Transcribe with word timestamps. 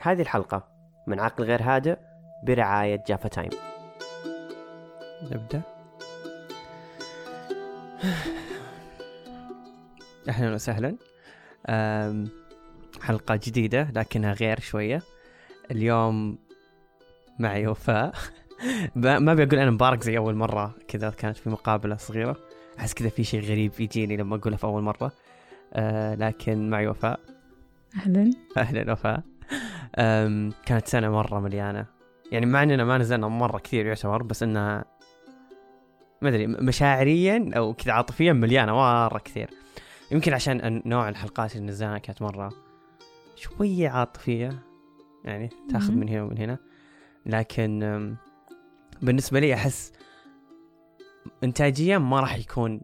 هذه 0.00 0.20
الحلقة 0.20 0.68
من 1.06 1.20
عقل 1.20 1.44
غير 1.44 1.62
هادئ 1.62 1.96
برعاية 2.46 3.04
جافا 3.08 3.28
تايم. 3.28 3.50
نبدأ؟ 5.22 5.62
أهلا 10.28 10.54
وسهلا. 10.54 10.96
حلقة 13.00 13.36
جديدة 13.36 13.90
لكنها 13.94 14.32
غير 14.32 14.60
شوية. 14.60 15.02
اليوم 15.70 16.38
معي 17.38 17.66
وفاء. 17.66 18.14
ما 18.96 19.34
بقول 19.34 19.58
أنا 19.58 19.70
مبارك 19.70 20.02
زي 20.02 20.18
أول 20.18 20.34
مرة 20.34 20.74
كذا 20.88 21.10
كانت 21.10 21.36
في 21.36 21.50
مقابلة 21.50 21.96
صغيرة. 21.96 22.36
أحس 22.78 22.94
كذا 22.94 23.08
في 23.08 23.24
شيء 23.24 23.40
غريب 23.40 23.72
يجيني 23.80 24.16
لما 24.16 24.36
أقولها 24.36 24.58
في 24.58 24.64
أول 24.64 24.82
مرة. 24.82 25.12
أه 25.72 26.14
لكن 26.14 26.70
معي 26.70 26.86
وفاء. 26.86 27.20
أهلا. 27.96 28.30
أهلا 28.56 28.92
وفاء. 28.92 29.22
كانت 30.66 30.86
سنة 30.86 31.10
مرة 31.10 31.40
مليانة. 31.40 31.86
يعني 32.32 32.46
مع 32.46 32.62
إننا 32.62 32.84
ما 32.84 32.98
نزلنا 32.98 33.28
مرة 33.28 33.58
كثير 33.58 33.86
يعتبر 33.86 34.22
بس 34.22 34.42
إنها 34.42 34.84
ما 36.22 36.28
أدري 36.28 36.46
مشاعريا 36.46 37.50
أو 37.56 37.74
كذا 37.74 37.92
عاطفيا 37.92 38.32
مليانة 38.32 38.72
مرة 38.72 39.18
كثير. 39.18 39.50
يمكن 40.10 40.32
عشان 40.34 40.82
نوع 40.86 41.08
الحلقات 41.08 41.56
اللي 41.56 41.66
نزلناها 41.66 41.98
كانت 41.98 42.22
مرة 42.22 42.52
شوية 43.36 43.88
عاطفية 43.88 44.58
يعني 45.24 45.50
تاخذ. 45.70 45.92
من 45.92 46.08
هنا 46.08 46.22
ومن 46.22 46.38
هنا. 46.38 46.58
لكن 47.26 47.82
أم، 47.82 48.16
بالنسبة 49.02 49.40
لي 49.40 49.54
أحس 49.54 49.92
انتاجيا 51.44 51.98
ما 51.98 52.20
راح 52.20 52.38
يكون 52.38 52.80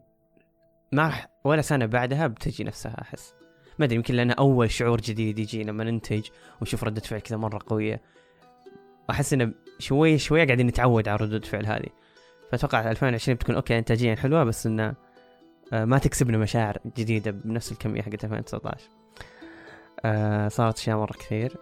ما 0.92 1.02
راح 1.02 1.28
ولا 1.44 1.62
سنة 1.62 1.86
بعدها 1.86 2.26
بتجي 2.26 2.64
نفسها 2.64 3.00
أحس. 3.00 3.34
ما 3.78 3.84
أدري 3.84 3.96
يمكن 3.96 4.14
لأنه 4.14 4.34
أول 4.34 4.70
شعور 4.70 5.00
جديد 5.00 5.38
يجي 5.38 5.62
لما 5.62 5.84
ننتج 5.84 6.22
ونشوف 6.60 6.84
ردة 6.84 7.00
فعل 7.00 7.20
كذا 7.20 7.36
مرة 7.36 7.58
قوية. 7.66 8.00
أحس 9.10 9.32
إنه 9.32 9.52
شوي 9.78 10.18
شوي 10.18 10.44
قاعدين 10.44 10.66
نتعود 10.66 11.08
على 11.08 11.16
ردود 11.16 11.42
الفعل 11.42 11.66
هذه. 11.66 11.88
فأتوقع 12.52 12.90
2020 12.90 13.36
بتكون 13.36 13.54
أوكي 13.54 13.78
انتاجيا 13.78 14.14
حلوة 14.14 14.44
بس 14.44 14.66
إنه 14.66 14.94
آه، 15.72 15.84
ما 15.84 15.98
تكسبنا 15.98 16.38
مشاعر 16.38 16.78
جديدة 16.96 17.30
بنفس 17.30 17.72
الكمية 17.72 18.02
حقت 18.02 18.24
2019 18.24 18.88
آه، 20.04 20.48
صارت 20.48 20.78
أشياء 20.78 20.96
مرة 20.96 21.12
كثير. 21.12 21.56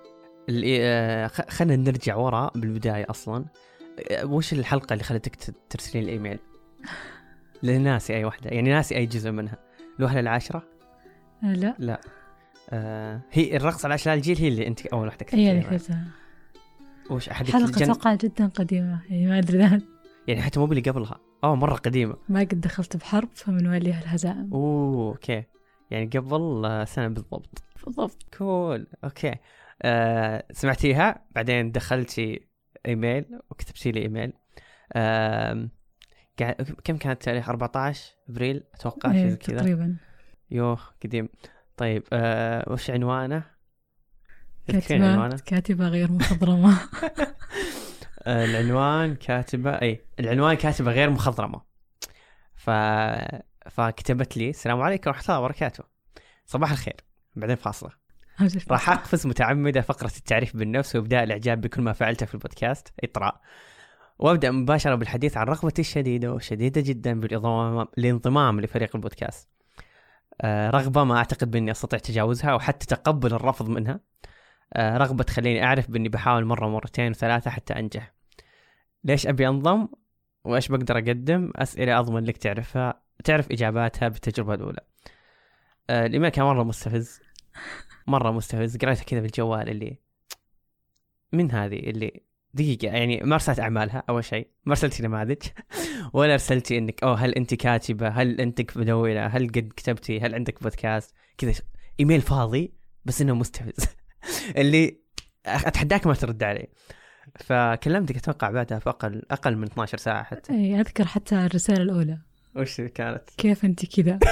آه، 0.65 1.27
خلينا 1.27 1.91
نرجع 1.91 2.17
ورا 2.17 2.51
بالبداية 2.55 3.07
أصلا. 3.11 3.45
وش 4.25 4.53
الحلقة 4.53 4.93
اللي 4.93 5.05
خلتك 5.05 5.37
ترسلين 5.71 6.05
الإيميل؟ 6.05 6.39
لأن 7.63 7.83
ناسي 7.83 8.17
أي 8.17 8.25
واحدة 8.25 8.51
يعني 8.51 8.71
ناسي 8.71 8.97
أي 8.97 9.07
جزء 9.07 9.31
منها. 9.31 9.59
الوهلة 9.99 10.21
العاشرة 10.21 10.59
آه، 10.59 10.72
لا. 11.43 11.75
لا. 11.79 12.01
آه 12.71 13.21
هي 13.33 13.57
الرقص 13.57 13.85
على 13.85 13.95
اشلاء 13.95 14.15
الجيل 14.17 14.39
هي 14.39 14.49
اللي 14.49 14.67
أنت 14.67 14.87
أول 14.87 15.07
واحدة 15.07 15.27
هي 15.31 15.51
اللي 15.51 15.63
كتبتيها. 15.63 15.79
كتبتها. 15.79 16.05
وش 17.11 17.29
أحد 17.29 17.51
حلقة 17.51 17.83
أتوقع 17.83 18.15
جدا 18.15 18.47
قديمة 18.47 19.01
يعني 19.11 19.27
ما 19.27 19.39
أدري 19.39 19.59
ذا 19.59 19.81
يعني 20.29 20.43
حتى 20.43 20.61
مو 20.61 20.67
باللي 20.67 20.91
قبلها. 20.91 21.19
آه 21.45 21.55
مرة 21.55 21.75
قديمة. 21.75 22.17
ما 22.29 22.41
قد 22.41 22.61
دخلت 22.61 22.97
بحرب 22.97 23.29
فمن 23.35 23.67
وليها 23.67 24.01
الهزائم؟ 24.03 24.51
أوه 24.53 25.09
أوكي. 25.13 25.45
يعني 25.91 26.07
قبل 26.07 26.65
آه، 26.65 26.85
سنة 26.85 27.09
بالضبط. 27.09 27.63
بالضبط. 27.85 28.23
cool 28.39 28.87
أوكي. 29.05 29.35
آه 29.83 30.45
سمعتيها؟ 30.53 31.27
بعدين 31.31 31.73
دخلتي 31.73 32.49
إيميل 32.87 33.25
وكتبتي 33.51 33.93
لي 33.93 34.03
إيميل. 34.03 34.33
آه 34.93 35.69
كم 36.85 36.97
كان 36.97 37.13
التاريخ 37.13 37.49
14 37.49 38.13
أبريل 38.29 38.63
أتوقع 38.75 39.13
شيء 39.13 39.21
إيه 39.23 39.31
زي 39.31 39.37
كذا. 39.37 39.59
تقريبا. 39.59 39.97
يوه 40.53 40.79
قديم. 41.05 41.29
طيب 41.77 42.03
آه 42.13 42.73
وش 42.73 42.91
عنوانه؟ 42.91 43.45
كاتبة 44.69 45.13
عنوانه؟ 45.13 45.37
كاتبة 45.47 45.89
غير 45.89 46.13
مخضرمة. 46.13 46.79
آه، 48.27 48.45
العنوان 48.45 49.15
كاتبة 49.15 49.71
أي 49.71 50.05
العنوان 50.21 50.57
كاتبة 50.57 50.93
غير 50.93 51.11
مخضرمة. 51.11 51.61
ف 52.55 52.71
فكتبت 53.71 54.37
لي 54.37 54.51
السلام 54.51 54.81
عليكم 54.81 55.11
ورحمة 55.11 55.25
الله 55.25 55.39
وبركاته. 55.39 55.85
صباح 56.47 56.71
الخير. 56.71 56.97
بعدين 57.37 57.57
فاصلة. 57.57 57.91
راح 58.71 58.91
أقفز 58.91 59.27
متعمدة 59.27 59.81
فقرة 59.81 60.13
التعريف 60.17 60.57
بالنفس 60.57 60.97
وإبداء 60.97 61.25
الإعجاب 61.25 61.61
بكل 61.61 61.83
ما 61.83 61.93
فعلته 61.93 62.27
في 62.27 62.35
البودكاست. 62.35 62.89
إطراء. 63.05 63.41
وأبدأ 64.19 64.51
مباشرة 64.51 64.95
بالحديث 64.95 65.37
عن 65.37 65.47
رغبتي 65.47 65.83
الشديدة 65.83 66.33
وشديدة 66.33 66.81
جدا 66.81 67.21
بالانضمام 67.21 67.87
الانضمام 67.99 68.61
لفريق 68.61 68.97
البودكاست. 68.97 69.52
آه، 70.41 70.71
رغبة 70.71 71.05
ما 71.05 71.17
أعتقد 71.17 71.51
بأني 71.51 71.71
أستطيع 71.71 71.99
تجاوزها 71.99 72.51
أو 72.51 72.59
حتى 72.59 72.87
تقبل 72.87 73.35
الرفض 73.35 73.69
منها. 73.69 74.01
آه، 74.73 74.99
رغبة 74.99 75.25
تخليني 75.25 75.65
أعرف 75.65 75.91
بأني 75.91 76.09
بحاول 76.09 76.45
مرة 76.45 76.69
مرتين 76.69 77.11
وثلاثة 77.11 77.51
حتى 77.51 77.75
أنجح. 77.75 78.15
ليش 79.05 79.27
أبي 79.27 79.49
أنضم؟ 79.49 79.89
وإيش 80.45 80.69
بقدر 80.69 80.99
أقدم؟ 80.99 81.51
أسئلة 81.57 81.99
أضمن 81.99 82.25
لك 82.25 82.37
تعرفها 82.37 83.03
تعرف 83.25 83.53
إجاباتها 83.53 84.09
بالتجربة 84.09 84.55
الأولى. 84.55 84.81
آه، 85.91 86.07
الإيميل 86.07 86.29
كان 86.31 86.45
مرة 86.45 86.63
مستفز. 86.63 87.21
مرة 88.07 88.31
مستفز. 88.31 88.77
قريتها 88.77 89.05
كذا 89.05 89.21
بالجوال 89.21 89.69
اللي 89.69 89.99
من 91.33 91.51
هذه 91.51 91.79
اللي 91.79 92.23
دقيقة 92.55 92.87
يعني 92.87 93.21
ما 93.25 93.35
أرسلت 93.35 93.61
أعمالها 93.61 94.03
أول 94.09 94.25
شيء. 94.25 94.49
ما 94.65 94.73
ارسلتي 94.73 95.03
نماذج 95.03 95.43
ولا 96.13 96.33
ارسلتي 96.33 96.79
إنك 96.79 97.03
أوه 97.03 97.15
هل 97.15 97.35
أنت 97.35 97.55
كاتبة؟ 97.55 98.09
هل 98.09 98.41
انت 98.41 98.77
مدونة؟ 98.79 99.27
هل 99.27 99.49
قد 99.49 99.73
كتبتي؟ 99.77 100.21
هل 100.21 100.35
عندك 100.35 100.63
بودكاست 100.63 101.15
كذا. 101.39 101.53
إيميل 102.01 102.21
فاضي 102.21 102.75
بس 103.05 103.21
إنه 103.21 103.35
مستفز. 103.35 103.87
اللي 104.59 104.99
أتحداك 105.47 106.07
ما 106.07 106.15
ترد 106.15 106.43
علي 106.43 106.69
فكلمتك 107.41 108.17
أتوقع 108.17 108.51
بعدها 108.51 108.79
في 108.79 108.91
أقل 108.91 109.23
أقل 109.31 109.57
من 109.57 109.65
12 109.65 109.99
ساعة 109.99 110.23
حتى. 110.23 110.53
إيه 110.53 110.81
أذكر 110.81 111.05
حتى 111.05 111.35
الرسالة 111.35 111.83
الأولى. 111.83 112.19
وش 112.57 112.81
كانت؟ 112.81 113.31
كيف 113.39 113.65
أنت 113.65 113.87
كذا؟ 114.01 114.19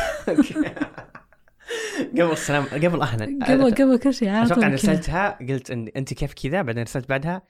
قبل 2.19 2.33
السلام 2.33 2.65
قبل 2.65 3.01
أهلا. 3.01 3.47
قبل 3.47 3.75
قبل 3.75 3.99
كل 3.99 4.15
شيء 4.15 4.43
أتوقع. 4.43 4.69
رسلتها 4.69 5.39
قلت 5.49 5.71
ان 5.71 5.89
أنت 5.97 6.15
كيف 6.15 6.35
كذا؟ 6.35 6.63
بعدين 6.63 6.83
رسلت 6.83 7.09
بعدها 7.09 7.43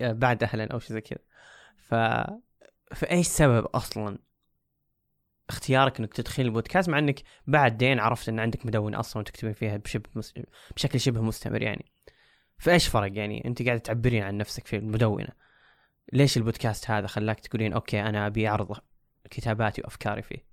بعد 0.00 0.42
أهلا 0.42 0.72
أو 0.72 0.78
شيء 0.78 0.92
زي 0.92 1.00
كذا. 1.00 1.18
ف 1.76 1.94
فإيش 2.94 3.26
سبب 3.26 3.66
أصلا 3.66 4.18
اختيارك 5.48 5.98
إنك 5.98 6.14
تدخل 6.14 6.42
البودكاست؟ 6.42 6.88
مع 6.88 6.98
إنك 6.98 7.22
بعدين 7.46 8.00
عرفت 8.00 8.28
إن 8.28 8.40
عندك 8.40 8.66
مدونة 8.66 9.00
أصلا 9.00 9.20
وتكتبين 9.20 9.52
فيها 9.52 9.76
بشبه 9.76 10.10
مس... 10.14 10.34
بشكل 10.76 11.00
شبه 11.00 11.22
مستمر 11.22 11.62
يعني. 11.62 11.92
فإيش 12.58 12.88
فرق 12.88 13.18
يعني؟ 13.18 13.44
أنت 13.44 13.62
قاعدة 13.62 13.80
تعبرين 13.80 14.22
عن 14.22 14.36
نفسك 14.36 14.66
في 14.66 14.76
المدونة. 14.76 15.28
ليش 16.12 16.36
البودكاست 16.36 16.90
هذا 16.90 17.06
خلاك 17.06 17.40
تقولين 17.40 17.72
أوكي 17.72 18.00
أنا 18.00 18.26
أبي 18.26 18.48
أعرض 18.48 18.76
كتاباتي 19.30 19.80
وأفكاري 19.80 20.22
فيه؟ 20.22 20.46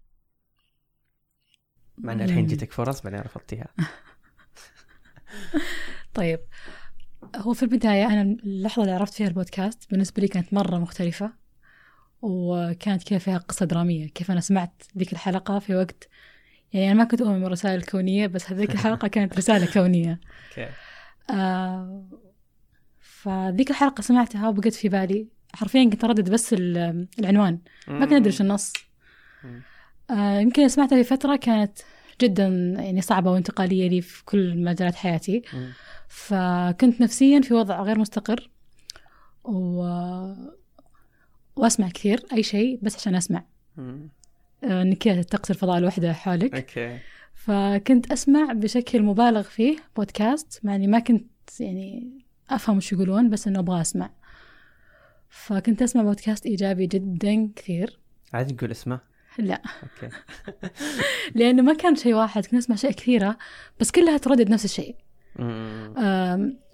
مع 1.97 2.13
إن 2.13 2.22
الحين. 2.22 2.47
جتك 2.47 2.72
فرص 2.72 3.01
بعدين 3.01 3.19
رفضتيها. 3.19 3.68
طيب. 6.13 6.39
هو 7.35 7.53
في 7.53 7.63
البداية 7.63 8.06
أنا 8.07 8.22
اللحظة 8.22 8.81
اللي 8.84 8.94
عرفت 8.94 9.13
فيها 9.13 9.28
البودكاست 9.28 9.91
بالنسبة 9.91 10.22
لي 10.22 10.28
كانت 10.28 10.53
مرة 10.53 10.78
مختلفة 10.78 11.31
وكانت 12.22 13.03
كذا 13.03 13.19
فيها 13.19 13.38
قصة 13.38 13.66
درامية 13.66 14.07
كيف 14.07 14.31
أنا 14.31 14.40
سمعت 14.40 14.84
ذيك 14.97 15.13
الحلقة 15.13 15.59
في 15.59 15.75
وقت 15.75 16.09
يعني 16.74 16.91
أنا 16.91 16.94
ما 16.94 17.03
كنت 17.03 17.22
أؤمن 17.22 17.44
بالرسائل 17.44 17.75
الكونية 17.75 18.28
بس 18.28 18.52
هذيك 18.52 18.72
الحلقة 18.72 19.07
كانت 19.07 19.38
رسالة 19.38 19.74
كونية. 19.74 20.19
آه 21.30 22.03
فذيك 23.00 23.69
الحلقة 23.69 24.01
سمعتها 24.01 24.50
وبقت 24.50 24.74
في 24.74 24.90
بالي. 24.90 25.28
حرفيا 25.53 25.90
كنت 25.90 26.03
أردد 26.03 26.30
بس 26.30 26.53
ال- 26.53 27.07
العنوان. 27.19 27.59
ما 27.88 28.06
كنت 28.06 28.13
أدري 28.13 28.34
النص. 28.41 28.74
آه 30.09 30.40
يمكن 30.40 30.68
سمعتها 30.68 31.03
في 31.03 31.09
فترة 31.09 31.36
كانت 31.36 31.78
جدا 32.22 32.47
يعني 32.78 33.02
صعبة 33.02 33.31
وانتقالية 33.31 33.88
لي 33.88 34.02
في 34.02 34.25
كل 34.25 34.63
مجالات 34.63 34.96
حياتي. 34.96 35.41
فكنت 36.07 37.02
نفسيا 37.02 37.42
في 37.42 37.54
وضع 37.54 37.81
غير 37.81 38.00
مستقر 38.00 38.50
و... 39.44 39.81
وأسمع 41.56 41.89
كثير 41.89 42.24
أي 42.33 42.44
شيء 42.44 42.80
بس 42.81 42.95
عشان 42.95 43.16
أسمع. 43.16 43.44
مم. 43.77 44.10
آه، 44.63 44.81
انك 44.81 44.98
كذا 44.98 45.21
تقصي 45.21 45.54
الفضاء 45.54 45.77
الوحدة 45.77 46.13
حولك. 46.13 46.56
أوكي. 46.56 47.00
فكنت 47.33 48.12
أسمع 48.12 48.54
بشكل 48.54 49.04
مبالغ 49.04 49.42
فيه 49.42 49.77
بودكاست 49.95 50.60
مع 50.65 50.75
إني 50.75 50.88
ما 50.88 51.00
كنت 51.00 51.30
يعني 51.60 52.10
أفهم 52.50 52.77
وش 52.77 52.94
يقولون 52.94 53.30
بس 53.30 53.48
إنه 53.48 53.60
أبغى 53.60 53.81
أسمع. 53.81 54.10
فكنت 55.30 55.81
أسمع 55.81 56.04
بودكاست 56.04 56.45
إيجابي 56.45 56.88
جدا 56.88 57.50
كثير. 57.56 58.00
عادي 58.33 58.54
نقول 58.54 58.72
اسمه 58.72 59.00
لا. 59.41 59.62
أوكي. 59.83 60.15
لأنه 61.36 61.62
ما 61.62 61.74
كان 61.74 61.95
شيء 61.95 62.13
واحد 62.13 62.45
كنت 62.45 62.53
اسمع 62.53 62.75
اشياء 62.75 62.91
كثيرة 62.91 63.38
بس 63.80 63.91
كلها 63.91 64.18
تردد 64.18 64.50
نفس 64.50 64.65
الشيء. 64.65 64.95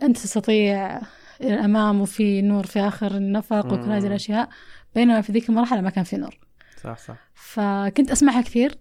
أنت 0.03 0.17
تستطيع 0.17 1.01
الأمام 1.41 2.01
وفي 2.01 2.41
نور 2.41 2.65
في 2.65 2.79
آخر 2.79 3.17
النفق 3.17 3.65
وكل 3.65 3.91
هذه. 3.91 4.07
الأشياء 4.07 4.49
بينما 4.95 5.21
في 5.21 5.31
ذيك 5.31 5.49
المرحلة 5.49 5.81
ما 5.81 5.89
كان 5.89 6.03
في 6.03 6.17
نور. 6.17 6.39
صح 6.83 6.97
صح. 6.97 7.17
فكنت 7.33 8.11
أسمعها 8.11 8.41
كثير 8.41 8.77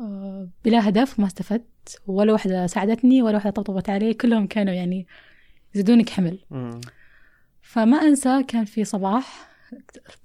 أه، 0.00 0.48
بلا 0.64 0.88
هدف 0.88 1.20
ما 1.20 1.26
استفدت 1.26 2.00
ولا 2.06 2.32
واحدة 2.32 2.66
ساعدتني 2.66 3.22
ولا 3.22 3.34
واحدة 3.34 3.50
طبطبت 3.50 3.90
علي 3.90 4.14
كلهم 4.14 4.46
كانوا 4.46 4.74
يعني 4.74 5.06
يزيدونك 5.74 6.10
حمل. 6.10 6.38
فما 7.62 7.96
أنسى 7.96 8.42
كان 8.42 8.64
في 8.64 8.84
صباح 8.84 9.49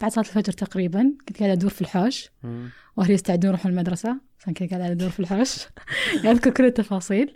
بعد 0.02 0.12
صلاة 0.12 0.26
الفجر 0.26 0.54
تقريبا 0.54 1.14
كنت 1.28 1.40
قاعدة 1.40 1.54
أدور 1.54 1.70
في 1.70 1.82
الحوش. 1.82 2.30
وأهلي 2.98 3.14
يستعدون 3.14 3.50
يروحون 3.50 3.72
المدرسة 3.72 4.18
عشان 4.40 4.54
كنت 4.54 4.70
قاعدة 4.74 4.92
أدور 4.92 5.10
في 5.10 5.20
الحوش. 5.20 5.66
أذكر 6.26 6.52
كل 6.52 6.66
التفاصيل. 6.66 7.36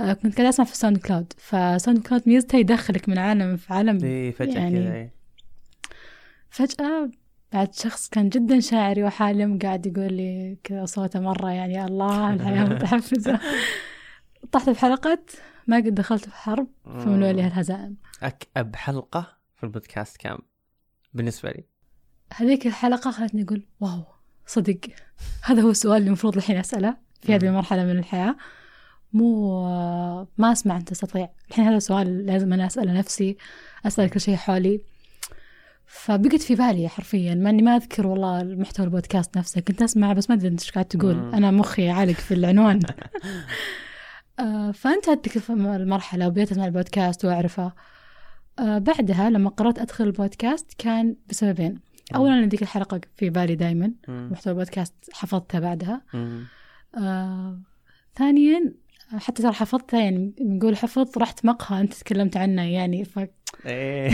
آه، 0.00 0.12
كنت 0.12 0.34
قاعدة 0.36 0.48
أسمع 0.48 0.64
في 0.64 0.76
ساوند 0.76 0.98
كلاود. 0.98 1.32
فساوند 1.38 2.06
كلاود 2.06 2.22
ميزته 2.26 2.58
يدخلك 2.58 3.08
من 3.08 3.18
عالم 3.18 3.56
في 3.56 3.72
عالم. 3.72 4.04
إيه 4.04 4.30
فجأة 4.32 4.54
يعني 4.54 4.84
كذا 4.84 4.94
إيه. 4.94 5.14
فجأة 6.50 7.10
بعد 7.52 7.74
شخص 7.74 8.08
كان 8.08 8.28
جدا 8.28 8.60
شاعري 8.60 9.04
وحالم 9.04 9.58
قاعد 9.58 9.86
يقول 9.86 10.12
لي 10.12 10.58
كذا 10.64 10.84
صوته 10.84 11.20
مرة 11.20 11.50
يعني 11.50 11.74
يا 11.74 11.84
الله 11.84 12.34
الحياة 12.34 12.64
متحفزة. 12.74 13.40
طحت 14.52 14.68
بحلقة 14.70 15.18
ما 15.66 15.76
قد 15.76 15.94
دخلت 15.94 16.24
في 16.24 16.36
حرب 16.36 16.66
فمن 16.84 17.22
ولي 17.22 17.42
هالهزائم 17.42 17.96
أكأب 18.22 18.76
حلقة 18.76 19.36
في 19.54 19.64
البودكاست 19.64 20.16
كام 20.16 20.38
بالنسبة 21.14 21.50
لي. 21.50 21.64
هذيك 22.34 22.66
الحلقة 22.66 23.10
خلتني 23.10 23.42
أقول 23.42 23.66
واو 23.80 24.04
صدق. 24.46 24.78
هذا 25.42 25.62
هو 25.62 25.70
السؤال 25.70 25.96
اللي 25.96 26.06
المفروض 26.06 26.36
الحين 26.36 26.56
أسأله 26.56 26.96
في 27.20 27.34
هذه 27.34 27.44
مم. 27.44 27.50
المرحلة 27.50 27.84
من 27.84 27.98
الحياة. 27.98 28.36
مو 29.12 29.62
ما 30.38 30.52
أسمع 30.52 30.76
أن 30.76 30.84
تستطيع. 30.84 31.28
الحين 31.50 31.64
هذا 31.64 31.78
سؤال 31.78 32.26
لازم 32.26 32.52
أنا 32.52 32.66
أسأله 32.66 32.92
نفسي 32.92 33.36
أسأل 33.86 34.10
كل 34.10 34.20
شيء 34.20 34.36
حولي. 34.36 34.80
فبقت 35.86 36.42
في 36.42 36.54
بالي 36.54 36.88
حرفيا 36.88 37.34
مع 37.34 37.50
إني 37.50 37.62
ما 37.62 37.76
أذكر 37.76 38.06
والله 38.06 38.40
المحتوى 38.40 38.86
البودكاست 38.86 39.38
نفسه 39.38 39.60
كنت 39.60 39.82
أسمع 39.82 40.12
بس 40.12 40.30
ما 40.30 40.36
أدري 40.36 40.48
إنت 40.48 40.60
إيش 40.60 40.70
قاعد 40.70 40.84
تقول. 40.84 41.34
أنا 41.34 41.50
مخي 41.50 41.90
عالق 41.90 42.14
في 42.14 42.34
العنوان. 42.34 42.80
آه، 44.38 44.70
فانتهت 44.70 45.24
تلك 45.24 45.50
المرحلة 45.50 46.26
وبديت 46.26 46.52
أسمع 46.52 46.66
البودكاست 46.66 47.24
وأعرفه. 47.24 47.72
بعدها 48.60 49.30
لما 49.30 49.50
قررت 49.50 49.78
أدخل 49.78 50.04
البودكاست 50.04 50.74
كان 50.78 51.16
بسببين. 51.28 51.80
اولا 52.14 52.34
ان 52.38 52.48
ذيك 52.48 52.62
الحلقة 52.62 53.00
في 53.16 53.30
بالي 53.30 53.54
دائما. 53.54 53.92
محتوى 54.08 54.52
البودكاست 54.52 54.94
حفظتها 55.12 55.60
بعدها. 55.60 56.02
آه، 56.96 57.60
ثانيا 58.16 58.74
حتى 59.16 59.42
ترى 59.42 59.52
حفظتها 59.52 60.00
يعني 60.00 60.32
نقول 60.40 60.76
حفظ 60.76 61.18
رحت 61.18 61.44
مقهى 61.44 61.80
أنت 61.80 61.94
تكلمت 61.94 62.36
عنه 62.36 62.62
يعني 62.62 63.04
فما 63.04 63.28
إيه. 63.66 64.10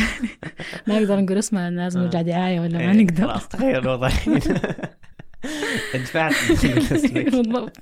نقدر 0.89 1.21
نقول 1.21 1.39
اسمه 1.39 1.69
لازم 1.71 2.01
آه. 2.01 2.05
نرجع 2.05 2.23
دعاية 2.23 2.61
ولا 2.61 2.79
ما 2.79 2.93
إيه، 2.93 3.03
نقدر؟ 3.03 3.29
خلاص 3.29 3.49
تغير 3.49 3.79
الوضع. 3.83 4.07
الحين 4.07 4.39
دفعت 5.95 6.35
بالضبط. 7.35 7.77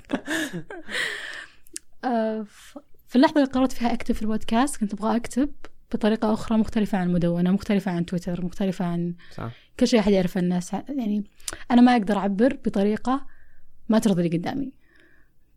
آه، 2.03 2.41
ف- 2.49 2.77
في 3.07 3.15
اللحظة 3.15 3.41
اللي 3.41 3.51
قررت 3.51 3.71
فيها 3.71 3.93
أكتب 3.93 4.15
في 4.15 4.21
البودكاست 4.21 4.77
كنت 4.77 4.93
أبغى 4.93 5.15
أكتب 5.15 5.49
بطريقة 5.93 6.33
أخرى 6.33 6.57
مختلفة 6.57 6.97
عن 6.97 7.07
المدونة 7.07 7.51
مختلفة 7.51 7.91
عن 7.91 8.05
تويتر 8.05 8.45
مختلفة 8.45 8.85
عن 8.85 9.13
صح 9.31 9.51
كل 9.79 9.87
شيء 9.87 9.99
أحد 9.99 10.11
يعرف 10.11 10.37
الناس 10.37 10.73
يعني 10.73 11.23
أنا 11.71 11.81
ما 11.81 11.91
أقدر 11.91 12.17
أعبر 12.17 12.57
بطريقة 12.65 13.25
ما 13.89 13.99
ترضي 13.99 14.25
اللي 14.25 14.37
قدامي 14.37 14.71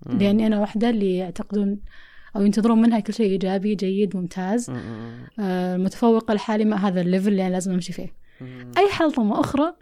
مم. 0.06 0.18
لأني 0.18 0.46
أنا 0.46 0.60
واحدة 0.60 0.90
اللي 0.90 1.16
يعتقدون 1.16 1.80
أو 2.36 2.42
ينتظرون 2.42 2.82
منها 2.82 3.00
كل 3.00 3.14
شيء 3.14 3.30
إيجابي 3.30 3.74
جيد 3.74 4.16
ممتاز 4.16 4.70
مم. 4.70 4.76
مم. 4.76 5.26
آه، 5.38 5.76
المتفوقة 5.76 6.32
الحالي 6.32 6.64
ما 6.64 6.76
هذا 6.88 7.00
الليفل 7.00 7.28
اللي 7.28 7.46
أنا 7.46 7.52
لازم 7.52 7.72
أمشي 7.72 7.92
فيه 7.92 8.14
مم. 8.40 8.70
أي 8.78 8.88
حلطمة 8.90 9.40
أخرى 9.40 9.74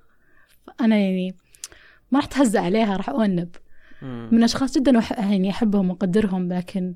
أنا 0.81 0.97
يعني 0.97 1.35
ما 2.11 2.19
راح 2.19 2.26
تهزأ 2.26 2.61
عليها 2.61 2.97
راح 2.97 3.08
أؤنب. 3.08 3.49
من 4.02 4.44
أشخاص 4.44 4.79
جدا 4.79 5.02
يعني 5.19 5.50
أحبهم 5.50 5.91
وأقدرهم 5.91 6.52
لكن 6.52 6.94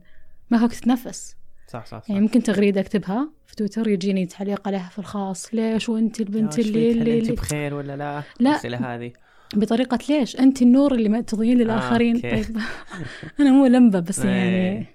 ما 0.51 0.63
وقت 0.63 0.73
تتنفس 0.75 1.37
صح 1.75 1.87
صح 1.87 2.03
صح 2.03 2.11
يعني 2.11 2.21
ممكن 2.21 2.43
تغريدة 2.43 2.81
أكتبها 2.81 3.29
في 3.47 3.57
تويتر 3.57 3.89
يجيني 3.89 4.27
تعليق 4.27 4.69
عليها 4.69 4.89
في 4.89 4.99
الخاص 4.99 5.55
ليش 5.55 5.89
وأنت 5.89 6.21
البنت 6.21 6.59
اللي, 6.59 6.93
اللي, 6.93 7.19
أنت 7.19 7.33
بخير 7.33 7.75
ولا 7.75 7.97
لا؟ 7.97 8.23
لا. 8.41 8.51
الاسئله 8.51 8.95
هذه 8.95 9.13
بطريقة 9.55 9.99
ليش 10.09 10.41
أنت 10.41 10.63
النور 10.63 10.95
اللي 10.95 11.09
ما 11.09 11.21
تضيين 11.21 11.59
للآخرين 11.59 12.17
أوكي. 12.17 12.31
طيب 12.31 12.57
أنا 13.41 13.51
مو 13.51 13.67
لمبة 13.67 14.01
بس 14.01 14.21
إيه. 14.21 14.31
يعني 14.31 14.87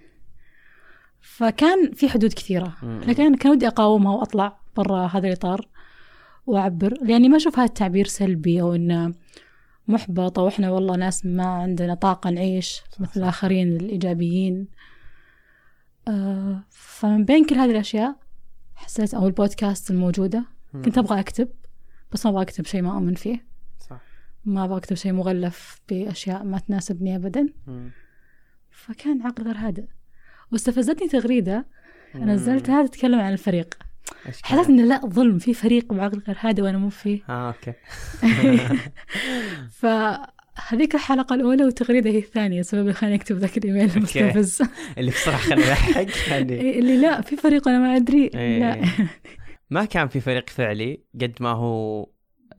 فكان 1.21 1.91
في 1.91 2.09
حدود 2.09 2.33
كثيرة. 2.33 2.73
لكن 2.83 3.23
أنا 3.23 3.37
كان 3.37 3.51
ودي 3.51 3.67
أقاومها 3.67 4.15
وأطلع 4.15 4.59
برا 4.77 5.07
هذا 5.07 5.27
الإطار 5.27 5.67
وأعبر 6.47 6.93
لأني 7.01 7.29
ما 7.29 7.37
أشوف 7.37 7.59
هذا 7.59 7.67
التعبير 7.67 8.07
سلبي 8.07 8.61
أو 8.61 8.75
إنه 8.75 9.13
محبط 9.87 10.39
أو 10.39 10.47
إحنا 10.47 10.71
والله 10.71 10.95
ناس 10.95 11.25
ما 11.25 11.45
عندنا 11.45 11.93
طاقة 11.93 12.29
نعيش 12.29 12.81
مثل. 12.99 13.19
الآخرين 13.19 13.75
الإيجابيين 13.75 14.67
آه 16.09 16.63
فمن 16.69 17.25
بين 17.25 17.45
كل 17.45 17.55
هذه 17.55 17.71
الأشياء 17.71 18.15
حسيت 18.75 19.13
أو 19.13 19.27
البودكاست 19.27 19.91
الموجودة. 19.91 20.45
كنت 20.73 20.97
أبغى 20.97 21.19
أكتب 21.19 21.49
بس 22.11 22.25
ما 22.25 22.31
أبغى 22.31 22.41
أكتب 22.41 22.65
شيء 22.65 22.81
ما 22.81 22.91
أؤمن 22.93 23.15
فيه. 23.15 23.45
صح. 23.89 24.01
ما 24.45 24.65
أبغى 24.65 24.77
أكتب 24.77 24.95
شيء 24.95 25.11
مغلف 25.13 25.81
بأشياء 25.89 26.43
ما 26.43 26.59
تناسبني 26.59 27.15
أبدا. 27.15 27.47
فكان 28.71 29.21
عقل 29.21 29.43
غير 29.43 29.57
هادئ. 29.57 29.85
واستفزتني 30.51 31.07
تغريدة 31.07 31.65
مم. 32.15 32.29
نزلتها 32.29 32.87
تتكلم 32.87 33.19
عن 33.19 33.33
الفريق. 33.33 33.77
حسيت 34.25 34.45
كان؟ 34.45 34.79
إنه 34.79 34.83
لا 34.83 35.05
ظلم. 35.05 35.37
في 35.37 35.53
فريق 35.53 35.93
بعقل 35.93 36.21
غير 36.27 36.37
هادئ 36.39 36.61
وأنا 36.61 36.77
مو 36.77 36.89
فيه. 36.89 37.21
آه 37.29 37.47
أوكي. 37.47 37.73
فهذيك 40.59 40.95
الحلقة 40.95 41.35
الأولى 41.35 41.63
والتغريدة 41.63 42.09
هي 42.09 42.17
الثانية 42.17 42.61
سبب 42.61 42.81
اللي 42.81 42.93
خلاني 42.93 43.15
أكتب 43.15 43.35
ذاك 43.35 43.57
الإيميل 43.57 43.91
المستفز. 43.95 44.61
اللي 44.97 45.11
بصراحة 45.11 45.37
خلاني 45.37 45.63
أضحك 45.63 46.27
يعني. 46.27 46.53
إيه، 46.53 46.79
اللي 46.79 47.01
لا 47.01 47.21
في 47.21 47.35
فريق 47.35 47.67
أنا 47.67 47.79
ما 47.79 47.95
أدري 47.95 48.31
إيه. 48.35 48.59
لا 48.59 48.87
ما 49.69 49.85
كان 49.85 50.07
في 50.07 50.19
فريق 50.19 50.49
فعلي 50.49 51.03
قد 51.21 51.35
ما 51.39 51.49
هو 51.49 52.09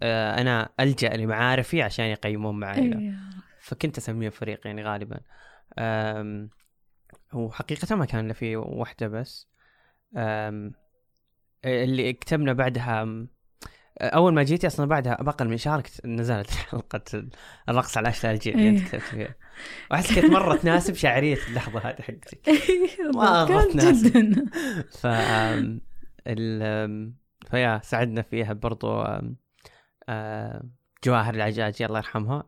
آه 0.03 0.41
أنا 0.41 0.69
ألجأ 0.81 1.17
لمعارفي 1.17 1.83
عشان 1.83 2.05
يقيمون 2.05 2.61
معي 2.61 2.83
إيه. 2.83 3.15
فكنت 3.61 3.99
أسميه 3.99 4.29
فريق 4.29 4.67
يعني 4.67 4.85
غالبا. 4.85 5.21
أم 5.79 6.51
هو 7.33 7.51
حقيقة 7.51 7.97
ما 7.97 8.05
كان 8.05 8.25
الا 8.25 8.33
في 8.33 8.57
واحدة 8.57 9.09
بس. 9.09 9.49
اللي 11.65 12.13
كتبنا 12.13 12.53
بعدها 12.53 13.27
أول 14.01 14.35
ما 14.35 14.43
جيتي 14.43 14.67
أصلا 14.67 14.87
بعدها 14.87 15.15
باقل 15.15 15.49
من 15.49 15.57
شهر 15.57 15.83
نزلت 16.05 16.51
حلقة 16.71 17.25
الرقص 17.69 17.97
على 17.97 18.09
اشلاء 18.09 18.33
الجيل 18.33 18.55
اللي 18.55 18.69
انت 18.69 18.79
إيه. 18.81 18.87
كتبت 18.89 19.03
فيها 19.03 19.35
وأحس 19.91 20.15
كانت 20.15 20.33
مرة 20.33 20.57
تناسب 20.57 20.95
شعرية 20.95 21.39
اللحظة 21.49 21.79
هذه 21.81 22.03
حقتك. 22.03 22.41
مرة 23.15 23.47
كان 23.47 23.69
تناسب. 23.69 24.07
جدا. 24.07 24.47
ف 24.91 25.07
فيا 27.51 27.81
ساعدنا 27.85 28.23
فيها 28.23 28.53
برضو 28.53 29.05
جواهر 31.05 31.35
العجاجي 31.35 31.87
الله 31.87 31.99
يرحمها. 31.99 32.45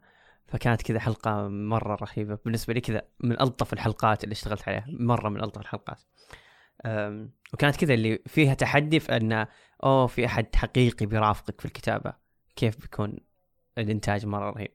فكانت 0.47 0.83
كذا 0.83 1.01
حلقة 1.01 1.49
مرة 1.49 1.95
رهيبة. 1.95 2.39
بالنسبة 2.45 2.75
لي 2.75 2.81
كذا 2.81 3.03
من 3.21 3.41
ألطف 3.41 3.73
الحلقات 3.73 4.25
اللي 4.25 4.33
اشتغلت 4.33 4.69
عليها. 4.69 4.85
مرة 4.89 5.29
من 5.29 5.45
ألطف 5.45 5.61
الحلقات. 5.61 6.01
وكانت 7.55 7.77
كذا 7.77 7.95
اللي 7.95 8.23
فيها 8.27 8.55
تحدي 8.55 9.01
في 9.01 9.17
أن 9.17 9.47
أوه 9.85 10.07
في 10.07 10.27
أحد 10.27 10.57
حقيقي 10.57 11.07
بيرافقك 11.07 11.61
في 11.61 11.67
الكتابة. 11.67 12.13
كيف 12.57 12.81
بيكون 12.81 13.17
الإنتاج 13.79 14.27
مرة 14.27 14.51
رهيب. 14.51 14.73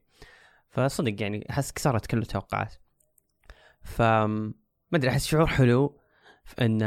فصدق 0.70 1.22
يعني 1.22 1.46
أحس 1.50 1.72
كسرت 1.72 2.06
كل 2.06 2.18
التوقعات. 2.18 2.74
ف 3.82 4.02
ما 4.02 4.54
أدري 4.94 5.10
أحس 5.10 5.26
شعور 5.26 5.46
حلو 5.46 6.00
في 6.44 6.64
أن 6.64 6.82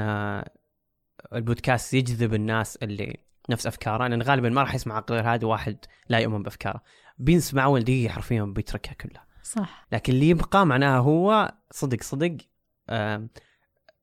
البودكاست 1.33 1.93
يجذب 1.93 2.33
الناس 2.33 2.75
اللي 2.75 3.17
نفس 3.49 3.67
أفكاره. 3.67 4.07
لأن 4.07 4.21
غالبا 4.21 4.49
ما 4.49 4.61
راح 4.61 4.75
يسمع 4.75 5.05
غير 5.09 5.33
هذا 5.33 5.47
واحد 5.47 5.77
لا 6.09 6.17
يؤمن 6.19 6.43
بأفكاره. 6.43 6.83
بيسمع 7.17 7.65
اول 7.65 7.83
دقيقه 7.83 8.11
حرفيا 8.11 8.43
بيتركها 8.43 8.93
كلها. 8.93 9.25
صح. 9.43 9.87
لكن 9.91 10.13
اللي 10.13 10.29
يبقى 10.29 10.65
معناها 10.65 10.99
هو 10.99 11.53
صدق 11.71 12.03
صدق 12.03 12.37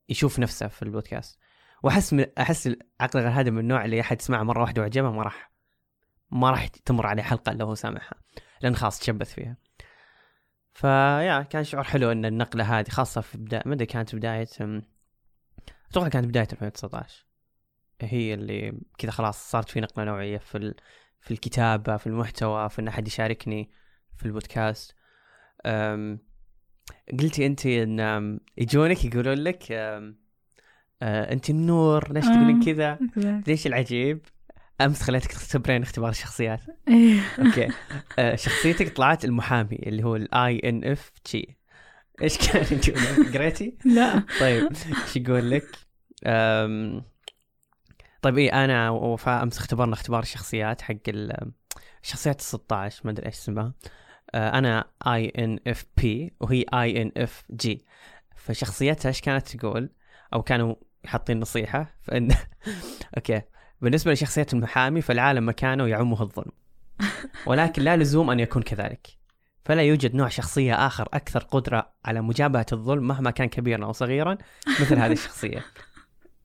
يشوف 0.09 0.39
نفسه 0.39 0.69
في 0.69 0.83
البودكاست. 0.83 1.39
وأحس 1.83 2.13
من 2.13 2.27
أحس 2.39 2.71
عقل 3.01 3.21
غير 3.21 3.31
هذا 3.31 3.51
من 3.51 3.59
النوع 3.59 3.85
اللي 3.85 4.01
أحد 4.01 4.21
يسمعها 4.21 4.43
مرة 4.43 4.61
واحدة 4.61 4.83
وعجبه 4.83 5.11
ما 5.11 5.23
راح 5.23 5.51
ما 6.31 6.51
راح 6.51 6.67
تمر 6.67 7.07
عليه 7.07 7.23
حلقة 7.23 7.53
إلا 7.53 7.65
هو 7.65 7.75
سامعها 7.75 8.15
لأن 8.61 8.77
خلاص 8.77 8.99
تشبث 8.99 9.35
فيها. 9.35 9.57
فيا 10.75 11.43
كان 11.43 11.65
شعور 11.65 11.85
حلو 11.85 12.13
إن 12.13 12.25
النقلة 12.25 12.79
هذه 12.79 12.89
خاصة 12.89 13.21
في 13.21 13.39
بدايه 13.39 13.63
ما 13.67 13.77
كانت 13.77 14.15
بداية 14.15 14.49
أتوقع 15.91 16.09
كانت 16.09 16.27
بداية 16.27 16.49
2019 16.53 17.27
هي 18.01 18.35
اللي 18.35 18.81
كذا 18.99 19.11
خلاص 19.11 19.51
صارت 19.51 19.69
في 19.69 19.81
نقلة 19.81 20.05
نوعية 20.05 20.39
في 20.39 20.59
ال... 20.59 20.75
في 21.21 21.31
الكتابة 21.31 21.97
في 21.97 22.07
المحتوى 22.07 22.69
في 22.69 22.81
إن 22.81 22.89
أحد 22.89 23.07
يشاركني 23.07 23.71
في 24.17 24.27
البودكاست. 24.27 24.95
أم... 25.67 26.28
قلتي 27.21 27.47
انت 27.47 27.67
إن 27.67 28.41
يجونك 28.59 29.05
يقولون 29.05 29.35
لك. 29.39 29.73
أه 29.73 30.15
انت 31.03 31.51
النور 31.51 32.13
ليش 32.13 32.25
آه. 32.25 32.29
تقولين 32.35 32.65
كذا. 32.65 32.99
ليش 33.47 33.67
العجيب 33.67 34.21
أمس 34.81 35.03
خليتك 35.03 35.33
تختبرين 35.33 35.83
اختبار 35.83 36.11
الشخصيات 36.11 36.61
إيه. 36.89 37.21
أوكي 37.39 37.69
أه 38.19 38.35
شخصيتك 38.37 38.97
طلعت 38.97 39.25
المحامي 39.25 39.77
اللي 39.87 40.03
هو 40.05 40.17
ال 40.17 40.59
INFJ 40.65 41.59
إيش 42.23 42.39
كان 42.53 42.65
يقول 42.89 43.33
قريتي 43.33 43.77
لا 43.85 44.23
طيب 44.41 44.69
إيش 45.03 45.17
يقول 45.17 45.51
لك؟ 45.51 45.65
طيب 48.23 48.39
إيه 48.39 48.65
أنا 48.65 48.91
ووفاء 48.91 49.43
أمس 49.43 49.59
اختبرنا 49.59 49.93
اختبار 49.95 50.23
الشخصيات 50.23 50.83
حق 50.83 50.95
ال- 51.09 51.53
الشخصيات 52.03 52.41
ال 52.41 52.45
16 52.45 53.01
ما 53.05 53.11
أدري 53.11 53.27
إيش 53.27 53.35
اسمها 53.35 53.65
آه، 53.65 53.73
أنا 54.35 54.85
INFP 55.07 56.33
وهي 56.41 56.65
INFJ 56.75 57.85
فشخصيتها 58.37 59.09
إيش 59.09 59.21
كانت 59.21 59.57
تقول؟ 59.57 59.91
أو 60.35 60.43
كانوا 60.43 60.75
حاطين 61.07 61.41
نصيحة؟ 61.41 61.95
فان 62.03 62.29
okay. 63.17 63.43
بالنسبة 63.81 64.13
لشخصية 64.13 64.47
المحامي 64.53 65.01
فالعالم 65.01 65.49
مكانه 65.49 65.87
يعمه 65.87 66.23
الظلم. 66.23 66.53
ولكن 67.47 67.83
لا 67.83 67.97
لزوم 67.97 68.31
أن 68.31 68.41
يكون 68.41 68.63
كذلك. 68.63 69.09
فلا 69.65 69.83
يوجد 69.83 70.15
نوع 70.15 70.29
شخصية 70.29 70.87
آخر 70.87 71.09
أكثر 71.15 71.41
قدرة 71.41 71.93
على 72.05 72.21
مجابهة 72.21 72.67
الظلم 72.73 73.09
مهما 73.09 73.31
كان 73.31 73.49
كبيرا 73.49 73.85
أو 73.85 73.93
صغيرا 73.93 74.39
مثل 74.81 74.99
هذه 74.99 75.13
الشخصية. 75.13 75.65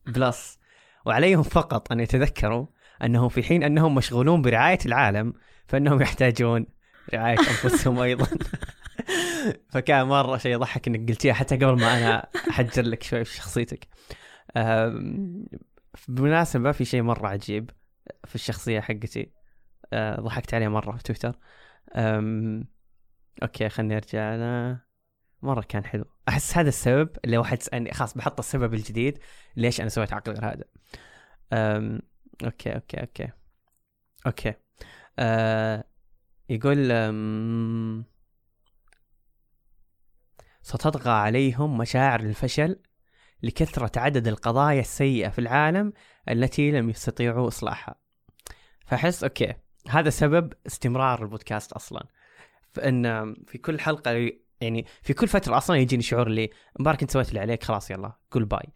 plus 0.08 0.60
وعليهم 1.06 1.44
فقط 1.44 1.92
أن 1.92 2.00
يتذكروا 2.00 2.66
انهم 3.04 3.30
في 3.30 3.44
حين 3.44 3.64
أنهم 3.64 3.96
مشغولون 3.96 4.42
برعاية 4.42 4.80
العالم 4.86 5.34
فإنهم 5.68 6.02
يحتاجون 6.02 6.66
رعاية 7.14 7.40
أنفسهم 7.40 8.00
أيضا. 8.00 8.28
فكان 9.72 10.06
مرة 10.08 10.38
شيء 10.38 10.52
يضحك 10.52 10.88
إنك 10.88 11.10
قلتيها 11.10 11.34
حتى 11.34 11.56
قبل 11.56 11.82
ما 11.82 11.98
أنا 11.98 12.28
أحجر 12.50 12.84
لك 12.84 13.04
شوي 13.04 13.26
في 13.26 13.36
شخصيتك 13.36 13.88
أم، 14.58 15.46
بالمناسبه 16.08 16.72
في 16.72 16.86
شيء 16.86 17.02
مرة 17.02 17.28
عجيب 17.28 17.70
في 18.26 18.36
الشخصية 18.36 18.80
حقتي. 18.80 19.32
أه، 19.94 20.22
ضحكت 20.22 20.54
عليه 20.54 20.68
مرة 20.68 20.98
في 20.98 21.04
تويتر. 21.04 21.40
okay 23.44 23.70
خلني 23.70 23.98
أرجع. 23.98 24.36
أنا 24.36 24.80
مرة 25.42 25.62
كان 25.62 25.86
حلو. 25.86 26.06
أحس 26.30 26.58
هذا 26.58 26.70
السبب 26.70 27.10
اللي 27.26 27.38
واحد 27.38 27.58
يسالني 27.62 27.94
خلاص 27.94 28.18
بحط 28.18 28.40
السبب 28.40 28.74
الجديد 28.74 29.20
ليش 29.56 29.82
أنا 29.82 29.90
سويت 29.90 30.14
عقل 30.14 30.32
غير 30.32 30.46
هادئ. 30.46 30.64
okay 32.46 32.76
okay 32.76 33.02
okay. 33.02 33.30
okay. 34.28 34.54
أه 35.20 35.84
يقول 36.54 36.78
ستطغى 40.62 41.12
عليهم 41.12 41.78
مشاعر 41.78 42.20
الفشل 42.20 42.80
لكثرة 43.44 44.00
عدد 44.00 44.28
القضايا 44.28 44.80
السيئة 44.82 45.30
في 45.30 45.40
العالم 45.40 45.94
التي 46.30 46.72
لم 46.72 46.90
يستطيعوا 46.90 47.48
إصلاحها. 47.48 47.96
فأحس 48.86 49.24
okay 49.24 49.54
هذا 49.90 50.10
سبب 50.10 50.54
استمرار 50.68 51.24
البودكاست 51.24 51.74
أصلا. 51.74 52.08
فإن 52.74 53.34
في 53.48 53.58
كل 53.58 53.80
حلقة 53.80 54.32
يعني 54.62 54.86
في 55.02 55.14
كل 55.14 55.28
فترة 55.28 55.58
أصلا 55.58 55.78
يجيني 55.78 56.04
شعور 56.04 56.28
اللي 56.28 56.50
مبارك 56.80 57.02
أنت 57.02 57.12
سويت 57.12 57.30
اللي 57.30 57.40
عليك 57.40 57.64
خلاص 57.64 57.92
يلا 57.92 58.14
قول 58.32 58.46
bye. 58.46 58.74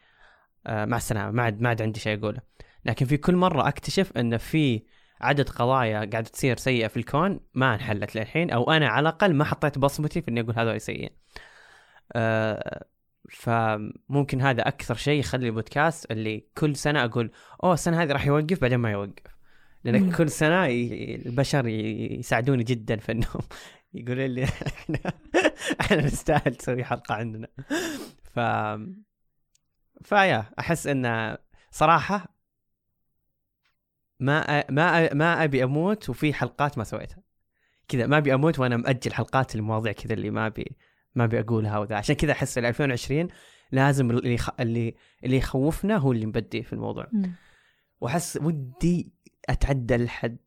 آه 0.67 0.85
مع 0.85 0.97
السلامة 0.97 1.31
ما 1.31 1.43
عاد 1.43 1.61
ما 1.61 1.69
عاد 1.69 1.81
عندي 1.81 1.99
شيء 1.99 2.19
أقوله. 2.19 2.41
لكن 2.85 3.05
في 3.05 3.17
كل 3.17 3.35
مرة 3.35 3.67
أكتشف 3.67 4.17
أن 4.17 4.37
في 4.37 4.83
عدد 5.21 5.49
قضايا 5.49 5.97
قاعدة 5.97 6.21
تصير 6.21 6.57
سيئة 6.57 6.87
في 6.87 6.97
الكون 6.97 7.39
ما 7.53 7.73
انحلت 7.73 8.15
للحين 8.15 8.51
أو 8.51 8.71
أنا 8.71 8.87
على 8.87 9.09
الأقل 9.09 9.33
ما 9.33 9.43
حطيت 9.43 9.77
بصمتي 9.77 10.21
في 10.21 10.31
إني 10.31 10.41
أقول 10.41 10.55
هذول 10.59 10.81
سيئين. 10.81 11.09
آه، 12.13 12.85
فممكن 13.31 14.41
هذا 14.41 14.67
أكثر 14.67 14.95
شيء 14.95 15.19
يخلي 15.19 15.47
البودكاست 15.47 16.11
اللي 16.11 16.47
كل 16.57 16.75
سنة 16.75 17.05
أقول 17.05 17.31
أوه 17.63 17.73
السنة 17.73 18.03
هذه 18.03 18.11
راح 18.11 18.25
يوقف 18.25 18.61
بعدين 18.61 18.79
ما 18.79 18.91
يوقف. 18.91 19.37
لأن. 19.83 20.11
كل 20.11 20.29
سنة 20.29 20.65
البشر 20.65 21.67
يساعدوني 21.67 22.63
جدا 22.63 22.95
في 22.97 23.11
إنهم 23.11 23.41
يقولوا 23.93 24.27
لي 24.27 24.43
إحنا 24.43 24.99
إحنا 25.81 26.05
نستاهل 26.05 26.55
تسوي 26.55 26.83
حلقة 26.83 27.15
عندنا. 27.15 27.47
ف 28.23 28.39
فيا 30.03 30.45
أحس 30.59 30.87
إن 30.87 31.37
صراحة 31.71 32.36
ما 34.19 34.59
أ... 34.59 34.71
ما 34.71 35.05
أ... 35.05 35.13
ما 35.13 35.43
أبي 35.43 35.63
أموت 35.63 36.09
وفي 36.09 36.33
حلقات 36.33 36.77
ما 36.77 36.83
سويتها. 36.83 37.23
كذا 37.87 38.07
ما 38.07 38.17
أبي 38.17 38.33
أموت 38.33 38.59
وأنا 38.59 38.77
مأجل 38.77 39.13
حلقات 39.13 39.55
المواضيع 39.55 39.91
كذا 39.91 40.13
اللي 40.13 40.29
ما 40.29 40.47
أبي 40.47 40.77
ما 41.15 41.23
أبي 41.23 41.39
أقولها 41.39 41.79
وذا. 41.79 41.95
عشان 41.95 42.15
كذا 42.15 42.31
أحس 42.31 42.57
ال 42.57 42.65
2020 42.65 43.27
لازم 43.71 44.11
اللي 44.11 44.33
يخ... 44.33 44.49
اللي 44.59 44.95
اللي 45.23 45.37
يخوفنا 45.37 45.97
هو 45.97 46.11
اللي 46.11 46.25
نبدي 46.25 46.63
في 46.63 46.73
الموضوع. 46.73 47.07
وأحس 48.01 48.39
ودي 48.41 49.11
أتعدى 49.49 49.95
الحد. 49.95 50.37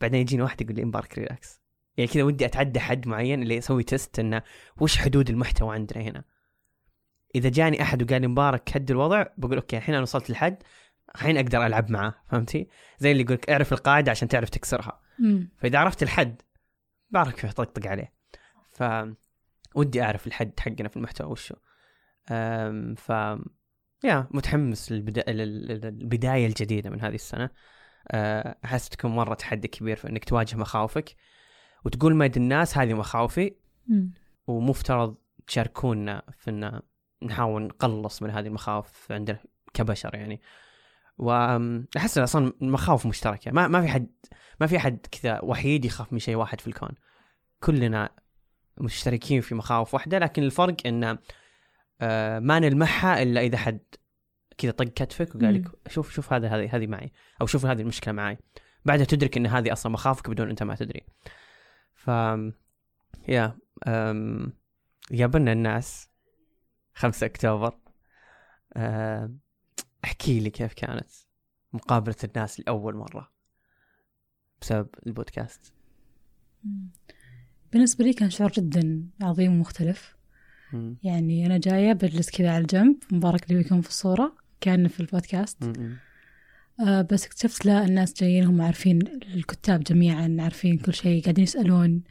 بعدين 0.00 0.20
يجيني 0.20 0.42
واحد 0.42 0.60
يقول 0.60 0.76
لي 0.76 0.84
مبارك 0.84 1.18
relax 1.18 1.60
يعني 1.96 2.10
كذا 2.10 2.22
ودي 2.22 2.44
أتعدى 2.46 2.80
حد 2.80 3.08
معين 3.08 3.42
اللي 3.42 3.58
أسوي 3.58 3.82
test 3.82 4.18
إنه 4.18 4.42
وش 4.80 4.96
حدود 4.98 5.30
المحتوى 5.30 5.74
عندنا 5.74 6.02
هنا. 6.02 6.24
إذا 7.34 7.48
جاني 7.48 7.82
أحد 7.82 8.02
وقال 8.02 8.20
لي 8.20 8.28
مبارك 8.28 8.76
هد 8.76 8.90
الوضع 8.90 9.26
بقول 9.38 9.56
أوكي 9.56 9.76
الحين 9.76 9.94
أنا 9.94 10.02
وصلت 10.02 10.30
لحد. 10.30 10.62
الحين 11.14 11.36
أقدر 11.36 11.66
ألعب 11.66 11.90
معاه 11.90 12.14
فهمتي؟ 12.30 12.68
زي 12.98 13.12
اللي 13.12 13.22
يقول 13.22 13.34
لك 13.34 13.50
اعرف 13.50 13.72
القاعدة 13.72 14.10
عشان 14.10 14.28
تعرف 14.28 14.48
تكسرها. 14.50 15.00
مم. 15.18 15.48
فإذا 15.58 15.78
عرفت 15.78 16.02
الحد 16.02 16.42
بعرف 17.10 17.34
كيف 17.34 17.44
اطقطق 17.50 17.86
عليه. 17.86 18.12
ف 18.72 18.84
ودي 19.74 20.02
أعرف 20.02 20.26
الحد 20.26 20.60
حقنا 20.60 20.88
في 20.88 20.96
المحتوى 20.96 21.30
وشو. 21.30 21.54
أم، 22.30 22.94
ف 22.94 23.08
يا 24.04 24.28
متحمس 24.30 24.92
للبدا... 24.92 25.32
لل- 25.32 25.66
للبداية 25.66 26.46
الجديدة 26.46 26.90
من 26.90 27.00
هذه 27.00 27.14
السنة. 27.14 27.50
أه، 28.08 28.56
أحس 28.64 28.88
تكون 28.88 29.10
مرة 29.10 29.34
تحدي 29.34 29.68
كبير 29.68 29.96
في 29.96 30.08
إنك 30.08 30.24
تواجه 30.24 30.56
مخاوفك 30.56 31.16
وتقول 31.84 32.14
مد 32.16 32.36
الناس 32.36 32.78
هذه 32.78 32.94
مخاوفي. 32.94 33.54
مم. 33.86 34.12
ومفترض 34.46 35.16
تشاركونا 35.46 36.22
في 36.38 36.50
إن 36.50 36.80
نحاول 37.22 37.62
نقلص 37.62 38.22
من 38.22 38.30
هذه 38.30 38.46
المخاوف 38.46 39.12
عندنا 39.12 39.38
كبشر 39.74 40.14
يعني. 40.14 40.40
واحس 41.20 42.18
أصلا 42.18 42.52
المخاوف 42.62 43.06
مشتركة. 43.06 43.50
ما 43.50 43.68
ما 43.68 43.80
في 43.80 43.88
حد 43.88 44.08
ما 44.60 44.66
في 44.66 44.76
أحد 44.76 45.06
كذا 45.10 45.40
وحيد 45.42 45.84
يخاف 45.84 46.12
من 46.12 46.18
شيء 46.18 46.36
واحد 46.36 46.60
في 46.60 46.66
الكون. 46.66 46.90
كلنا 47.60 48.10
مشتركين 48.78 49.40
في 49.40 49.54
مخاوف 49.54 49.94
واحدة 49.94 50.18
لكن 50.18 50.42
الفرق 50.42 50.76
إن 50.86 51.18
آه، 52.00 52.38
ما 52.38 52.58
نلمحها 52.58 53.22
إلا 53.22 53.40
إذا 53.40 53.58
حد 53.58 53.80
كذا 54.58 54.70
طق 54.70 54.84
كتفك 54.84 55.34
وقال 55.34 55.54
لك 55.54 55.68
شوف 55.88 56.12
شوف 56.12 56.32
هذا 56.32 56.48
هذه 56.48 56.76
هذه 56.76 56.86
معي 56.86 57.12
أو 57.40 57.46
شوف 57.46 57.66
هذه 57.66 57.80
المشكلة 57.80 58.14
معي. 58.14 58.38
بعدها 58.84 59.04
تدرك 59.04 59.36
إن 59.36 59.46
هذه 59.46 59.72
أصلا 59.72 59.92
مخاوفك 59.92 60.30
بدون 60.30 60.48
أنت 60.48 60.62
ما 60.62 60.74
تدري. 60.74 61.02
ف 61.94 62.08
يا 63.28 63.56
أم... 63.86 64.52
قابلنا 65.18 65.52
الناس 65.52 66.10
5 66.94 67.26
أكتوبر 67.26 67.78
أه... 68.76 69.30
أحكي 70.04 70.40
لي 70.40 70.50
كيف 70.50 70.72
كانت 70.72 71.08
مقابلة 71.72 72.16
الناس 72.24 72.60
لأول 72.60 72.96
مرة 72.96 73.30
بسبب 74.62 74.88
البودكاست. 75.06 75.72
بالنسبة 77.72 78.04
لي 78.04 78.12
كان 78.12 78.30
شعور 78.30 78.50
جدا 78.50 79.04
عظيم 79.22 79.52
ومختلف 79.52 80.16
مم. 80.72 80.96
يعني 81.02 81.46
أنا 81.46 81.58
جاية 81.58 81.92
بجلس 81.92 82.30
كذا 82.30 82.50
على 82.50 82.62
الجنب 82.62 82.96
مبارك 83.12 83.50
اللي 83.50 83.60
يكون 83.60 83.80
في 83.80 83.88
الصورة 83.88 84.36
كان 84.60 84.88
في 84.88 85.00
البودكاست 85.00 85.64
مم. 85.64 85.96
آه 86.86 87.02
بس 87.02 87.26
اكتشفت 87.26 87.66
لا 87.66 87.84
الناس 87.84 88.14
جايين 88.14 88.44
هم 88.44 88.62
عارفين 88.62 88.98
الكتاب 89.34 89.82
جميعا 89.82 90.36
عارفين 90.40 90.78
كل 90.78 90.94
شيء 90.94 91.22
قاعدين 91.22 91.44
يسألون 91.44 92.02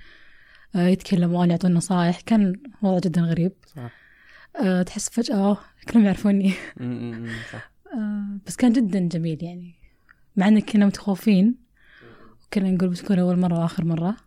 آه 0.75 0.87
يتكلمون 0.87 1.51
يعطون 1.51 1.73
نصائح 1.73 2.21
كان 2.21 2.53
وضع 2.81 2.97
جدا 2.99 3.21
غريب 3.21 3.51
صح 3.65 3.91
آه 4.55 4.81
تحس 4.81 5.09
فجأة 5.09 5.57
كلهم 5.89 6.05
يعرفوني. 6.05 6.53
صح 7.53 7.71
آه 7.93 8.39
بس 8.45 8.55
كان 8.55 8.73
جدا 8.73 8.99
جميل 8.99 9.43
يعني. 9.43 9.75
مع 10.35 10.47
ان 10.47 10.59
كنا 10.59 10.85
متخوفين 10.85 11.55
وكنا 12.45 12.71
نقول 12.71 12.89
بتكون 12.89 13.19
أول 13.19 13.39
مرة 13.39 13.59
وآخر 13.59 13.85
مرة. 13.85 14.17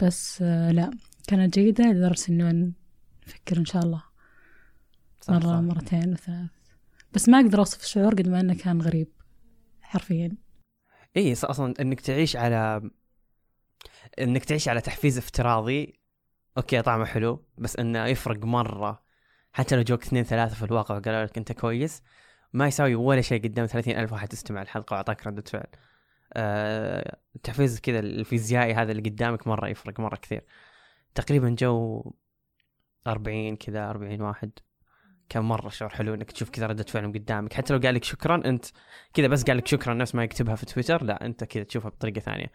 بس 0.00 0.42
آه 0.42 0.70
لا 0.70 0.90
كانت 1.28 1.58
جيدة 1.58 1.84
لدرجة 1.84 2.28
إنه 2.28 2.72
نفكر 3.26 3.56
إن 3.56 3.64
شاء 3.64 3.82
الله 3.82 4.02
صح, 5.20 5.34
مرة 5.34 5.40
صح. 5.40 5.60
مرتين 5.60 6.12
وثلاث. 6.12 6.50
بس 7.12 7.28
ما 7.28 7.40
أقدر 7.40 7.58
أوصف 7.58 7.82
الشعور 7.82 8.14
قد 8.14 8.28
ما 8.28 8.40
إنه 8.40 8.54
كان 8.54 8.82
غريب 8.82 9.08
حرفيا. 9.80 10.36
إي 11.16 11.32
أصلا 11.32 11.74
إنك 11.80 12.00
تعيش 12.00 12.36
على 12.36 12.90
إنك 14.18 14.44
تعيش 14.44 14.68
على 14.68 14.80
تحفيز 14.80 15.18
افتراضي. 15.18 16.00
okay 16.56 16.82
طعمه 16.82 17.04
حلو 17.04 17.44
بس 17.58 17.76
إنه 17.76 18.06
يفرق 18.06 18.44
مرة. 18.44 19.02
حتى 19.52 19.76
لو 19.76 19.82
جوك 19.82 20.02
اثنين 20.02 20.24
ثلاثة 20.24 20.54
في 20.54 20.64
الواقع 20.64 20.96
وقالوا 20.96 21.24
لك 21.24 21.38
أنت 21.38 21.52
كويس 21.52 22.02
ما 22.52 22.66
يساوي 22.66 22.94
ولا 22.94 23.20
شيء 23.20 23.42
قدام 23.42 23.66
ثلاثين 23.66 23.98
ألف 23.98 24.12
واحد 24.12 24.28
تستمع 24.28 24.62
الحلقة 24.62 24.94
وأعطاك 24.94 25.26
ردة 25.26 25.42
فعل. 25.42 25.66
أه 26.32 27.18
التحفيز 27.36 27.80
كذا 27.80 27.98
الفيزيائي 27.98 28.74
هذا 28.74 28.92
اللي 28.92 29.10
قدامك 29.10 29.46
مرة 29.46 29.68
يفرق 29.68 30.00
مرة 30.00 30.16
كثير. 30.16 30.44
تقريبا 31.14 31.56
جو 31.58 32.04
أربعين 33.06 33.56
كذا 33.56 33.90
أربعين 33.90 34.22
واحد. 34.22 34.50
كان 35.28 35.42
مرة 35.42 35.68
شعور 35.68 35.90
حلو 35.90 36.14
إنك 36.14 36.32
تشوف 36.32 36.50
كذا 36.50 36.66
ردة 36.66 36.84
فعلهم 36.84 37.12
قدامك. 37.12 37.52
حتى 37.52 37.72
لو 37.72 37.80
قال 37.80 37.94
لك 37.94 38.04
شكرا 38.04 38.42
أنت 38.44 38.66
كذا 39.14 39.26
بس 39.26 39.44
قال 39.44 39.56
لك 39.56 39.66
شكرا 39.66 39.94
نفس 39.94 40.14
ما 40.14 40.24
يكتبها 40.24 40.54
في 40.54 40.66
تويتر 40.66 41.04
لا 41.04 41.26
أنت 41.26 41.44
كذا 41.44 41.62
تشوفها 41.62 41.90
بطريقة 41.90 42.20
ثانية. 42.20 42.52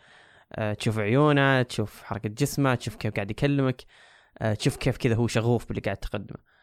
أه 0.54 0.74
تشوف 0.74 1.00
عيونه 1.00 1.62
تشوف 1.62 2.04
حركة 2.04 2.30
جسمه 2.30 2.76
تشوف 2.76 2.96
كيف 2.96 3.14
قاعد 3.14 3.32
يكلمك. 3.32 3.82
أه 4.40 4.54
تشوف 4.54 4.78
كيف 4.78 4.98
كذا 4.98 5.16
هو 5.16 5.28
شغوف 5.28 5.68
باللي 5.68 5.82
قاعد 5.82 5.98
تقدمه. 5.98 6.56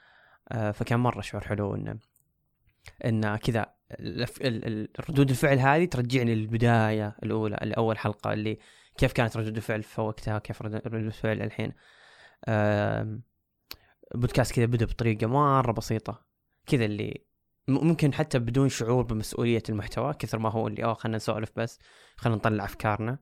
فكان 0.73 1.01
مرة 1.01 1.21
شعور 1.21 1.45
حلو 1.45 1.75
إنه 1.75 1.99
إن 3.05 3.37
كذا 3.37 3.67
ردود 5.11 5.31
الفعل 5.31 5.59
هذه 5.59 5.85
ترجعني 5.85 6.35
للبداية 6.35 7.17
الأولى 7.23 7.59
لأول 7.63 7.99
حلقة 7.99 8.33
اللي 8.33 8.59
كيف 8.99 9.13
كانت 9.13 9.37
ردود 9.37 9.57
الفعل 9.57 9.83
في 9.83 10.01
وقتها 10.01 10.39
كيف 10.39 10.63
رد- 10.63 10.87
ردود 10.87 11.05
الفعل 11.07 11.43
الحين. 11.43 11.73
بودكاست 14.15 14.55
كذا 14.55 14.65
بدأ 14.67 14.85
بطريقة 14.87 15.27
مرة 15.27 15.73
بسيطة. 15.73 16.25
كذا 16.67 16.85
اللي 16.85 17.25
ممكن 17.69 18.15
حتى 18.15 18.39
بدون 18.39 18.69
شعور 18.69 19.03
بمسؤولية 19.03 19.63
المحتوى 19.69 20.15
كثر 20.15 20.39
ما 20.39 20.51
هو 20.51 20.69
اللي 20.69 20.85
آه 20.85 20.95
خلينا 20.95 21.17
نسولف 21.17 21.51
بس 21.57 21.79
خلينا 22.17 22.37
نطلع 22.37 22.65
أفكارنا. 22.65 23.19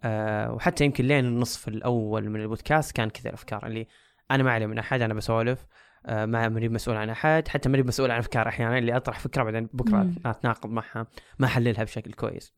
أه 0.00 0.52
وحتى 0.52 0.84
يمكن 0.84 1.04
لين 1.04 1.24
النصف 1.24 1.68
الأول 1.68 2.28
من 2.30 2.40
البودكاست 2.40 2.96
كان 2.96 3.10
كذا 3.10 3.28
الأفكار 3.28 3.66
اللي 3.66 3.86
أنا 4.30 4.42
ما 4.42 4.52
علي 4.52 4.66
من 4.66 4.78
أحد 4.78 5.00
أنا 5.02 5.14
بسولف. 5.14 5.66
ما 6.08 6.48
ماني 6.48 6.68
مسؤول 6.68 6.96
عن 6.96 7.10
أحد 7.10 7.48
حتى 7.48 7.68
ماني 7.68 7.82
مسؤول 7.82 8.10
عن 8.10 8.18
أفكار 8.18 8.48
أحيانا 8.48 8.78
اللي 8.78 8.96
أطرح 8.96 9.18
فكرة 9.18 9.42
بعدين 9.42 9.68
بكرة. 9.72 10.10
أتناقض 10.26 10.70
معها 10.70 11.06
ما 11.38 11.46
أحللها 11.46 11.84
بشكل 11.84 12.12
كويس. 12.12 12.54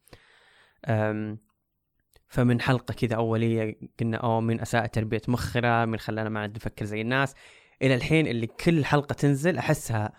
فمن 2.28 2.60
حلقة 2.60 2.94
كذا 2.94 3.16
أولية 3.16 3.78
قلنا 4.00 4.16
أوه 4.16 4.40
من 4.40 4.60
أساء 4.60 4.86
تربية 4.86 5.22
مخنا 5.28 5.86
من 5.86 5.98
خلانا 5.98 6.28
ما 6.28 6.40
عاد 6.40 6.56
نفكر 6.56 6.84
زي 6.84 7.00
الناس. 7.00 7.34
إلى 7.82 7.94
الحين 7.94 8.26
اللي 8.26 8.46
كل 8.46 8.84
حلقة 8.84 9.12
تنزل 9.12 9.58
أحسها 9.58 10.12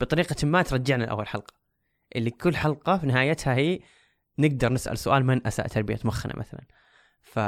بطريقة 0.00 0.46
ما 0.46 0.62
ترجعنا 0.62 1.04
لأول 1.04 1.28
حلقة. 1.28 1.54
اللي 2.16 2.30
كل 2.30 2.56
حلقة 2.56 2.98
في 2.98 3.06
نهايتها 3.06 3.54
هي 3.54 3.80
نقدر 4.38 4.72
نسأل 4.72 4.98
سؤال 4.98 5.26
من 5.26 5.46
أساء 5.46 5.66
تربية 5.66 5.98
مخنا 6.04 6.36
مثلا. 6.36 6.64
ف 7.22 7.38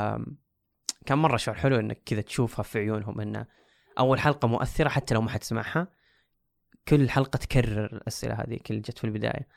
كان 1.06 1.18
مرة 1.18 1.36
شعور 1.36 1.58
حلو 1.58 1.80
إنك 1.80 2.02
كذا 2.06 2.20
تشوفها 2.20 2.62
في 2.62 2.78
عيونهم 2.78 3.20
إنه 3.20 3.46
أول 3.98 4.20
حلقة 4.20 4.48
مؤثرة 4.48 4.88
حتى 4.88 5.14
لو 5.14 5.20
ما 5.20 5.30
حد 5.30 5.42
سمعها. 5.42 5.88
كل 6.88 7.10
حلقة 7.10 7.36
تكرر 7.36 7.84
الأسئلة 7.84 8.34
هذه 8.34 8.60
اللي 8.70 8.80
جت 8.80 8.98
في 8.98 9.04
البداية. 9.04 9.48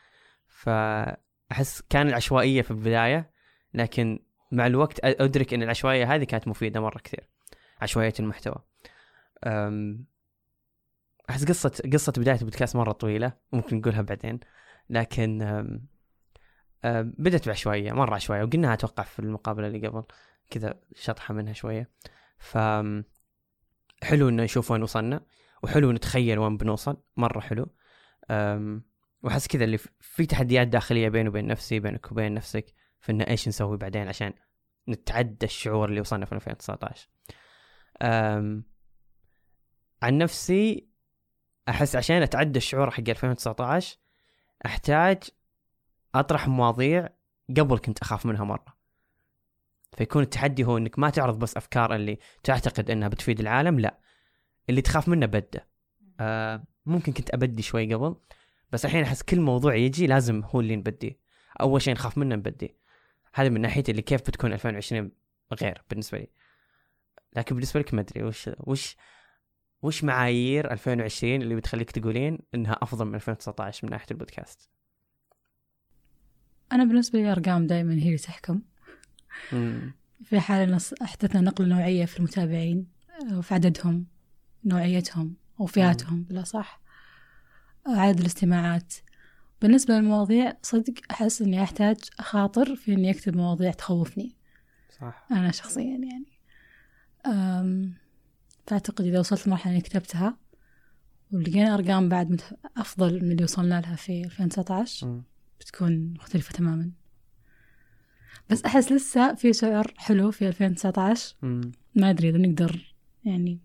فأحس 0.47 1.81
كان 1.89 2.07
العشوائية 2.07 2.61
في 2.61 2.71
البداية 2.71 3.29
لكن 3.73 4.19
مع 4.51 4.67
الوقت 4.67 4.99
أدرك 5.03 5.53
إن 5.53 5.63
العشوائية 5.63 6.15
هذه 6.15 6.23
كانت 6.23 6.47
مفيدة 6.47 6.79
مرة 6.79 6.97
كثير. 6.97 7.29
عشوائية 7.81 8.13
المحتوى. 8.19 8.55
أحس 11.29 11.45
قصة 11.45 11.71
قصة 11.93 12.13
بداية 12.17 12.35
البودكاست 12.39 12.75
مرة 12.75 12.91
طويلة 12.91 13.33
ممكن 13.53 13.77
نقولها 13.77 14.01
بعدين. 14.01 14.39
لكن 14.89 15.41
أم، 15.41 15.87
أم، 16.85 17.13
بدت 17.17 17.47
بعشوائية 17.47 17.91
مرة 17.91 18.15
عشوائية 18.15 18.43
وقلناها 18.43 18.73
أتوقع 18.73 19.03
في 19.03 19.19
المقابلة 19.19 19.67
اللي 19.67 19.87
قبل 19.87 20.03
كذا 20.49 20.79
شطحة 20.95 21.33
منها 21.33 21.53
شوية. 21.53 21.89
ف 22.37 22.57
حلو 24.05 24.29
إنه 24.29 24.43
يشوف 24.43 24.71
وين 24.71 24.83
وصلنا 24.83 25.25
وحلو 25.63 25.91
نتخيل 25.91 26.39
وين 26.39 26.57
بنوصل 26.57 26.97
مرة 27.17 27.39
حلو. 27.39 27.75
وأحس 29.23 29.47
كذا 29.47 29.63
اللي 29.63 29.77
في- 29.77 30.25
تحديات 30.25 30.67
داخلية 30.67 31.09
بيني 31.09 31.29
وبين 31.29 31.47
نفسي 31.47 31.79
بينك 31.79 32.11
وبين 32.11 32.33
نفسك 32.33 32.65
في 33.01 33.11
إنه 33.11 33.27
إيش 33.27 33.47
نسوي 33.47 33.77
بعدين 33.77 34.07
عشان 34.07 34.33
نتعدى 34.89 35.45
الشعور 35.45 35.89
اللي 35.89 36.01
وصلنا 36.01 36.25
في 36.25 36.33
2019 36.35 37.07
أم، 38.01 38.63
عن 40.03 40.17
نفسي 40.17 40.87
أحس 41.69 41.95
عشان 41.95 42.21
أتعدى 42.21 42.57
الشعور 42.57 42.91
حق 42.91 42.99
2019 43.09 43.97
أحتاج 44.65 45.23
أطرح 46.15 46.47
مواضيع 46.47 47.09
قبل 47.57 47.77
كنت 47.77 47.99
أخاف 48.01 48.25
منها 48.25 48.43
مرة. 48.43 48.74
فيكون 49.97 50.23
التحدي 50.23 50.63
هو 50.63 50.77
إنك 50.77 50.99
ما 50.99 51.09
تعرض 51.09 51.39
بس 51.39 51.57
أفكار 51.57 51.95
اللي 51.95 52.17
تعتقد 52.43 52.91
إنها 52.91 53.07
بتفيد 53.07 53.39
العالم 53.39 53.79
لا. 53.79 53.99
اللي 54.69 54.81
تخاف 54.81 55.07
منه 55.07 55.25
بده 55.25 55.67
آه 56.19 56.63
ممكن 56.85 57.13
كنت 57.13 57.33
أبدي 57.33 57.61
شوي 57.61 57.93
قبل 57.93 58.15
بس 58.71 58.85
الحين 58.85 59.03
أحس 59.03 59.23
كل 59.23 59.39
موضوع 59.39 59.75
يجي 59.75 60.07
لازم 60.07 60.43
هو 60.43 60.59
اللي 60.59 60.75
نبديه. 60.75 61.19
أول 61.61 61.81
شيء 61.81 61.93
نخاف 61.93 62.17
منه 62.17 62.35
نبديه. 62.35 62.77
هذا 63.33 63.49
من 63.49 63.61
ناحيه 63.61 63.83
اللي 63.89 64.01
كيف 64.01 64.21
بتكون 64.21 64.53
2020 64.53 65.11
غير 65.61 65.81
بالنسبة 65.89 66.17
لي. 66.17 66.27
لكن 67.35 67.55
بالنسبة 67.55 67.79
لك 67.79 67.93
ما 67.93 68.01
أدري 68.01 68.23
وش 68.23 68.49
وش 68.59 68.97
وش 69.81 70.03
معايير 70.03 70.71
2020 70.71 71.41
اللي 71.41 71.55
بتخليك 71.55 71.91
تقولين 71.91 72.39
إنها 72.55 72.77
أفضل 72.81 73.05
من 73.05 73.15
2019 73.15 73.85
من 73.85 73.91
ناحية 73.91 74.07
البودكاست؟ 74.11 74.69
أنا 76.71 76.83
بالنسبة 76.83 77.19
لي 77.19 77.25
الأرقام 77.25 77.67
دائما 77.67 77.93
هي 77.93 78.05
اللي 78.07 78.17
تحكم. 78.17 78.61
في 80.23 80.39
حال 80.39 80.69
إن 80.69 80.79
أحدثنا 81.01 81.41
نقلة 81.41 81.67
نوعية 81.67 82.05
في 82.05 82.17
المتابعين 82.17 82.87
وفي 83.33 83.53
عددهم 83.53 84.05
نوعيتهم 84.65 85.35
أو 85.59 85.65
فئاتهم. 85.65 86.23
بالأصح. 86.23 86.81
آه، 87.87 87.97
عدد 87.97 88.19
الاستماعات. 88.19 88.93
بالنسبة 89.61 89.93
للمواضيع 89.93 90.53
صدق 90.61 90.93
أحس 91.11 91.41
إني 91.41 91.63
أحتاج 91.63 91.97
أخاطر 92.19 92.75
في 92.75 92.93
إني 92.93 93.11
أكتب 93.11 93.35
مواضيع 93.35 93.71
تخوفني. 93.71 94.35
صح. 95.01 95.27
أنا 95.31 95.51
شخصيا 95.51 95.83
يعني. 95.97 96.25
أم، 97.25 97.93
فأعتقد 98.67 99.05
إذا 99.05 99.19
وصلت 99.19 99.47
لمرحلة 99.47 99.73
إني 99.73 99.81
كتبتها 99.81 100.37
ولقينا 101.31 101.73
أرقام 101.73 102.09
بعد 102.09 102.41
أفضل 102.77 103.23
من 103.25 103.31
اللي 103.31 103.43
وصلنا 103.43 103.81
لها 103.81 103.95
في 103.95 104.23
2019 104.23 105.07
مم. 105.07 105.23
بتكون 105.59 106.13
مختلفة 106.13 106.53
تماما. 106.53 106.91
بس 108.49 108.65
أحس 108.65 108.91
لسه 108.91 109.35
في 109.35 109.53
شعور 109.53 109.93
حلو 109.97 110.31
في 110.31 110.47
2019 110.47 111.35
مم. 111.41 111.71
ما 111.95 112.09
أدري 112.09 112.29
إذا 112.29 112.37
نقدر 112.37 112.95
يعني 113.23 113.59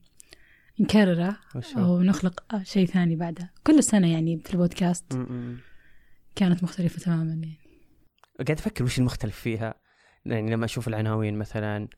نكرره؟ 0.81 1.37
أو 1.77 2.03
نخلق 2.03 2.63
شيء 2.63 2.87
ثاني 2.87 3.17
بعده. 3.17 3.53
كل 3.67 3.83
سنة 3.83 4.13
يعني 4.13 4.39
في 4.39 4.55
البودكاست 4.55 5.15
مم. 5.15 5.59
كانت 6.37 6.63
مختلفة 6.63 6.99
تماما 6.99 7.31
يعني. 7.31 7.59
قاعد 8.47 8.59
أفكر 8.59 8.85
وش 8.85 8.99
المختلف 8.99 9.37
فيها. 9.37 9.75
يعني 10.27 10.51
لما 10.51 10.65
أشوف 10.65 10.89
العناوين 10.89 11.39
مثلا 11.39 11.89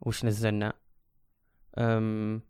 وش 0.00 0.24
نزلنا. 0.24 0.72
أم... 1.78 2.42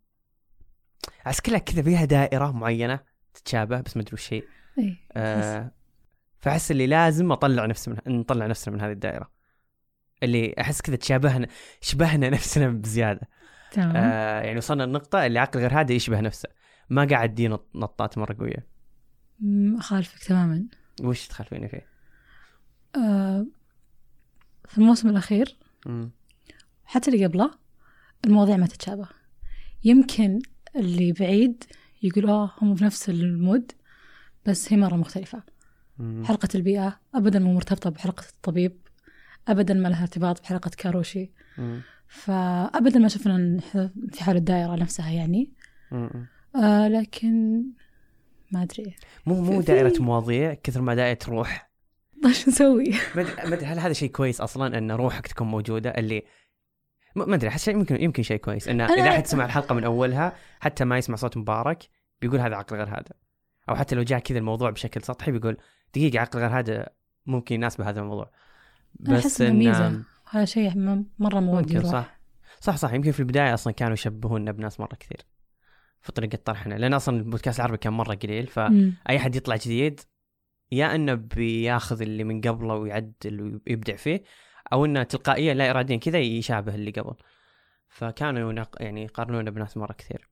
أحس 1.27 1.41
كلها 1.41 1.59
كذا 1.59 1.83
فيها 1.83 2.05
دائرة 2.05 2.53
معينة 2.53 3.01
تتشابه 3.35 3.81
بس 3.81 3.97
ما 3.97 4.03
أدري 4.03 4.15
وش 4.15 4.33
هي. 4.33 4.43
إيه 4.79 4.97
أه... 5.13 5.73
فأحس 6.39 6.71
اللي 6.71 6.87
لازم 6.87 7.33
أطلع 7.33 7.67
نفسي 7.67 7.91
من 7.91 8.19
نطلع 8.19 8.47
نفسنا 8.47 8.75
من 8.75 8.81
هذه 8.81 8.93
الدائرة. 8.93 9.36
اللي 10.23 10.55
أحس 10.61 10.81
كذا 10.81 10.97
تشابهنا 10.97 11.49
شبهنا 11.81 12.31
نفسنا 12.31 12.69
بزيادة. 12.69 13.29
تمام. 13.73 13.97
أه... 13.97 14.41
يعني 14.41 14.59
وصلنا 14.59 14.85
النقطه 14.85 15.27
اللي 15.27 15.39
عقل 15.39 15.61
غير 15.61 15.81
هذا 15.81 15.93
يشبه 15.93 16.21
نفسه. 16.21 16.49
ما 16.91 17.05
قاعد 17.05 17.35
دي 17.35 17.49
نط... 17.49 17.69
نطات 17.75 18.19
مرة 18.19 18.37
قوية. 18.39 18.67
أخالفك 19.79 20.25
تماما. 20.25 20.67
وش 21.03 21.29
تخالفيني 21.29 21.69
فيه؟ 21.69 21.87
آه، 22.97 23.47
في 24.69 24.79
الموسم 24.79 25.09
الأخير 25.09 25.57
مم. 25.87 26.11
حتى 26.85 27.11
اللي 27.11 27.27
قبله 27.27 27.51
المواضيع 28.25 28.57
ما 28.57 28.67
تتشابه. 28.67 29.09
يمكن 29.85 30.39
اللي 30.77 31.13
بعيد 31.13 31.65
يقول 32.03 32.31
آه 32.31 32.53
هم 32.63 32.75
بنفس 32.75 33.09
المود. 33.09 33.73
بس 34.47 34.73
هي 34.73 34.79
مرة 34.79 34.97
مختلفة. 34.97 35.43
مم. 35.99 36.25
حلقة 36.25 36.49
البيئة 36.55 37.01
أبدا 37.15 37.39
مو 37.39 37.55
مرتبطة 37.55 37.91
بحلقة 37.91 38.25
الطبيب. 38.29 38.86
أبدا 39.49 39.75
ما 39.75 39.89
لها 39.89 40.03
ارتباط 40.03 40.43
بحلقة 40.43 40.71
كاروشي. 40.77 41.33
مم. 41.59 41.81
فأبدا 42.09 42.99
ما 42.99 43.09
شفنا 43.09 43.61
في 44.13 44.25
حال 44.25 44.37
الدائرة 44.37 44.77
نفسها 44.77 45.11
يعني. 45.11 45.53
مم. 45.93 46.27
آه 46.57 46.89
لكن 46.89 47.63
ما 48.53 48.63
أدري. 48.63 48.97
مو 49.27 49.41
مو 49.41 49.61
دائرة 49.61 50.03
مواضيع 50.03 50.55
كثر 50.55 50.81
ما 50.83 50.95
دائرة 50.95 51.19
روح. 51.29 51.71
إيش 52.25 52.49
نسوي؟ 52.49 52.95
ما 53.17 53.57
هل 53.63 53.79
هذا 53.79 53.93
شيء 53.93 54.11
كويس 54.11 54.41
أصلا 54.41 54.79
أن 54.79 54.91
روحك 54.91 55.27
تكون 55.27 55.47
موجودة؟ 55.47 55.91
اللي 55.91 56.23
ما 57.17 57.35
أدري 57.35 57.49
احس 57.49 57.69
يمكن 57.69 58.03
يمكن 58.03 58.23
شيء 58.23 58.37
كويس. 58.37 58.69
انه 58.69 58.87
أنا- 58.87 58.91
إذا 58.91 59.09
احد 59.09 59.27
سمع 59.27 59.45
الحلقة 59.45 59.75
من 59.75 59.85
أولها 59.85 60.37
حتى 60.61 60.85
ما 60.85 60.99
يسمع 60.99 61.17
صوت 61.17 61.37
مبارك 61.37 61.89
بيقول 62.21 62.41
هذا 62.41 62.57
عقل 62.57 62.77
غير 62.77 62.89
هذا. 62.89 63.13
أو 63.69 63.75
حتى 63.75 63.95
لو 63.95 64.03
جاء 64.03 64.19
كذا 64.19 64.39
الموضوع 64.39 64.71
بشكل 64.71 65.03
سطحي 65.03 65.33
بيقول 65.33 65.57
دقيقة 65.95 66.21
عقل 66.21 66.39
غير 66.39 66.59
هذا 66.59 66.89
ممكن 67.27 67.55
يناسبه 67.55 67.89
هذا 67.89 68.01
الموضوع. 68.01 68.31
أحس 69.11 69.41
إنه 69.41 69.59
ميزة. 69.59 70.03
هذا 70.31 70.45
شيء 70.45 70.79
م- 70.79 71.07
مرة 71.19 71.41
مودي 71.41 71.57
ممكن 71.63 71.75
يروح. 71.77 71.93
صح. 71.93 72.21
صح 72.61 72.77
صح. 72.77 72.93
يمكن 72.93 73.11
في 73.13 73.21
البداية 73.21 73.55
أصلا 73.55 73.73
كانوا 73.73 73.93
يشبهونا 73.95 74.53
بناس 74.53 74.81
مرة 74.81 74.95
كثير 74.95 75.21
في 76.01 76.13
طريقة 76.13 76.39
طرحنا 76.45 76.75
لأن 76.75 76.95
أصلا 76.95 77.17
البودكاست 77.17 77.59
العربي 77.61 77.77
كان 77.77 77.93
مرة 77.93 78.15
قليل 78.15 78.47
ف 78.47 78.59
مم. 78.59 78.95
أي 79.11 79.19
حد 79.19 79.37
يطلع 79.37 79.57
جديد 79.57 80.01
يا 80.73 80.95
إنه 80.95 81.15
بياخذ 81.15 82.03
اللي 82.03 82.25
من 82.25 82.41
قبله 82.41 82.75
ويعدل 82.75 83.61
ويبدع 83.67 83.97
فيه 83.97 84.23
أو 84.73 84.85
إنه 84.85 85.03
تلقائيا 85.03 85.55
لا 85.55 85.71
اراديا 85.71 85.97
كذا 85.97 86.19
يشابه 86.19 86.75
اللي 86.75 86.91
قبل. 86.91 87.15
فكانوا. 87.89 88.65
يعني 88.81 89.03
يقارنونه 89.03 89.51
بناس 89.51 89.77
مرة 89.77 89.93
كثير. 89.93 90.29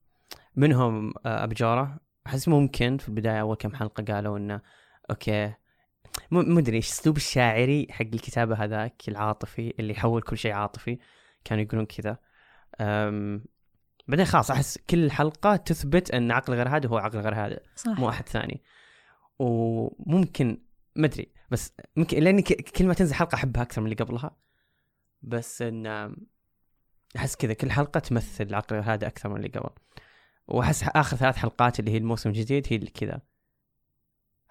منهم 0.55 1.13
آه، 1.25 1.43
أبو 1.43 1.53
جوره 1.53 1.99
أحس 2.27 2.47
ممكن 2.47 2.97
في 2.97 3.09
البداية 3.09 3.41
أول 3.41 3.55
كم 3.55 3.75
حلقة 3.75 4.03
قالوا 4.13 4.37
إنه 4.37 4.61
أوكي 5.09 5.53
م- 6.31 6.53
ما 6.53 6.59
أدري 6.59 6.77
إيش 6.77 6.91
أسلوب 6.91 7.17
الشاعري 7.17 7.87
حق 7.91 8.01
الكتابة 8.01 8.55
هذاك 8.55 9.01
العاطفي 9.07 9.73
اللي 9.79 9.93
يحول 9.93 10.21
كل 10.21 10.37
شيء 10.37 10.51
عاطفي 10.51 10.97
كانوا 11.43 11.63
يقولون 11.63 11.85
كذا. 11.85 12.17
بعدين 14.07 14.25
خلاص 14.25 14.51
أحس 14.51 14.77
كل 14.89 15.11
حلقه 15.11 15.55
تثبت 15.55 16.11
أن 16.11 16.31
عقل 16.31 16.53
غير 16.53 16.69
هذا 16.69 16.89
هو 16.89 16.97
عقل 16.97 17.19
غير 17.19 17.35
هذا 17.35 17.59
صح. 17.75 17.99
مو 17.99 18.09
أحد 18.09 18.29
ثاني. 18.29 18.63
وممكن 19.39 20.61
ما 20.95 21.05
أدري 21.05 21.31
بس 21.51 21.73
ممكن 21.95 22.19
لاني 22.19 22.41
كل 22.41 22.87
ما 22.87 22.93
تنزل 22.93 23.13
حلقة 23.13 23.35
أحبها 23.35 23.63
أكثر 23.63 23.81
من 23.81 23.91
اللي 23.91 24.03
قبلها. 24.03 24.37
بس 25.21 25.61
إن 25.61 26.15
أحس 27.15 27.35
كذا 27.35 27.53
كل 27.53 27.71
حلقة 27.71 27.99
تمثل 27.99 28.53
عقل 28.53 28.75
هذا 28.75 29.07
أكثر 29.07 29.29
من 29.29 29.35
اللي 29.35 29.47
قبل. 29.47 29.69
وأحس 30.47 30.83
آخر 30.83 31.17
ثلاث 31.17 31.35
حلقات 31.35 31.79
اللي 31.79 31.91
هي 31.91 31.97
الموسم 31.97 32.29
الجديد 32.29 32.67
هي 32.69 32.75
اللي 32.75 32.89
كذا. 32.89 33.21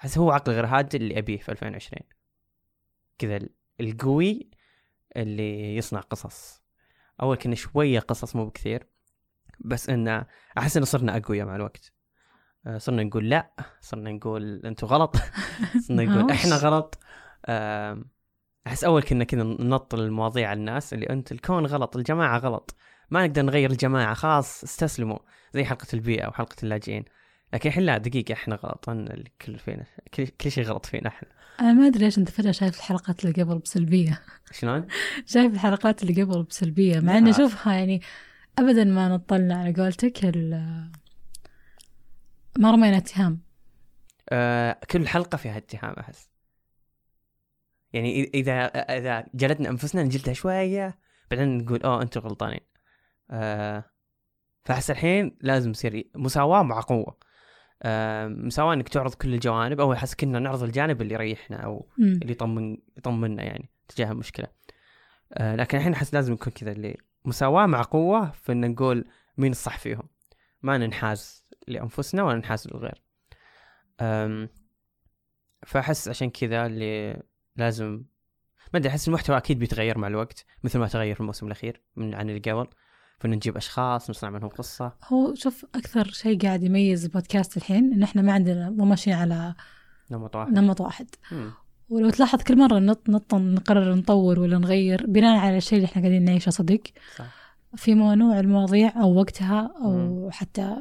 احس 0.04 0.18
هو 0.18 0.30
عقل 0.30 0.52
غير 0.52 0.66
هذا 0.66 0.88
اللي 0.94 1.18
أبيه 1.18 1.38
في 1.38 1.52
2020 1.52 2.02
كذا 3.18 3.36
ال- 3.36 3.50
القوي 3.80 4.50
اللي 5.16 5.76
يصنع 5.76 6.00
قصص. 6.00 6.62
أول 7.22 7.36
كنا 7.36 7.54
شوية 7.54 8.00
قصص 8.00 8.36
مو 8.36 8.46
بكثير 8.46 8.86
بس 9.60 9.90
إنه 9.90 10.26
أحس 10.58 10.76
إنه 10.76 10.86
صرنا 10.86 11.16
أقوياء 11.16 11.46
مع 11.46 11.56
الوقت. 11.56 11.92
آه، 12.66 12.78
صرنا 12.78 13.02
نقول 13.02 13.28
لا 13.28 13.52
صرنا 13.80 14.12
نقول 14.12 14.66
أنتم 14.66 14.86
غلط 14.86 15.16
صرنا 15.88 16.04
نقول 16.04 16.18
معوش. 16.18 16.30
إحنا 16.32 16.56
غلط. 16.56 16.98
أحس 18.66 18.84
أول 18.84 19.02
كنا 19.02 19.24
كذا 19.24 19.42
ننطل 19.42 20.00
المواضيع 20.00 20.48
على 20.48 20.58
الناس 20.58 20.94
اللي 20.94 21.06
أنت 21.10 21.32
الكون 21.32 21.66
غلط 21.66 21.96
الجماعة 21.96 22.38
غلط. 22.38 22.76
ما 23.10 23.26
نقدر 23.26 23.42
نغير 23.42 23.70
الجماعة 23.70 24.14
خلاص 24.14 24.64
استسلموا. 24.64 25.18
زي 25.52 25.64
حلقة 25.64 25.86
البيئة 25.94 26.28
وحلقة 26.28 26.56
اللاجئين. 26.62 27.04
لكن 27.54 27.68
الحين 27.68 27.82
لا 27.84 27.98
دقيقة 27.98 28.32
إحنا 28.32 28.54
غلط 28.54 28.88
الكل 28.88 29.58
فينا 29.58 29.86
كل, 30.14 30.50
شيء 30.50 30.64
غلط 30.64 30.86
فينا 30.86 31.08
إحنا. 31.08 31.28
أنا 31.60 31.72
ما 31.72 31.86
أدري 31.86 32.04
ليش 32.04 32.18
أنت 32.18 32.30
فجأة 32.30 32.50
شايف 32.50 32.76
الحلقات 32.76 33.24
اللي 33.24 33.42
قبل 33.42 33.58
بسلبية. 33.58 34.20
شلون؟ 34.52 34.86
شايف 35.32 35.54
الحلقات 35.54 36.02
اللي 36.02 36.22
قبل 36.22 36.42
بسلبية 36.42 37.00
مع. 37.00 37.18
إني 37.18 37.30
أشوفها 37.30 37.72
يعني 37.74 38.00
ابدا 38.58 38.84
ما 38.84 39.08
نطلنا 39.08 39.56
على 39.56 39.72
قولتك 39.72 40.24
ال- 40.24 40.90
ما 42.58 42.70
رمينا 42.70 42.96
اتهام. 42.96 43.40
آه 44.30 44.80
كل 44.90 45.08
حلقة 45.08 45.36
فيها 45.36 45.56
اتهام 45.56 45.94
أحس. 45.98 46.30
يعني 47.92 48.30
إذا 48.34 48.66
إذا 48.66 49.26
جلدنا 49.34 49.68
أنفسنا 49.70 50.02
نجلدها 50.02 50.34
شوية 50.34 50.98
بعدين 51.30 51.58
نقول 51.58 51.82
أوه 51.82 52.02
أنتم 52.02 52.20
غلطانين. 52.20 52.60
آه 53.30 53.84
فأحس 54.64 54.90
الحين 54.90 55.36
لازم 55.40 55.70
يصير 55.70 56.10
مساواة 56.14 56.62
مع 56.62 56.80
قوة. 56.80 57.23
مساواه 58.28 58.74
إنك 58.74 58.88
تعرض 58.88 59.14
كل 59.14 59.34
الجوانب 59.34 59.80
أو 59.80 59.92
أحس 59.92 60.14
كنا 60.14 60.38
نعرض 60.38 60.62
الجانب 60.62 61.02
اللي 61.02 61.14
يريحنا 61.14 61.56
أو 61.56 61.88
مم. 61.98 62.18
اللي 62.22 62.32
يطمن 62.32 62.78
يطمنا 62.96 63.42
يعني 63.42 63.70
تجاه 63.88 64.12
المشكلة. 64.12 64.46
آه 65.32 65.56
لكن 65.56 65.78
الحين 65.78 65.92
أحس 65.92 66.14
لازم 66.14 66.32
يكون 66.32 66.52
كذا 66.52 66.72
اللي 66.72 66.96
مساواة 67.24 67.66
مع 67.66 67.82
قوة 67.82 68.30
في 68.30 68.52
إن 68.52 68.70
نقول 68.70 69.04
مين 69.36 69.50
الصح 69.50 69.78
فيهم. 69.78 70.08
ما 70.62 70.78
ننحاز 70.78 71.44
لأنفسنا 71.68 72.22
ولا 72.22 72.36
ننحاز 72.36 72.68
للغير. 72.68 73.02
فأحس 75.66 76.08
عشان 76.08 76.30
كذا 76.30 76.66
اللي 76.66 77.22
لازم 77.56 78.04
ما 78.72 78.78
أدري 78.78 78.88
أحس 78.90 79.08
المحتوى 79.08 79.36
أكيد 79.36 79.58
بيتغير 79.58 79.98
مع 79.98 80.08
الوقت 80.08 80.44
مثل 80.64 80.78
ما 80.78 80.88
تغير 80.88 81.14
في 81.14 81.20
الموسم 81.20 81.46
الأخير 81.46 81.82
من 81.96 82.14
عن 82.14 82.30
اللي 82.30 82.52
قبل. 82.52 82.66
فإن 83.18 83.30
نجيب 83.30 83.56
أشخاص 83.56 84.10
نصنع 84.10 84.30
منهم 84.30 84.48
قصة. 84.48 84.92
هو 85.08 85.34
شوف 85.34 85.66
أكثر 85.74 86.04
شيء 86.10 86.40
قاعد 86.40 86.62
يميز 86.62 87.04
البودكاست 87.04 87.56
الحين 87.56 87.92
إن 87.92 88.02
إحنا 88.02 88.22
ما 88.22 88.32
عندنا 88.32 88.70
مو 88.70 88.84
ماشيين 88.84 89.16
على 89.16 89.54
نمط 90.10 90.36
واحد. 90.36 90.52
نمط 90.52 90.80
واحد. 90.80 91.06
مم. 91.32 91.50
ولو 91.88 92.10
تلاحظ 92.10 92.42
كل 92.42 92.58
مرة 92.58 92.78
نط 92.78 93.10
نط 93.10 93.34
نقرر 93.34 93.94
نطور 93.94 94.40
ولا 94.40 94.58
نغير 94.58 95.06
بناء 95.06 95.38
على 95.38 95.56
الشيء 95.56 95.78
اللي 95.78 95.86
إحنا 95.86 96.02
قاعدين 96.02 96.24
نعيشه 96.24 96.50
صدق. 96.50 96.82
صح. 97.16 97.26
في 97.76 97.94
نوع 97.94 98.40
المواضيع 98.40 99.02
أو 99.02 99.14
وقتها 99.14 99.74
أو 99.82 99.90
مم. 99.96 100.30
حتى 100.30 100.76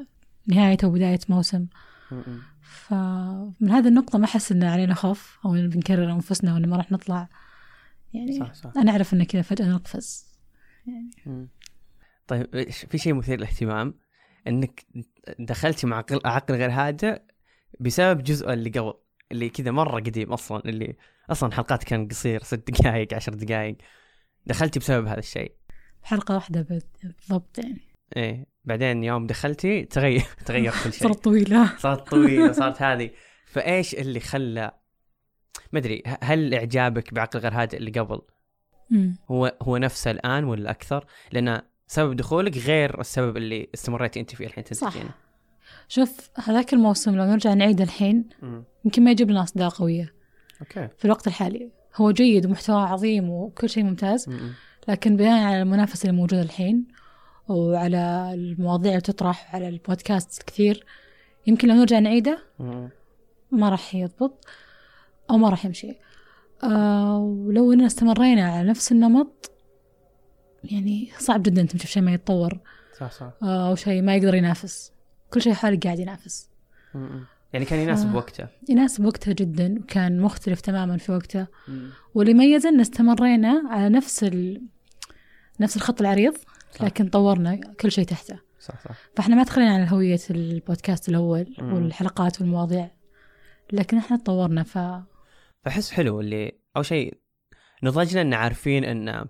نهاية 0.47 0.77
أو 0.83 0.89
بداية 0.89 1.19
موسم. 1.29 1.65
مم. 2.11 2.41
فمن 2.61 3.69
هذه 3.69 3.87
النقطة 3.87 4.19
ما 4.19 4.25
أحس 4.25 4.51
إن 4.51 4.63
علينا 4.63 4.93
خوف 4.93 5.39
أو 5.45 5.55
إن 5.55 5.69
بنكرر 5.69 6.11
أنفسنا 6.11 6.53
وإن 6.53 6.69
ما 6.69 6.77
راح 6.77 6.91
نطلع. 6.91 7.27
يعني 8.13 8.39
صح 8.39 8.53
صح. 8.53 8.71
أنا 8.77 8.91
أعرف 8.91 9.13
إن 9.13 9.23
كذا 9.23 9.41
فجأة 9.41 9.65
نقفز. 9.65 10.25
مم. 11.25 11.47
طيب 12.27 12.69
في 12.71 12.97
شيء 12.97 13.13
مثير 13.13 13.37
للاهتمام؟ 13.37 13.93
إنك 14.47 14.85
دخلتي 15.39 15.87
مع 15.87 15.97
عقل, 15.97 16.19
عقل 16.25 16.55
غير 16.55 16.71
هادئ 16.71 17.21
بسبب 17.79 18.23
جزء 18.23 18.53
اللي 18.53 18.69
قبل 18.69 18.93
اللي 19.31 19.49
كذا 19.49 19.71
مرة 19.71 19.95
قديم 19.99 20.33
أصلا 20.33 20.61
اللي 20.65 20.95
أصلا 21.29 21.51
حلقات 21.51 21.83
كان 21.83 22.07
قصير 22.07 22.43
ست 22.43 22.71
دقائق 22.71 23.13
عشر 23.13 23.33
دقائق 23.33 23.77
دخلتي 24.45 24.79
بسبب 24.79 25.07
هذا 25.07 25.19
الشيء. 25.19 25.51
حلقة 26.03 26.35
واحدة 26.35 26.67
بالضبط 27.03 27.57
يعني. 27.57 27.81
إيه 28.17 28.45
بعدين 28.63 29.03
يوم 29.03 29.27
دخلتي 29.27 29.83
تغير 29.85 30.21
تغير 30.45 30.71
كل 30.83 30.93
شيء. 30.93 31.03
صارت 31.03 31.23
طويلة. 31.23 31.77
صارت 31.77 32.09
طويلة 32.09 32.51
صارت 32.61 32.81
هذه. 32.81 33.11
فإيش 33.45 33.95
اللي 33.95 34.19
خلى 34.19 34.71
ما 35.71 35.79
أدري 35.79 36.03
هل 36.21 36.53
إعجابك 36.53 37.13
بعقل 37.13 37.39
غير 37.39 37.53
هادئ 37.53 37.77
اللي 37.77 37.91
قبل 37.91 38.21
مم. 38.89 39.17
هو 39.31 39.57
هو 39.61 39.77
نفسه 39.77 40.11
الآن 40.11 40.43
ولا 40.43 40.71
أكثر؟ 40.71 41.05
لأن 41.31 41.61
سبب 41.93 42.15
دخولك 42.15 42.57
غير 42.57 42.99
السبب 42.99 43.37
اللي 43.37 43.69
استمريتي 43.73 44.19
أنت 44.19 44.35
فيه 44.35 44.45
الحين 44.45 44.63
صح 44.71 44.87
تنتجينه. 44.87 45.13
شوف 45.87 46.29
هذاك 46.35 46.73
الموسم 46.73 47.15
لو 47.15 47.23
نرجع 47.23 47.53
نعيد 47.53 47.81
الحين. 47.81 48.29
يمكن 48.85 49.03
ما 49.03 49.11
يجيب 49.11 49.31
لنا 49.31 49.43
أصداء 49.43 49.69
قوية 49.69 50.13
أوكي 50.61 50.87
في 50.97 51.05
الوقت 51.05 51.27
الحالي 51.27 51.71
هو 51.95 52.11
جيد 52.11 52.45
ومحتواه 52.45 52.87
عظيم 52.87 53.29
وكل 53.29 53.69
شيء 53.69 53.83
ممتاز 53.83 54.29
مم. 54.29 54.53
لكن 54.87 55.17
بناء 55.17 55.43
على 55.43 55.61
المنافسة 55.61 56.09
اللي 56.09 56.17
موجودة 56.21 56.41
الحين 56.41 56.87
وعلى 57.47 58.31
المواضيع 58.33 58.91
اللي 58.91 59.01
تطرح 59.01 59.53
وعلى 59.53 59.69
البودكاست 59.69 60.39
الكثير 60.39 60.85
يمكن 61.47 61.67
لو 61.67 61.75
نرجع 61.75 61.99
نعيده. 61.99 62.43
ما 63.51 63.69
راح 63.69 63.95
يضبط 63.95 64.45
أو 65.29 65.37
ما 65.37 65.49
راح 65.49 65.65
يمشي 65.65 65.93
آه 66.63 67.17
ولو 67.17 67.73
إننا 67.73 67.85
استمرينا 67.85 68.51
على 68.51 68.69
نفس 68.69 68.91
النمط 68.91 69.51
يعني 70.63 71.09
صعب 71.19 71.43
جدا 71.43 71.65
تمشي 71.65 71.87
في 71.87 71.93
شيء 71.93 72.03
ما 72.03 72.13
يتطور 72.13 72.59
صح 72.99 73.11
صح 73.11 73.31
آه 73.43 73.69
أو 73.69 73.75
شيء 73.75 74.01
ما 74.01 74.15
يقدر 74.15 74.35
ينافس 74.35 74.91
كل 75.33 75.41
شيء 75.41 75.53
حالي 75.53 75.77
قاعد 75.77 75.99
ينافس 75.99 76.49
مم. 76.93 77.25
يعني 77.53 77.65
كان 77.65 77.79
يناسب 77.79 78.09
آه. 78.09 78.15
وقته. 78.15 78.47
يناسب 78.69 79.05
وقته 79.05 79.31
جدا 79.31 79.79
وكان 79.79 80.19
مختلف 80.19 80.61
تماما 80.61 80.97
في 80.97 81.11
وقته 81.11 81.47
واللي 82.15 82.33
ميزه 82.33 82.69
إن 82.69 82.79
استمرينا 82.79 83.63
على 83.69 83.89
نفس 83.89 84.23
ال... 84.23 84.61
نفس 85.59 85.75
الخط 85.75 86.01
العريض 86.01 86.33
صح. 86.71 86.81
لكن 86.85 87.09
طورنا 87.09 87.55
كل 87.55 87.91
شيء 87.91 88.05
تحته 88.05 88.39
صح 88.59 88.83
صح. 88.83 88.95
فإحنا 89.15 89.35
ما 89.35 89.43
تخلينا 89.43 89.73
عن 89.75 89.87
هوية 89.87 90.19
البودكاست 90.29 91.09
الأول 91.09 91.55
مم. 91.59 91.73
والحلقات 91.73 92.41
والمواضيع 92.41 92.91
لكن 93.73 93.97
إحنا 93.97 94.17
تطورنا 94.17 94.63
ف 94.63 94.77
فأحس 95.65 95.91
حلو 95.91 96.19
اللي 96.21 96.51
أول 96.75 96.85
شيء 96.85 97.17
نضجنا 97.83 98.21
إن 98.21 98.33
عارفين 98.33 98.83
إن 98.83 99.25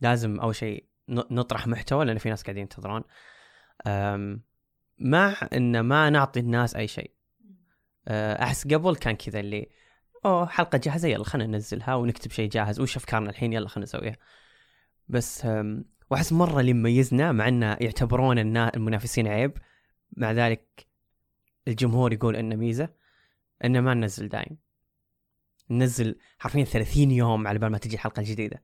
لازم 0.00 0.40
أول 0.40 0.54
شيء 0.54 0.84
نطرح 1.08 1.66
محتوى 1.66 2.04
لأن 2.04 2.18
في 2.18 2.30
ناس 2.30 2.42
قاعدين 2.42 2.62
ينتظرون. 2.62 3.02
مع 4.98 5.48
إن 5.52 5.80
ما 5.80 6.10
نعطي 6.10 6.40
الناس 6.40 6.76
أي 6.76 6.88
شيء. 6.88 7.10
أه، 8.08 8.42
أحس 8.42 8.66
قبل 8.66 8.96
كان 8.96 9.16
كذا 9.16 9.40
اللي 9.40 9.68
أوه 10.24 10.46
حلقة 10.46 10.78
جاهزة 10.78 11.08
يلا 11.08 11.24
خلينا 11.24 11.52
ننزلها 11.52 11.94
ونكتب 11.94 12.30
شيء 12.30 12.50
جاهز 12.50 12.80
وش 12.80 12.96
أفكارنا 12.96 13.30
الحين؟ 13.30 13.52
يلا 13.52 13.68
خلينا 13.68 13.84
نسويها. 13.84 14.16
بس 15.08 15.46
وأحس 16.10 16.32
مرة 16.32 16.60
اللي 16.60 16.72
مميزنا 16.72 17.32
مع 17.32 17.48
إنه 17.48 17.76
يعتبرون 17.80 18.56
المنافسين 18.56 19.26
عيب. 19.28 19.58
مع 20.16 20.32
ذلك 20.32 20.86
الجمهور 21.68 22.12
يقول 22.12 22.36
إنه 22.36 22.56
ميزة 22.56 22.88
إنه 23.64 23.80
ما 23.80 23.94
ننزل 23.94 24.28
دايم. 24.28 24.58
ننزل 25.70 26.18
حرفيا 26.38 26.64
30 26.64 27.10
يوم 27.10 27.46
على 27.46 27.58
بال 27.58 27.70
ما 27.70 27.78
تجي 27.78 27.94
الحلقة 27.94 28.20
الجديده 28.20 28.62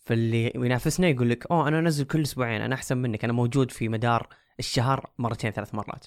فاللي 0.00 0.52
ينافسنا 0.54 1.08
يقول 1.08 1.30
لك 1.30 1.46
أوه 1.50 1.68
أنا 1.68 1.78
أنزل 1.78 2.04
كل 2.04 2.22
أسبوعين 2.22 2.60
أنا 2.60 2.74
أحسن 2.74 2.98
منك 2.98 3.24
أنا 3.24 3.32
موجود 3.32 3.70
في 3.70 3.88
مدار 3.88 4.28
الشهر 4.58 5.10
مرتين 5.18 5.50
ثلاث 5.50 5.74
مرات. 5.74 6.06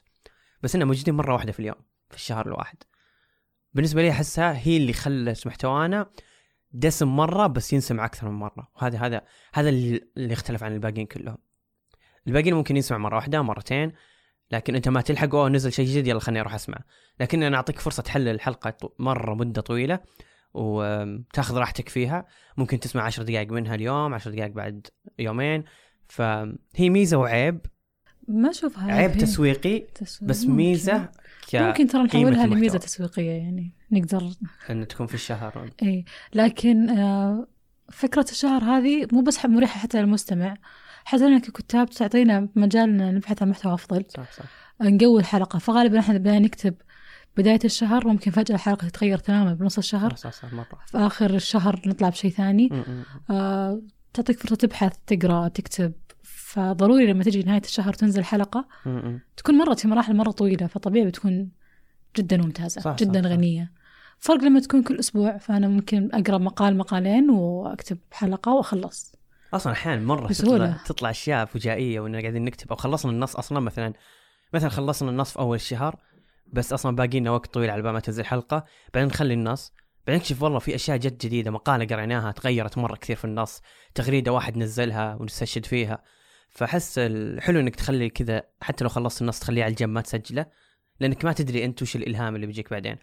بس 0.64 0.76
أنا 0.76 0.86
موجودين 0.86 1.14
مرة 1.14 1.34
واحدة 1.34 1.52
في 1.52 1.60
اليوم 1.60 1.76
في 2.10 2.16
الشهر 2.16 2.48
الواحد. 2.48 2.78
بالنسبة 3.74 4.02
لي 4.02 4.12
أحسها 4.12 4.58
هي 4.58 4.78
اللي 4.78 4.94
خلت 4.94 5.48
محتوانا 5.48 6.10
دسم 6.72 7.08
مرة 7.08 7.48
بس 7.48 7.74
ينسمع 7.74 8.06
أكثر 8.06 8.30
من 8.30 8.40
مرة. 8.40 8.72
وهذا 8.76 9.00
هذا 9.00 9.22
هذا 9.54 9.70
اللي 9.70 10.02
يختلف 10.18 10.64
عن 10.64 10.74
الباقيين 10.74 11.06
كلهم. 11.06 11.38
الباقيين 12.28 12.54
ممكن 12.54 12.78
يسمع 12.78 12.98
مرة 12.98 13.16
واحدة 13.16 13.42
مرتين 13.42 13.92
لكن 14.52 14.76
أنت 14.76 14.90
ما 14.90 15.02
تلحق 15.02 15.36
أوه 15.36 15.50
نزل 15.50 15.72
شيء 15.72 15.86
جديد 15.86 16.08
يلا 16.08 16.20
خليني 16.20 16.40
أروح 16.40 16.54
أسمع. 16.54 16.78
لكن 17.20 17.44
أنا 17.44 17.58
أعطيك 17.58 17.80
فرصة 17.80 18.04
تحلل 18.04 18.28
الحلقة 18.30 18.94
مرة 19.00 19.34
مدة 19.34 19.62
طويلة. 19.62 20.00
وتاخذ 20.54 21.58
راحتك 21.58 21.90
فيها. 21.90 22.26
ممكن 22.58 22.80
تسمع 22.80 23.04
عشر 23.04 23.24
دقائق 23.24 23.52
منها 23.52 23.76
اليوم 23.76 24.14
عشر 24.14 24.32
دقائق 24.32 24.52
بعد 24.52 24.88
يومين. 25.20 25.64
فهي 26.08 26.90
ميزة 26.90 27.18
وعيب. 27.18 27.60
ما 28.28 28.50
أشوفها 28.50 28.94
عيب 28.94 29.12
تسويقي 29.12 29.80
تسويق. 29.80 30.30
بس 30.30 30.44
ممكن. 30.44 30.56
ميزة 30.56 31.10
ك 31.52 31.56
ممكن 31.56 31.88
ترى 31.88 32.04
نحولها. 32.04 32.46
لميزة 32.48 32.78
تسويقية 32.78 33.32
يعني. 33.32 33.74
نقدر. 33.92 34.32
إن 34.70 34.88
تكون 34.88 35.08
في 35.08 35.14
الشهر. 35.14 35.70
إي. 35.84 36.06
لكن 36.34 36.90
آه، 36.90 37.48
فكرة 37.92 38.26
الشهر 38.32 38.64
هذه 38.64 39.08
مو 39.12 39.22
بس 39.22 39.46
مريحة 39.46 39.80
حتى 39.80 40.02
للمستمع. 40.02 40.56
حتى 41.06 41.28
لنا 41.28 41.40
ككتاب 41.40 41.90
تعطينا 41.90 42.50
مجال 42.56 42.98
نبحث 42.98 43.42
عن 43.42 43.50
محتوى 43.50 43.74
أفضل. 43.74 44.06
صح 44.10 44.32
صح. 44.32 44.46
نقوي 44.82 45.20
الحلقة. 45.20 45.60
فغالبا 45.60 46.00
إحنا 46.00 46.40
نكتب 46.40 46.76
بداية 47.38 47.60
الشهر 47.66 48.08
ممكن 48.08 48.32
فجأة 48.32 48.56
الحلقة 48.56 48.88
تتغير 48.88 49.18
تماما 49.18 49.54
بنص 49.54 49.78
الشهر. 49.78 50.16
صح 50.16 50.32
صح 50.32 50.54
مرة. 50.54 50.68
في 50.88 50.98
آخر 50.98 51.36
الشهر 51.36 51.82
نطلع 51.86 52.10
بشيء 52.10 52.32
ثاني. 52.32 52.70
آه، 53.30 53.82
تعطيك 54.14 54.40
فرصة 54.40 54.56
تبحث 54.56 54.94
تقرأ 55.08 55.48
تكتب. 55.48 55.94
فضروري 56.24 57.06
لما 57.06 57.24
تجي 57.24 57.44
نهاية 57.44 57.62
الشهر 57.62 57.94
تنزل 57.94 58.24
حلقة 58.24 58.68
م- 58.86 58.90
م. 58.90 59.20
تكون 59.38 59.56
مرت 59.56 59.80
في 59.80 59.88
مراحل 59.88 60.16
مرة 60.16 60.32
طويلة 60.32 60.68
فطبيعي 60.68 61.06
بتكون 61.08 61.52
جدا 62.18 62.38
ممتازة 62.38 62.82
صح، 62.82 62.96
جدا 62.96 63.22
صح، 63.22 63.28
صح. 63.30 63.32
غنية. 63.36 63.72
فرق 64.20 64.44
لما 64.44 64.60
تكون 64.60 64.84
كل 64.84 65.00
أسبوع 65.00 65.38
فأنا 65.38 65.68
ممكن 65.68 66.10
أقرأ 66.14 66.38
مقال 66.38 66.78
مقالين 66.78 67.30
وأكتب 67.30 67.98
حلقة 68.12 68.54
وأخلص. 68.54 69.16
أصلا 69.54 69.74
أحيانا 69.74 70.02
مرة 70.02 70.28
بسهولة. 70.28 70.66
تطلع 70.68 70.84
تطلع 70.86 71.10
أشياء 71.10 71.46
فجائية 71.46 72.00
وإننا 72.00 72.20
قاعدين 72.22 72.46
نكتب 72.46 72.70
أو 72.70 72.76
خلصنا 72.76 73.12
النص 73.12 73.36
أصلا 73.36 73.60
مثلا 73.60 73.94
مثلا 74.54 74.70
خلصنا 74.70 75.10
النص 75.10 75.32
في 75.32 75.40
أول 75.40 75.56
الشهر 75.56 75.96
بس 76.54 76.74
أصلا 76.74 76.96
باقي 76.96 77.20
لنا 77.20 77.32
وقت 77.32 77.54
طويل 77.54 77.70
على 77.70 77.82
بال 77.82 77.92
ما 77.92 78.00
تنزل 78.00 78.26
حلقة. 78.26 78.66
بعدين 78.94 79.10
نخلي 79.10 79.34
النص. 79.34 79.74
بعدين 80.08 80.20
نكتشف 80.20 80.44
والله 80.44 80.60
في 80.60 80.76
أشياء 80.76 80.98
جد 80.98 81.18
جديدة 81.18 81.52
مقالة 81.52 81.96
قريناها 81.96 82.32
تغيرت 82.32 82.78
مرة 82.78 82.96
كثير 82.96 83.16
في 83.16 83.26
النص. 83.26 83.62
تغريدة 83.96 84.34
واحد 84.34 84.58
نزلها 84.58 85.16
ونستشهد 85.16 85.66
فيها. 85.66 86.04
فأحس 86.50 86.98
الحلو 86.98 87.60
إنك 87.60 87.76
تخلي 87.76 88.10
كذا 88.10 88.44
حتى 88.62 88.84
لو 88.84 88.90
خلصت 88.90 89.22
النص 89.22 89.40
تخليه 89.40 89.64
على 89.64 89.72
الجنب 89.72 89.90
ما 89.90 90.02
تسجله. 90.02 90.46
لأنك 91.00 91.26
ما 91.26 91.34
تدري 91.34 91.66
أنت 91.66 91.82
وش 91.82 91.96
الإلهام 91.96 92.36
اللي 92.36 92.46
بيجيك 92.48 92.70
بعدين. 92.70 92.98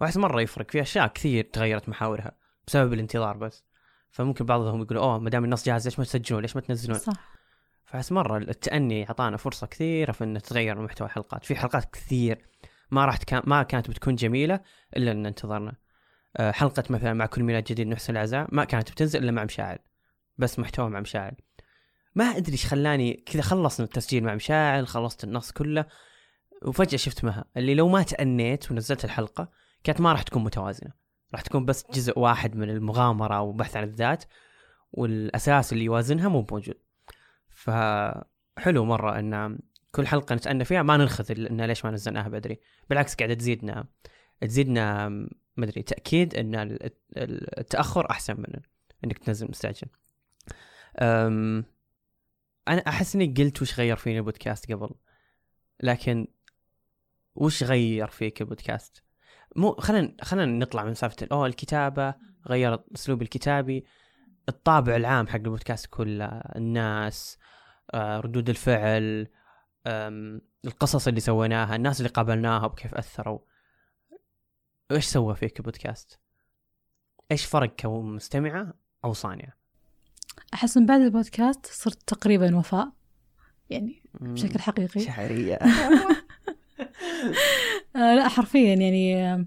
وأحس 0.00 0.16
مرة 0.16 0.40
يفرق. 0.40 0.70
في 0.70 0.80
أشياء 0.80 1.06
كثير 1.06 1.44
تغيرت 1.52 1.88
محاورها 1.88 2.32
بسبب 2.66 2.92
الانتظار 2.92 3.36
بس. 3.36 3.64
فممكن 4.10 4.44
بعضهم 4.44 4.82
يقولوا 4.82 5.02
أوه 5.02 5.18
ما 5.18 5.30
دام 5.30 5.44
النص 5.44 5.64
جاهز 5.66 5.84
ليش 5.84 5.98
ما 5.98 6.04
تسجلون؟ 6.04 6.42
ليش 6.42 6.56
ما 6.56 6.62
تنزلون؟ 6.62 6.98
صح. 6.98 7.40
فأحس 7.84 8.12
مرة 8.12 8.38
التأني 8.38 9.08
أعطانا 9.08 9.36
فرصة 9.36 9.66
كثيرة 9.66 10.12
في 10.12 10.24
ان 10.24 10.42
تغير 10.42 10.82
محتوى 10.82 11.06
الحلقات. 11.06 11.44
في 11.44 11.56
حلقات 11.56 11.84
كثير 11.92 12.50
ما 12.90 13.04
راح 13.04 13.16
تكا... 13.16 13.42
ما 13.44 13.62
كانت 13.62 13.90
بتكون 13.90 14.14
جميلة 14.14 14.60
إلا 14.96 15.12
إن 15.12 15.26
انتظرنا. 15.26 15.76
أه، 16.36 16.50
حلقة 16.50 16.84
مثلا 16.90 17.12
مع 17.12 17.26
كل 17.26 17.42
ميلاد 17.42 17.64
جديد 17.64 17.86
نحسن 17.86 18.12
العزاء 18.12 18.46
ما 18.52 18.64
كانت 18.64 18.90
بتنزل 18.90 19.22
إلا 19.22 19.32
مع 19.32 19.44
مشاعل. 19.44 19.78
بس 20.38 20.58
محتوى 20.58 20.90
مع 20.90 21.00
مشاعل. 21.00 21.36
ما 22.14 22.24
أدري 22.24 22.52
إيش 22.52 22.66
خلاني 22.66 23.24
كذا 23.26 23.42
خلصنا 23.42 23.86
التسجيل 23.86 24.24
مع 24.24 24.34
مشاعل 24.34 24.86
خلصت 24.86 25.24
النص 25.24 25.52
كله 25.52 25.84
وفجأة 26.62 26.96
شفت 26.96 27.24
مها. 27.24 27.44
اللي 27.56 27.74
لو 27.74 27.88
ما 27.88 28.02
تأنيت 28.02 28.70
ونزلت 28.70 29.04
الحلقة 29.04 29.48
كانت 29.84 30.00
ما 30.00 30.12
راح 30.12 30.22
تكون 30.22 30.44
متوازنة. 30.44 30.92
راح 31.32 31.40
تكون 31.40 31.64
بس 31.64 31.84
جزء 31.94 32.18
واحد 32.18 32.56
من 32.56 32.70
المغامرة 32.70 33.34
أو 33.34 33.52
بحث 33.52 33.76
عن 33.76 33.84
الذات 33.84 34.24
والأساس 34.92 35.72
اللي 35.72 35.84
يوازنها 35.84 36.28
مو 36.28 36.46
موجود 36.50 36.78
فحلو 37.48 38.84
مرة 38.84 39.18
إن 39.18 39.58
كل 39.92 40.06
حلقة 40.06 40.34
نتأنى 40.34 40.64
فيها 40.64 40.82
ما 40.82 40.96
ننخذ 40.96 41.30
ان 41.30 41.60
ليش 41.60 41.84
ما 41.84 41.90
نزلناها 41.90 42.28
بدري. 42.28 42.60
بالعكس 42.90 43.14
قاعدة 43.14 43.34
تزيدنا 43.34 43.84
تزيدنا 44.40 45.08
ما 45.56 45.64
أدري 45.64 45.82
تأكيد 45.82 46.34
إن 46.34 46.54
ال- 46.54 46.82
ال- 47.16 47.60
التأخر 47.60 48.10
أحسن 48.10 48.34
من 48.38 48.60
إنك 49.04 49.18
تنزل 49.18 49.48
مستعجل. 49.50 49.86
أنا 52.68 52.82
أحس 52.88 53.14
إني 53.14 53.34
قلت 53.38 53.62
وش 53.62 53.78
غير 53.80 53.96
فيني 53.96 54.18
البودكاست 54.18 54.72
قبل 54.72 54.90
لكن 55.82 56.26
وش 57.34 57.62
غير 57.62 58.08
فيك 58.08 58.40
البودكاست؟ 58.40 59.02
مو 59.56 59.72
خلينا 59.72 60.16
خلينا 60.22 60.58
نطلع 60.58 60.84
من 60.84 60.94
سالفة 60.94 61.26
أوه 61.32 61.46
الكتابة 61.46 62.14
غير 62.48 62.74
الاسلوب 62.74 63.22
الكتابي 63.22 63.84
الطابع 64.48 64.96
العام 64.96 65.26
حق 65.26 65.34
البودكاست 65.34 65.86
كله 65.86 66.26
الناس 66.56 67.38
آه، 67.94 68.20
ردود 68.20 68.48
الفعل 68.48 69.26
القصص 69.86 71.08
اللي 71.08 71.20
سويناها 71.20 71.76
الناس 71.76 72.00
اللي 72.00 72.08
قابلناها 72.08 72.66
وكيف 72.66 72.94
أثروا. 72.94 73.38
إيش 74.90 75.04
سوى 75.04 75.34
فيك 75.34 75.58
البودكاست 75.58 76.20
إيش 77.32 77.44
فرق 77.44 77.74
كمستمعة 77.76 78.74
أو 79.04 79.12
صانعه 79.12 79.52
أحس 80.54 80.76
من 80.76 80.86
بعد 80.86 81.00
البودكاست 81.00 81.66
صرت 81.66 82.02
تقريبا 82.06 82.56
وفاء 82.56 82.92
يعني 83.70 84.02
بشكل 84.20 84.58
حقيقي. 84.58 85.00
شعرية. 85.00 85.58
آه 87.96 88.14
لا 88.14 88.28
حرفيا 88.28 88.74
يعني 88.74 89.46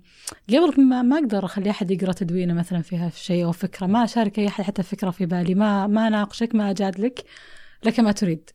قبل 0.49 0.81
ما, 0.81 1.01
ما 1.01 1.17
أقدر 1.17 1.45
أخلي 1.45 1.69
أحد 1.69 1.91
يقرأ 1.91 2.11
تدوينه 2.11 2.53
مثلا 2.53 2.81
فيها 2.81 3.09
شيء 3.09 3.45
أو 3.45 3.51
فكرة. 3.51 3.87
ما 3.87 4.03
أشارك 4.03 4.39
أي 4.39 4.47
أحد 4.47 4.63
حتى 4.63 4.83
فكرة 4.83 5.09
في 5.11 5.25
بالي. 5.25 5.55
ما 5.55 5.87
ما 5.87 6.07
أناقشك 6.07 6.55
ما 6.55 6.69
أجادلك 6.69 7.23
لك 7.83 7.99
ما 7.99 8.11
تريد. 8.11 8.49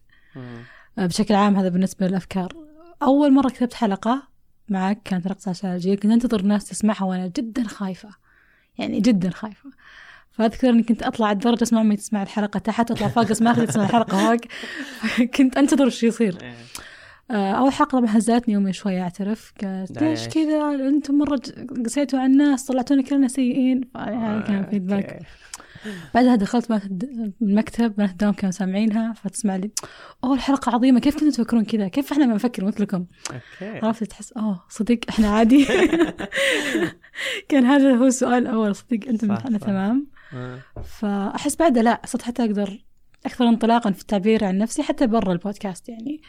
بشكل 1.07 1.35
عام 1.35 1.57
هذا 1.57 1.69
بالنسبة 1.69 2.07
للأفكار. 2.09 2.53
أول 3.03 3.33
مرة 3.33 3.49
كتبت 3.49 3.75
حلقة 3.75 4.23
معك 4.69 5.01
كانت 5.05 5.27
رقصة 5.27 5.53
سالجية 5.53 5.95
كنت 5.95 6.13
أنتظر 6.13 6.41
الناس 6.41 6.65
تسمعها 6.65 7.05
وأنا 7.05 7.27
جدا 7.27 7.65
خايفة. 7.65 8.09
يعني 8.79 9.01
جدا 9.01 9.31
خايفة. 9.31 9.71
فأذكر 10.31 10.71
أني 10.71 10.83
كنت 10.83 11.03
أطلع 11.03 11.33
الدرج 11.33 11.63
أسمع 11.63 11.81
أمي 11.81 11.97
تسمع 11.97 12.23
الحلقة 12.23 12.59
تحت 12.59 12.91
أطلع 12.91 13.09
فوق 13.09 13.31
أسمع 13.31 13.51
أختي 13.51 13.67
تسمع 13.67 13.85
الحلقة 13.85 14.17
فوق 14.19 14.41
كنت 15.37 15.57
أنتظر 15.59 15.85
إيش 15.85 16.03
يصير. 16.03 16.39
آه، 17.31 17.53
أول 17.53 17.73
حلقة 17.73 17.99
طبعا 18.01 18.19
هزتني 18.19 18.57
أمي 18.57 18.73
شوي 18.73 19.01
أعترف. 19.01 19.53
قالت 19.63 20.03
لا 20.03 20.09
ليش. 20.09 20.29
كذا؟ 20.29 20.75
أنتم 20.89 21.15
مرة 21.19 21.37
ج- 21.37 21.83
قسيتوا 21.87 22.19
على 22.19 22.33
الناس 22.33 22.65
طلعتونا 22.65 23.03
كلنا 23.03 23.29
سيئين. 23.29 23.81
هذا 23.97 24.45
كان 24.47 24.67
feedback 24.71 25.13
okay. 25.13 25.25
بعدها 26.15 26.37
دخلت 26.37 26.71
المكتب 27.43 27.97
بنات 27.97 28.11
الدوام 28.11 28.33
كانوا 28.33 28.51
سامعينها 28.51 29.13
فتسمع 29.13 29.57
لي 29.57 29.71
أوه 30.25 30.35
الحلقة 30.35 30.73
عظيمة 30.73 31.01
كيف 31.01 31.15
كنتوا 31.15 31.31
تفكرون 31.31 31.65
كذا؟ 31.65 31.89
كيف 31.89 32.13
إحنا 32.13 32.27
ما 32.27 32.35
نفكر 32.35 32.65
مثلكم؟ 32.65 33.07
okay. 33.31 33.87
عرفت 33.87 34.05
تحس 34.05 34.33
أوه 34.33 34.65
صدق 34.69 34.99
إحنا 35.09 35.29
عادي. 35.29 35.67
كان 37.49 37.65
هذا 37.65 37.95
هو 37.97 38.07
السؤال 38.07 38.43
الأول 38.43 38.77
صدق 38.77 39.09
أنا 39.09 39.59
صح. 39.59 39.67
تمام؟ 39.67 40.07
آه. 40.35 40.59
فأحس 40.83 41.57
بعدها 41.57 41.83
لا 41.83 42.01
صرت 42.07 42.23
حتى 42.23 42.45
أقدر 42.45 42.85
أكثر 43.27 43.49
انطلاقا 43.49 43.91
في 43.91 44.01
التعبير 44.01 44.45
عن 44.45 44.59
نفسي 44.59 44.83
حتى 44.83 45.07
برا 45.07 45.33
البودكاست 45.33 45.89
يعني. 45.89 46.23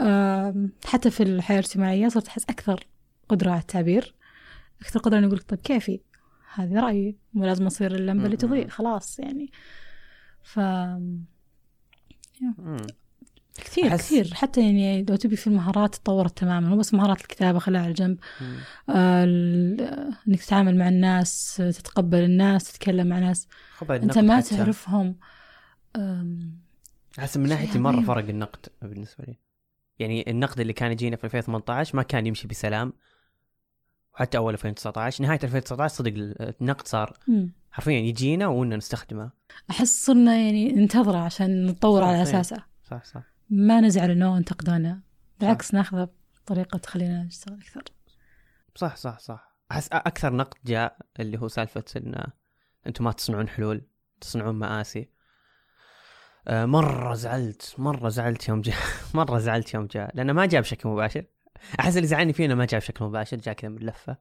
آم، 0.00 0.72
حتى 0.86 1.10
في 1.10 1.22
الحياة 1.22 1.58
الاجتماعية 1.58 2.08
صرت 2.08 2.28
أحس 2.28 2.44
أكثر 2.44 2.86
قدرة 3.28 3.50
على 3.50 3.60
التعبير 3.60 4.14
أكثر 4.82 5.00
قدرة 5.00 5.18
إني 5.18 5.26
أقول 5.26 5.38
طيب 5.38 5.58
كيفي؟ 5.58 6.00
هذه 6.56 6.80
رأيي 6.80 7.16
مو 7.34 7.44
لازم 7.44 7.66
أصير 7.66 7.94
اللمبة 7.94 8.24
اللي. 8.26 8.36
تضيء 8.36 8.68
خلاص 8.68 9.18
يعني 9.18 9.50
ف. 10.42 10.60
كثير 13.54 13.90
أحس- 13.90 13.94
كثير 14.00 14.34
حتى 14.34 14.60
يعني 14.60 15.02
لو 15.08 15.16
تبي 15.16 15.36
في 15.36 15.46
المهارات 15.46 15.94
تطورت 15.94 16.38
تماما 16.38 16.68
مو 16.68 16.76
بس 16.76 16.94
مهارات 16.94 17.20
الكتابة 17.20 17.58
خلاها 17.58 17.82
على 17.82 17.92
جنب. 17.92 18.18
آه، 18.88 19.24
ال- 19.24 19.80
إنك 20.28 20.40
تتعامل 20.40 20.78
مع 20.78 20.88
الناس 20.88 21.54
تتقبل 21.56 22.18
الناس 22.18 22.72
تتكلم 22.72 23.06
مع 23.06 23.18
ناس 23.18 23.48
النقد 23.82 24.18
ما 24.18 24.36
حتى. 24.36 24.56
تعرفهم 24.56 25.16
أحس 27.18 27.36
من 27.36 27.48
ناحيتي 27.48 27.78
مرة. 27.78 28.00
فرق 28.00 28.28
النقد 28.28 28.66
بالنسبة 28.82 29.24
لي 29.24 29.38
يعني 29.98 30.30
النقد 30.30 30.60
اللي 30.60 30.72
كان 30.72 30.92
يجينا 30.92 31.16
في 31.16 31.24
2018 31.24 31.96
ما 31.96 32.02
كان 32.02 32.26
يمشي 32.26 32.48
بسلام 32.48 32.92
وحتى 34.16 34.38
أول 34.38 34.52
2019 34.52 35.24
نهاية 35.24 35.38
2019 35.44 35.94
صدق 35.94 36.12
النقد 36.60 36.88
صار. 36.88 37.18
حرفيا 37.70 37.98
يجينا 37.98 38.46
وإننا 38.46 38.76
نستخدمه. 38.76 39.30
أحس 39.70 40.06
صرنا 40.06 40.36
يعني 40.36 40.72
ننتظره 40.72 41.18
عشان 41.18 41.66
نتطور 41.66 42.04
على. 42.04 42.22
أساسه. 42.22 42.62
صح 42.84 43.04
صح. 43.04 43.22
ما 43.50 43.80
نزعل 43.80 44.10
إنه 44.10 44.36
انتقدونا 44.36 45.00
بالعكس 45.40 45.74
ناخذه 45.74 46.08
بطريقة 46.44 46.78
تخلينا 46.78 47.22
نشتغل 47.22 47.58
أكثر. 47.58 47.82
صح 48.74 48.96
صح 48.96 49.18
صح. 49.18 49.56
أحس 49.72 49.88
أكثر 49.92 50.32
نقد 50.36 50.58
جاء 50.64 50.96
اللي 51.20 51.38
هو 51.38 51.48
سالفة 51.48 51.84
إن 51.96 52.26
أنتم 52.86 53.04
ما 53.04 53.12
تصنعون 53.12 53.48
حلول 53.48 53.82
تصنعون 54.20 54.54
مآسي. 54.54 55.08
آه، 56.48 56.64
مرة 56.64 57.14
زعلت 57.14 57.74
مرة 57.78 58.08
زعلت 58.08 58.48
يوم 58.48 58.60
جاء 58.60 58.76
مرة 59.14 59.38
زعلت 59.38 59.74
يوم 59.74 59.86
جاء 59.86 60.16
لأنه 60.16 60.32
ما 60.32 60.46
جاء 60.46 60.60
بشكل 60.60 60.88
مباشر. 60.88 61.24
أحس 61.80 61.96
اللي 61.96 62.06
زعلني 62.06 62.32
فيه 62.32 62.44
إنه 62.44 62.54
ما 62.54 62.64
جاء 62.64 62.80
بشكل 62.80 63.04
مباشر 63.04 63.36
جاء 63.36 63.54
كذا 63.54 63.70
من 63.70 63.78
لفة 63.78 64.16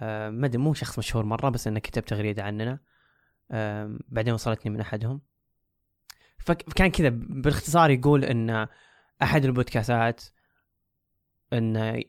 آه، 0.00 0.30
ما 0.30 0.46
أدري 0.46 0.58
مو 0.58 0.74
شخص 0.74 0.98
مشهور 0.98 1.24
مرة 1.24 1.48
بس 1.48 1.66
إنه 1.66 1.80
كتب 1.80 2.04
تغريدة 2.04 2.42
عننا. 2.42 2.78
آه، 3.50 3.98
بعدين 4.08 4.34
وصلتني 4.34 4.72
من 4.72 4.80
أحدهم. 4.80 5.20
فكان 6.38 6.90
كذا 6.90 7.08
باختصار 7.12 7.90
يقول 7.90 8.24
إن 8.24 8.66
أحد 9.22 9.44
البودكاستات 9.44 10.24
إنه 11.52 12.02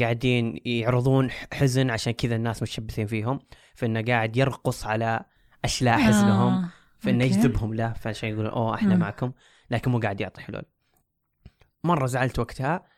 قاعدين 0.00 0.60
يعرضون 0.64 1.30
حزن 1.30 1.90
عشان 1.90 2.12
كذا 2.12 2.36
الناس 2.36 2.62
متشبثين 2.62 3.06
فيهم. 3.06 3.38
فإنه 3.74 4.02
قاعد 4.02 4.36
يرقص 4.36 4.86
على 4.86 5.24
حزنهم 5.64 6.52
آه. 6.52 6.70
فإنه 6.98 7.24
أوكي. 7.24 7.34
يجذبهم 7.34 7.74
له. 7.74 7.92
فعشان 7.92 8.28
يقولون 8.28 8.50
أوه 8.50 8.74
إحنا. 8.74 8.96
معكم. 8.96 9.32
لكن 9.70 9.90
مو 9.90 9.98
قاعد 9.98 10.20
يعطي 10.20 10.40
حلول. 10.40 10.62
مرة 11.84 12.06
زعلت 12.06 12.38
وقتها. 12.38 12.95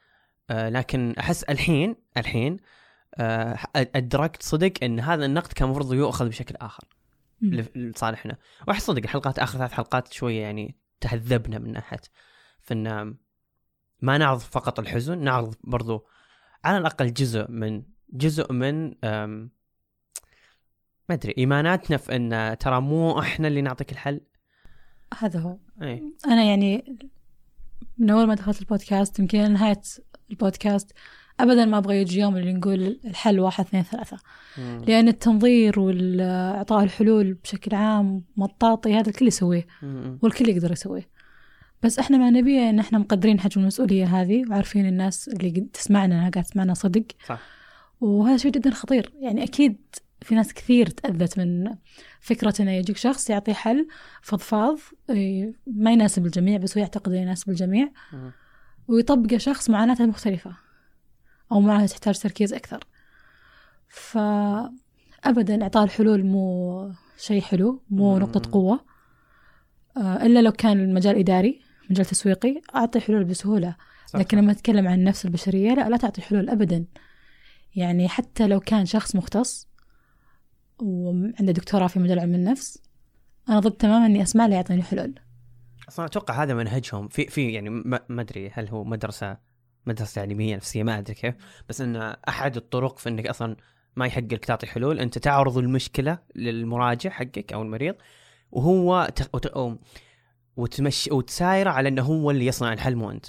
آه 0.51 0.69
لكن 0.69 1.15
أحس 1.19 1.43
الحين 1.43 1.97
الحين 2.17 2.57
آه 3.15 3.59
أدركت 3.77 4.43
صدق 4.43 4.73
إن 4.83 5.01
هذا 5.01 5.25
النقد 5.25 5.53
كان 5.53 5.69
المفروض 5.69 5.95
يؤخذ 5.95 6.29
بشكل 6.29 6.55
آخر 6.57 6.85
لصالحنا 7.75 8.37
وأحس 8.69 8.87
صدق 8.87 9.03
الحلقات 9.03 9.39
آخر 9.39 9.59
ثلاث 9.59 9.73
حلقات 9.73 10.13
شوية 10.13 10.43
يعني 10.43 10.77
تهذبنا 11.01 11.59
من 11.59 11.73
ناحية 11.73 12.01
فان 12.61 13.17
ما 14.03 14.19
نعرض 14.19 14.39
فقط 14.39 14.79
الحزن 14.79 15.19
نعرض 15.19 15.55
برضو 15.65 16.07
على 16.65 16.79
الأقل 16.79 17.13
جزء 17.13 17.51
من 17.51 17.83
جزء 18.13 18.53
من 18.53 18.95
ما 21.09 21.15
أدري 21.15 21.35
إيماناتنا 21.39 21.97
في 21.97 22.17
إن 22.17 22.57
ترى 22.59 22.81
مو 22.81 23.21
إحنا 23.21 23.49
اللي 23.49 23.61
نعطيك 23.61 23.93
الحل. 23.93 24.21
هذا 25.19 25.41
هو. 25.41 25.59
اي 25.83 26.13
أنا 26.27 26.45
يعني 26.45 26.99
من 27.99 28.11
أول 28.11 28.27
ما 28.27 28.35
دخلت 28.35 28.61
البودكاست 28.61 29.19
يمكن 29.19 29.39
إلى 29.41 29.49
نهاية 29.49 29.81
البودكاست 30.31 30.93
أبدا 31.41 31.65
ما 31.65 31.79
أبغى 31.79 31.97
يجي 31.97 32.21
يوم 32.21 32.37
اللي 32.37 32.53
نقول 32.53 33.01
الحل 33.05 33.41
واحد 33.41 33.65
اثنين 33.65 33.83
ثلاثة. 33.83 34.19
لأن 34.87 35.09
التنظير 35.09 35.81
والإعطاء 35.81 36.85
الحلول 36.85 37.35
بشكل 37.35 37.75
عام 37.75 38.25
مطاطي 38.37 38.95
هذا 38.95 39.09
الكل 39.11 39.27
يسويه 39.27 39.67
والكل 40.23 40.49
يقدر 40.49 40.73
يسويه. 40.73 41.09
بس 41.83 41.99
إحنا 41.99 42.19
ما 42.19 42.31
نبيه 42.31 42.71
إن 42.71 42.79
إحنا 42.79 42.99
مقدرين 42.99 43.41
حجم 43.41 43.61
المسؤولية 43.61 44.05
هذه 44.05 44.45
وعارفين 44.51 44.87
الناس 44.87 45.29
اللي 45.29 45.51
تسمعنا 45.73 46.15
انها 46.15 46.31
قاعد 46.31 46.45
تسمعنا 46.45 46.75
صدق. 46.75 47.05
صح. 47.27 47.41
وهذا 48.01 48.37
شيء 48.37 48.53
جدا 48.53 48.71
خطير. 48.71 49.13
يعني 49.21 49.45
أكيد 49.45 49.77
في 50.23 50.35
ناس 50.35 50.55
كثير 50.55 50.87
تأذت 50.87 51.39
من 51.39 51.75
فكرة 52.21 52.55
إنه 52.61 52.71
يجيك 52.71 52.97
شخص 52.97 53.31
يعطي 53.31 53.55
حل 53.55 53.89
فضفاض 54.23 54.79
ما 55.67 55.93
يناسب 55.93 56.27
الجميع 56.27 56.59
بس 56.59 56.79
هو 56.79 56.83
يعتقد 56.83 57.13
إنه 57.13 57.23
يناسب 57.23 57.51
الجميع. 57.51 57.91
مم. 58.13 58.33
ويطبقه 58.89 59.39
شخص 59.39 59.71
معاناته 59.71 60.07
مختلفة 60.07 60.57
أو 61.53 61.61
معاناته 61.61 61.93
تحتاج 61.93 62.19
تركيز 62.19 62.53
أكثر. 62.53 62.85
فأبدا 63.89 65.63
إعطاء 65.63 65.85
الحلول 65.85 66.25
مو 66.25 66.93
شيء 67.19 67.41
حلو 67.41 67.83
مو. 67.91 68.19
نقطة 68.19 68.51
قوة 68.53 68.81
آه، 69.97 70.27
إلا 70.27 70.43
لو 70.43 70.53
كان 70.53 70.81
المجال 70.81 71.19
إداري 71.19 71.61
مجال 71.91 72.07
تسويقي 72.07 72.61
أعطي 72.75 73.01
حلول 73.01 73.25
بسهولة. 73.25 73.77
صح 74.07 74.19
لكن 74.19 74.39
لما 74.39 74.53
أتكلم 74.53 74.89
عن 74.89 74.99
النفس 74.99 75.25
البشرية 75.25 75.75
لا 75.75 75.89
لا 75.89 75.97
تعطي 75.97 76.23
حلول 76.23 76.51
أبدا. 76.51 76.85
يعني 77.77 78.09
حتى 78.09 78.47
لو 78.47 78.61
كان 78.61 78.87
شخص 78.87 79.17
مختص 79.17 79.69
وعنده 80.79 81.53
دكتوراه 81.53 81.87
في 81.87 81.99
مجال 81.99 82.19
علم 82.19 82.35
النفس 82.35 82.83
أنا 83.49 83.61
ضد 83.61 83.73
تماما 83.73 84.07
إني 84.07 84.23
أسمع 84.23 84.47
له 84.47 84.55
يعطيني 84.55 84.83
حلول. 84.83 85.15
أصلا 85.89 86.07
أتوقع 86.07 86.43
هذا 86.43 86.55
منهجهم. 86.55 87.09
في 87.09 87.27
في 87.27 87.53
يعني 87.53 87.71
ما 88.09 88.21
أدري 88.21 88.51
هل 88.55 88.69
هو 88.69 88.85
مدرسة 88.85 89.37
مدرسة 89.87 90.15
تعليميه 90.15 90.57
نفسية 90.57 90.83
ما 90.83 90.99
أدري 90.99 91.15
كيف. 91.15 91.35
بس 91.69 91.81
إن 91.81 91.97
أحد 92.29 92.57
الطرق 92.57 92.99
في 92.99 93.09
إنك 93.09 93.27
أصلا 93.27 93.57
ما 93.97 94.07
يحق 94.07 94.21
لك 94.21 94.45
تعطي 94.45 94.67
حلول 94.67 95.01
أنت 95.01 95.19
تعرض 95.19 95.59
المشكلة 95.59 96.19
للمراجع 96.35 97.11
حقك 97.11 97.53
أو 97.53 97.63
المريض 97.63 97.95
وهو. 98.51 99.09
وتمشي 100.57 101.15
وتسايره 101.15 101.71
على 101.71 101.89
إنه 101.89 102.03
هو 102.03 102.31
اللي 102.31 102.47
يصنع 102.47 102.73
الحل 102.73 102.97
مو 102.97 103.11
أنت. 103.11 103.27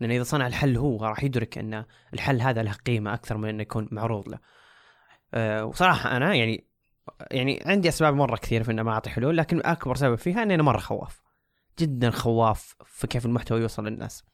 لأن 0.00 0.10
إذا 0.10 0.22
صنع 0.22 0.46
الحل 0.46 0.76
هو 0.76 1.04
راح 1.04 1.24
يدرك 1.24 1.58
إن 1.58 1.84
الحل 2.14 2.40
هذا 2.40 2.62
له 2.62 2.72
قيمة 2.72 3.14
أكثر 3.14 3.36
من 3.36 3.48
إنه 3.48 3.62
يكون 3.62 3.88
معروض 3.90 4.28
له. 4.28 4.38
أه 5.34 5.64
وصراحة 5.64 6.16
أنا 6.16 6.34
يعني 6.34 6.68
يعني 7.30 7.62
عندي 7.66 7.88
أسباب 7.88 8.14
مرة 8.14 8.36
كثير 8.36 8.62
في 8.62 8.70
اني 8.70 8.82
ما 8.82 8.92
أعطي 8.92 9.10
حلول 9.10 9.36
لكن 9.36 9.60
أكبر 9.64 9.94
سبب 9.94 10.14
فيها 10.14 10.42
إني 10.42 10.54
أنا 10.54 10.62
مرة 10.62 10.78
خواف. 10.78 11.27
جدا 11.78 12.10
خواف 12.10 12.76
في 12.84 13.06
كيف 13.06 13.26
المحتوى 13.26 13.60
يوصل 13.60 13.86
للناس 13.86 14.24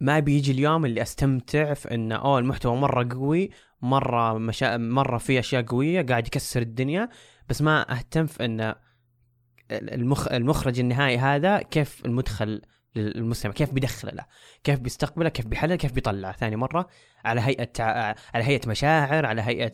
ما 0.00 0.18
بيجي 0.18 0.52
اليوم 0.52 0.84
اللي 0.84 1.02
أستمتع 1.02 1.74
في 1.74 1.94
إنه 1.94 2.16
أوه 2.16 2.38
المحتوى 2.38 2.76
مرة 2.76 3.08
قوي 3.14 3.50
مرة 3.82 4.38
مشا... 4.38 4.76
مرة 4.76 5.18
في 5.18 5.38
أشياء 5.38 5.62
قوية 5.62 6.02
قاعد 6.02 6.26
يكسر 6.26 6.62
الدنيا 6.62 7.08
بس 7.48 7.62
ما 7.62 7.92
أهتم 7.92 8.26
في 8.26 8.44
إنه 8.44 8.74
المخ... 9.70 10.28
المخرج 10.32 10.80
النهائي 10.80 11.18
هذا 11.18 11.58
كيف 11.58 12.04
المدخل 12.06 12.62
للمستمع 12.96 13.52
كيف 13.52 13.72
بيدخله 13.72 14.12
له 14.12 14.24
كيف 14.64 14.80
بيستقبله 14.80 15.28
كيف 15.28 15.46
بيحلله 15.46 15.76
كيف 15.76 15.92
بيطلعه 15.92 16.32
ثاني 16.32 16.56
مرة 16.56 16.88
على 17.24 17.40
هيئة. 17.40 17.72
على 18.34 18.44
هيئة 18.44 18.68
مشاعر 18.68 19.26
على 19.26 19.42
هيئة 19.42 19.72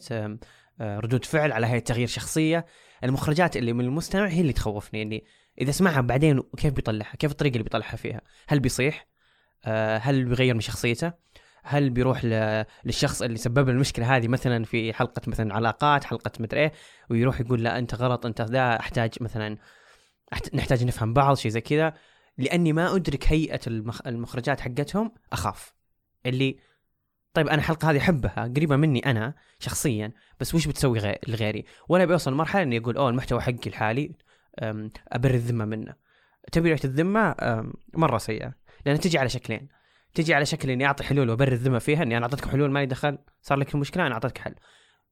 ردود 0.81 1.25
فعل 1.25 1.53
على 1.53 1.67
هيئة 1.67 1.79
تغيير 1.79 2.09
شخصية 2.09 2.67
المخرجات 3.05 3.57
اللي 3.57 3.73
من 3.73 3.85
المستمع 3.85 4.27
هي 4.27 4.41
اللي 4.41 4.53
تخوفني 4.53 5.03
اني 5.03 5.25
إذا 5.61 5.71
سمعها 5.71 6.01
بعدين 6.01 6.43
كيف 6.57 6.73
بيطلعها؟ 6.73 7.17
كيف 7.17 7.31
الطريقة 7.31 7.53
اللي 7.53 7.65
بيطلعها 7.65 7.97
فيها؟ 7.97 8.21
هل 8.49 8.61
بيصيح؟ 8.61 9.07
آه، 9.65 9.99
هل 9.99 10.25
بيغير 10.25 10.55
من 10.55 10.61
شخصيته؟ 10.61 11.13
هل 11.65 11.91
بيروح. 11.91 12.25
للشخص 12.85 13.23
اللي 13.23 13.37
سبب 13.39 13.69
له 13.69 13.75
المشكلة 13.75 14.17
هذه 14.17 14.29
مثلا 14.29 14.65
في 14.65 14.93
حلقة 14.93 15.23
مثلا 15.27 15.55
علاقات 15.55 16.05
حلقة 16.05 16.31
مدري 16.41 16.61
إيه 16.61 16.73
ويروح 17.11 17.41
يقول 17.41 17.63
لا 17.63 17.79
أنت 17.79 17.95
غلط 17.95 18.27
أنت 18.27 18.41
ذا 18.41 18.81
أحتاج 18.81 19.11
مثلا. 19.21 19.59
نحتاج 20.55 20.85
نفهم 20.85 21.13
بعض 21.13 21.37
شيء 21.37 21.51
زي 21.51 21.61
كذا. 21.61 21.95
لأني 22.39 22.73
ما 22.73 22.97
أدرك 22.97 23.33
هيئة 23.33 23.61
المخ... 23.67 24.07
المخرجات 24.07 24.61
حقتهم 24.61 25.13
أخاف. 25.33 25.75
اللي 26.27 26.57
طيب 27.35 27.49
أنا 27.49 27.57
الحلقة 27.57 27.91
هذه 27.91 27.99
أحبها 27.99 28.53
قريبة 28.57 28.77
مني 28.77 28.99
أنا 29.11 29.35
شخصيا 29.59 30.13
بس 30.41 30.55
وش 30.55 30.67
بتسوي 30.67 30.99
غير 30.99 31.19
لغيري؟ 31.29 31.65
ولا 31.89 32.05
بيوصل 32.05 32.35
مرحله 32.35 32.63
إني 32.63 32.79
أقول 32.79 32.97
أوه 32.97 33.11
المحتوى 33.11 33.41
حقي 33.41 33.67
الحالي 33.67 34.13
ابرر 35.13 35.35
الذمة 35.35 35.65
منه. 35.65 35.95
تبرئه 36.53 36.85
الذمة؟ 36.85 37.35
مرة 37.95 38.19
سيئة. 38.19 38.55
لأن 38.87 39.01
تجي 39.01 39.19
على 39.19 39.29
شكلين. 39.29 39.69
تجي 40.15 40.35
على 40.35 40.47
شكل 40.47 40.71
إني 40.71 40.87
أعطي 40.87 41.05
حلول 41.05 41.31
وابرر 41.31 41.53
الذمة 41.53 41.79
فيها 41.79 42.03
إني 42.03 42.17
أنا 42.17 42.25
اعطيتكم 42.27 42.51
حلول 42.51 42.71
ما 42.71 42.79
لي 42.79 42.87
دخل 42.87 43.19
صار 43.43 43.59
لك 43.59 43.75
مشكلة 43.75 44.07
أنا 44.07 44.15
أعطيتك 44.15 44.39
حل. 44.39 44.55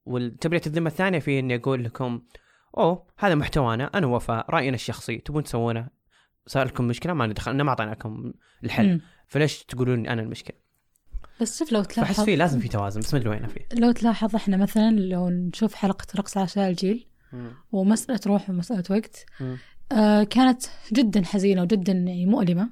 والتبرئه 0.05 0.67
الذمة 0.67 0.91
الثانية 0.91 1.19
في 1.19 1.39
إني 1.39 1.57
أقول 1.57 1.85
لكم 1.85 2.23
أوه 2.79 3.07
هذا 3.19 3.35
محتوانا 3.35 3.91
أنا 3.95 4.07
وفاء 4.07 4.51
رأينا 4.51 4.75
الشخصي 4.75 5.19
تبون 5.19 5.43
تسوونه؟ 5.43 5.89
صار 6.47 6.67
لكم 6.67 6.85
مشكلة 6.85 7.13
ما 7.13 7.25
لي 7.25 7.35
دخل 7.35 7.51
أنا 7.51 7.63
ما 7.63 7.71
أعطيناكم 7.71 8.33
الحل. 8.65 8.89
مم. 8.89 9.01
فليش 9.27 9.65
تقولون 9.65 10.07
أنا 10.07 10.23
المشكلة؟ 10.23 10.57
بس 11.41 11.59
شوف 11.59 11.73
لو 11.73 11.83
تلاحظ 11.83 12.25
فيه 12.25 12.37
لازم 12.37 12.61
في 12.61 12.69
توازن 12.69 13.01
بس 13.01 13.15
ما 13.15 13.21
أدري 13.21 13.31
وين 13.31 13.47
فيه 13.47 13.69
لو 13.73 13.93
تلاحظ 13.93 14.35
إحنا 14.35 14.57
مثلا 14.57 14.91
لو 14.91 15.31
نشوف 15.31 15.75
حلقة 15.75 16.07
رقص 16.17 16.37
عشاء 16.37 16.69
الجيل 16.69 17.07
ومسألة 17.73 18.21
روح 18.27 18.51
ومسألة 18.51 18.85
وقت. 18.91 19.27
آه 19.93 20.25
كانت 20.25 20.63
جدا 20.93 21.25
حزينة 21.25 21.63
وجدا 21.63 21.93
يعني 21.93 22.27
مؤلمة. 22.27 22.71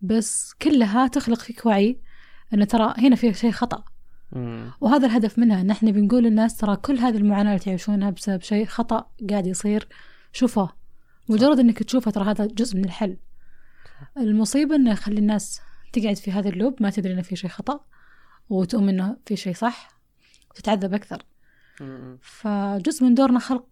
بس 0.00 0.52
كلها 0.62 1.06
تخلق 1.06 1.38
فيك 1.38 1.66
وعي 1.66 2.00
أن 2.54 2.66
ترى 2.66 2.94
هنا 2.98 3.16
في 3.16 3.34
شيء 3.34 3.50
خطأ. 3.50 3.84
وهذا 4.80 5.06
الهدف 5.06 5.38
منها. 5.38 5.60
أن 5.60 5.70
إحنا 5.70 5.90
بنقول 5.90 6.24
للناس 6.24 6.56
ترى 6.56 6.76
كل 6.76 6.98
هذه 6.98 7.16
المعاناة 7.16 7.50
اللي 7.50 7.64
تعيشونها 7.64 8.10
بسبب 8.10 8.42
شيء 8.42 8.66
خطأ 8.66 9.10
قاعد 9.30 9.46
يصير. 9.46 9.88
شوفه 10.32 10.70
مجرد 11.28 11.58
أنك 11.58 11.82
تشوفه 11.82 12.10
ترى 12.10 12.24
هذا 12.24 12.46
جزء 12.46 12.76
من 12.76 12.84
الحل. 12.84 13.16
المصيبة 14.16 14.74
أنه 14.74 14.90
يخلي 14.90 15.18
الناس 15.18 15.60
تقعد 15.92 16.16
في 16.16 16.32
هذا 16.32 16.48
ال 16.48 16.55
loop 16.55 16.82
ما 16.82 16.90
تدري 16.90 17.12
أنه 17.12 17.22
في 17.22 17.36
شيء 17.36 17.50
خطأ 17.50 17.84
وتؤمن 18.48 18.88
أنه 18.88 19.16
في 19.26 19.36
شيء 19.36 19.54
صح 19.54 19.88
وتتعذب 20.50 20.94
أكثر. 20.94 21.22
فجزء 22.22 23.04
من 23.04 23.14
دورنا 23.14 23.38
خلق 23.38 23.66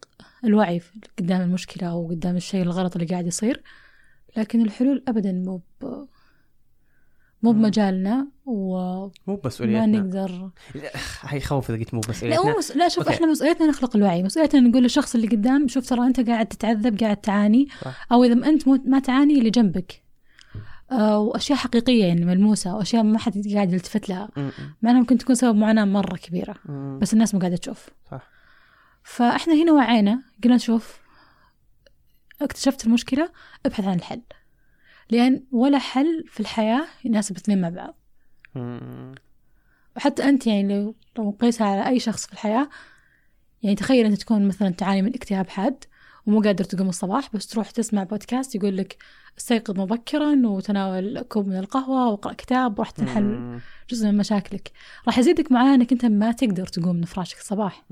الوعي 0.44 0.80
قدام 1.18 1.40
المشكلة 1.40 1.90
أو 1.90 2.08
قدام 2.08 2.36
الشيء 2.36 2.62
الغلط 2.62 2.96
اللي 2.96 3.06
قاعد 3.06 3.26
يصير 3.26 3.62
لكن 4.36 4.62
الحلول 4.62 5.04
أبدا 5.08 5.32
مو 5.32 5.56
ب... 5.80 6.06
مو. 7.42 7.52
بمجالنا 7.52 8.28
وما 8.46 9.10
مو 9.26 9.36
بمسؤوليتنا 9.36 9.86
نقدر 9.86 10.50
هي 11.22 11.36
يخوف 11.36 11.70
إذا 11.70 11.78
قلت 11.78 11.94
مو 11.94 12.00
لا 12.00 12.06
بمسؤوليتنا 12.06 12.52
مو 12.52 12.58
مس... 12.58 12.76
لا 12.76 12.88
شوف 12.88 13.04
okay. 13.04 13.14
إحنا 13.16 13.26
مسؤوليتنا 13.26 13.66
نخلق 13.66 13.96
الوعي 13.96 14.22
مسؤوليتنا 14.22 14.60
نقول 14.60 14.82
للشخص 14.82 15.14
اللي 15.14 15.26
قدام 15.28 15.68
شوف 15.68 15.88
ترى 15.88 16.06
أنت 16.06 16.28
قاعد 16.28 16.46
تتعذب 16.46 17.00
قاعد 17.00 17.16
تعاني 17.16 17.68
صح. 17.82 18.06
أو 18.12 18.24
إذا 18.24 18.34
ما 18.34 18.48
انت. 18.48 18.68
ما 18.68 18.98
تعاني 18.98 19.38
اللي 19.38 19.50
جنبك 19.50 20.09
وأشياء 20.92 21.58
حقيقية 21.58 22.04
يعني 22.04 22.24
ملموسة 22.24 22.76
وأشياء 22.76 23.02
ما 23.02 23.18
حد 23.18 23.48
قاعد 23.54 23.72
يلتفت 23.72 24.08
لها. 24.08 24.28
مع 24.82 24.90
انها 24.90 25.00
ممكن 25.00 25.18
تكون 25.18 25.34
سبب 25.34 25.56
معاناة 25.56 25.84
مرة 25.84 26.16
كبيرة 26.16 26.54
مم. 26.64 26.98
بس 27.02 27.12
الناس 27.12 27.34
ما 27.34 27.40
قاعدة 27.40 27.56
تشوف 27.56 27.88
صح 28.10 28.30
فإحنا 29.02 29.54
هنا 29.54 29.72
وعينا 29.72 30.22
قلنا 30.44 30.58
شوف 30.58 31.00
اكتشفت 32.42 32.86
المشكلة 32.86 33.30
ابحث 33.66 33.84
عن 33.84 33.96
الحل 33.96 34.22
لأن 35.10 35.44
ولا 35.52 35.78
حل 35.78 36.24
في 36.28 36.40
الحياة 36.40 36.86
يناسب 37.04 37.36
اثنين 37.36 37.60
مع 37.60 37.68
بعض 37.68 37.94
مم. 38.54 39.14
وحتى 39.96 40.24
أنت 40.24 40.46
يعني 40.46 40.74
لو 40.74 40.94
لو 41.18 41.28
نقيسها 41.30 41.66
على 41.66 41.86
أي 41.88 42.00
شخص 42.00 42.26
في 42.26 42.32
الحياة 42.32 42.68
يعني 43.62 43.76
تخيل 43.76 44.06
أنت 44.06 44.20
تكون 44.20 44.48
مثلا 44.48 44.70
تعاني 44.70 45.02
من 45.02 45.14
اكتئاب 45.14 45.48
حاد 45.48 45.84
ومو 46.26 46.40
قادر 46.40 46.64
تقوم 46.64 46.88
الصباح 46.88 47.28
بس 47.34 47.46
تروح 47.46 47.70
تسمع 47.70 48.02
بودكاست 48.04 48.54
يقول 48.54 48.76
لك 48.76 48.96
استيقظ 49.38 49.80
مبكرا 49.80 50.46
وتناول 50.46 51.20
كوب 51.22 51.46
من 51.46 51.56
القهوة 51.58 52.08
واقرأ 52.10 52.32
كتاب 52.32 52.78
وراح 52.78 52.90
تنحل. 52.90 53.58
جزء 53.90 54.06
من 54.06 54.16
مشاكلك 54.16 54.70
راح 55.06 55.18
يزيدك 55.18 55.52
معاه 55.52 55.74
أنك 55.74 55.92
أنت 55.92 56.04
ما 56.04 56.32
تقدر 56.32 56.66
تقوم 56.66 56.96
من 56.96 57.04
فراشك 57.04 57.38
الصباح. 57.38 57.84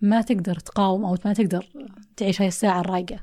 ما 0.00 0.20
تقدر 0.22 0.54
تقاوم 0.54 1.04
أو 1.04 1.16
ما 1.24 1.32
تقدر 1.32 1.66
تعيش 2.16 2.40
هاي 2.40 2.48
الساعة 2.48 2.80
الرايقة. 2.80 3.18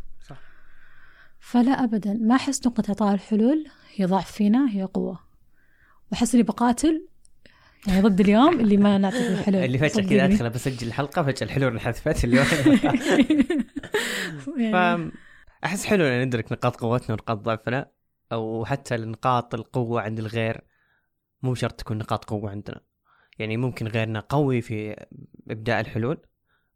فلا 1.39 1.71
أبدا 1.83 2.13
ما 2.13 2.35
أحس 2.35 2.67
نقطة 2.67 2.89
إعطاء 2.89 3.13
الحلول 3.13 3.65
هي 3.95 4.05
ضعف 4.05 4.31
فينا 4.31 4.69
هي 4.71 4.83
قوة 4.83 5.19
وأحس 6.11 6.33
إني 6.35 6.43
بقاتل 6.43 7.05
يعني 7.87 8.01
ضد 8.01 8.19
اليوم 8.19 8.59
اللي 8.59 8.77
ما 8.77 8.97
نعطيك 8.97 9.21
الحلول 9.21 9.63
اللي 9.65 9.77
فجأة 9.77 10.03
كذا. 10.03 10.25
أدخل 10.25 10.49
بسجل 10.49 10.87
الحلقة 10.87 11.23
فجأة 11.23 11.45
الحلول 11.45 11.71
انحذفت 11.73 12.23
اليوم 12.25 12.45
يعني. 14.57 15.11
فأحس 15.61 15.85
حلو 15.85 16.05
إن 16.05 16.21
ندرك 16.21 16.51
نقاط 16.51 16.75
قوتنا 16.75 17.11
ونقاط 17.11 17.37
ضعفنا 17.37 17.91
أو 18.31 18.65
حتى 18.65 18.97
نقاط 18.97 19.55
القوة 19.55 20.01
عند 20.01 20.19
الغير 20.19 20.61
مو 21.41 21.55
شرط 21.55 21.73
تكون 21.73 21.97
نقاط 21.97 22.25
قوة 22.25 22.51
عندنا. 22.51 22.81
يعني 23.39 23.57
ممكن 23.57 23.87
غيرنا 23.87 24.19
قوي 24.19 24.61
في 24.61 25.05
ابداء 25.49 25.79
الحلول 25.79 26.17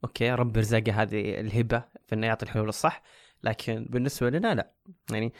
أوكي 0.03 0.31
رب 0.31 0.57
رزقه 0.57 1.01
هذه 1.01 1.39
الهبة 1.39 1.83
في 2.07 2.15
إنه 2.15 2.27
يعطي 2.27 2.45
الحلول 2.45 2.69
الصح 2.69 3.03
لكن 3.43 3.87
بالنسبة 3.89 4.29
لنا 4.29 4.55
لا. 4.55 4.73
يعني 5.11 5.33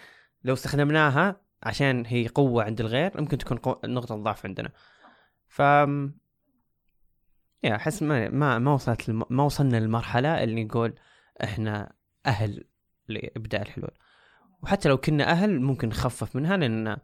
لو 0.44 0.54
استخدمناها 0.54 1.42
عشان 1.64 2.06
هي 2.06 2.28
قوة 2.28 2.64
عند 2.64 2.80
الغير 2.82 3.22
ممكن 3.22 3.38
تكون 3.38 3.58
قو... 3.58 3.76
نقطة 3.86 4.16
ضعف 4.16 4.46
عندنا. 4.46 4.72
ف 5.48 5.60
يا 7.64 7.76
أحس 7.76 8.04
ما 8.04 8.30
ما 8.30 8.60
ما 8.60 8.74
وصلت 8.74 9.10
الم... 9.10 9.24
ما 9.30 9.44
وصلنا 9.44 9.78
للمرحلة 9.78 10.44
اللي 10.44 10.64
نقول 10.64 10.94
إحنا 11.44 11.94
أهل 12.26 12.64
لابداء 13.08 13.62
الحلول. 13.62 13.92
وحتى 14.64 14.90
لو 14.90 14.98
كنا 14.98 15.32
أهل 15.32 15.62
ممكن 15.62 15.88
نخفف 15.90 16.36
منها 16.36 16.58
لأن 16.58 16.98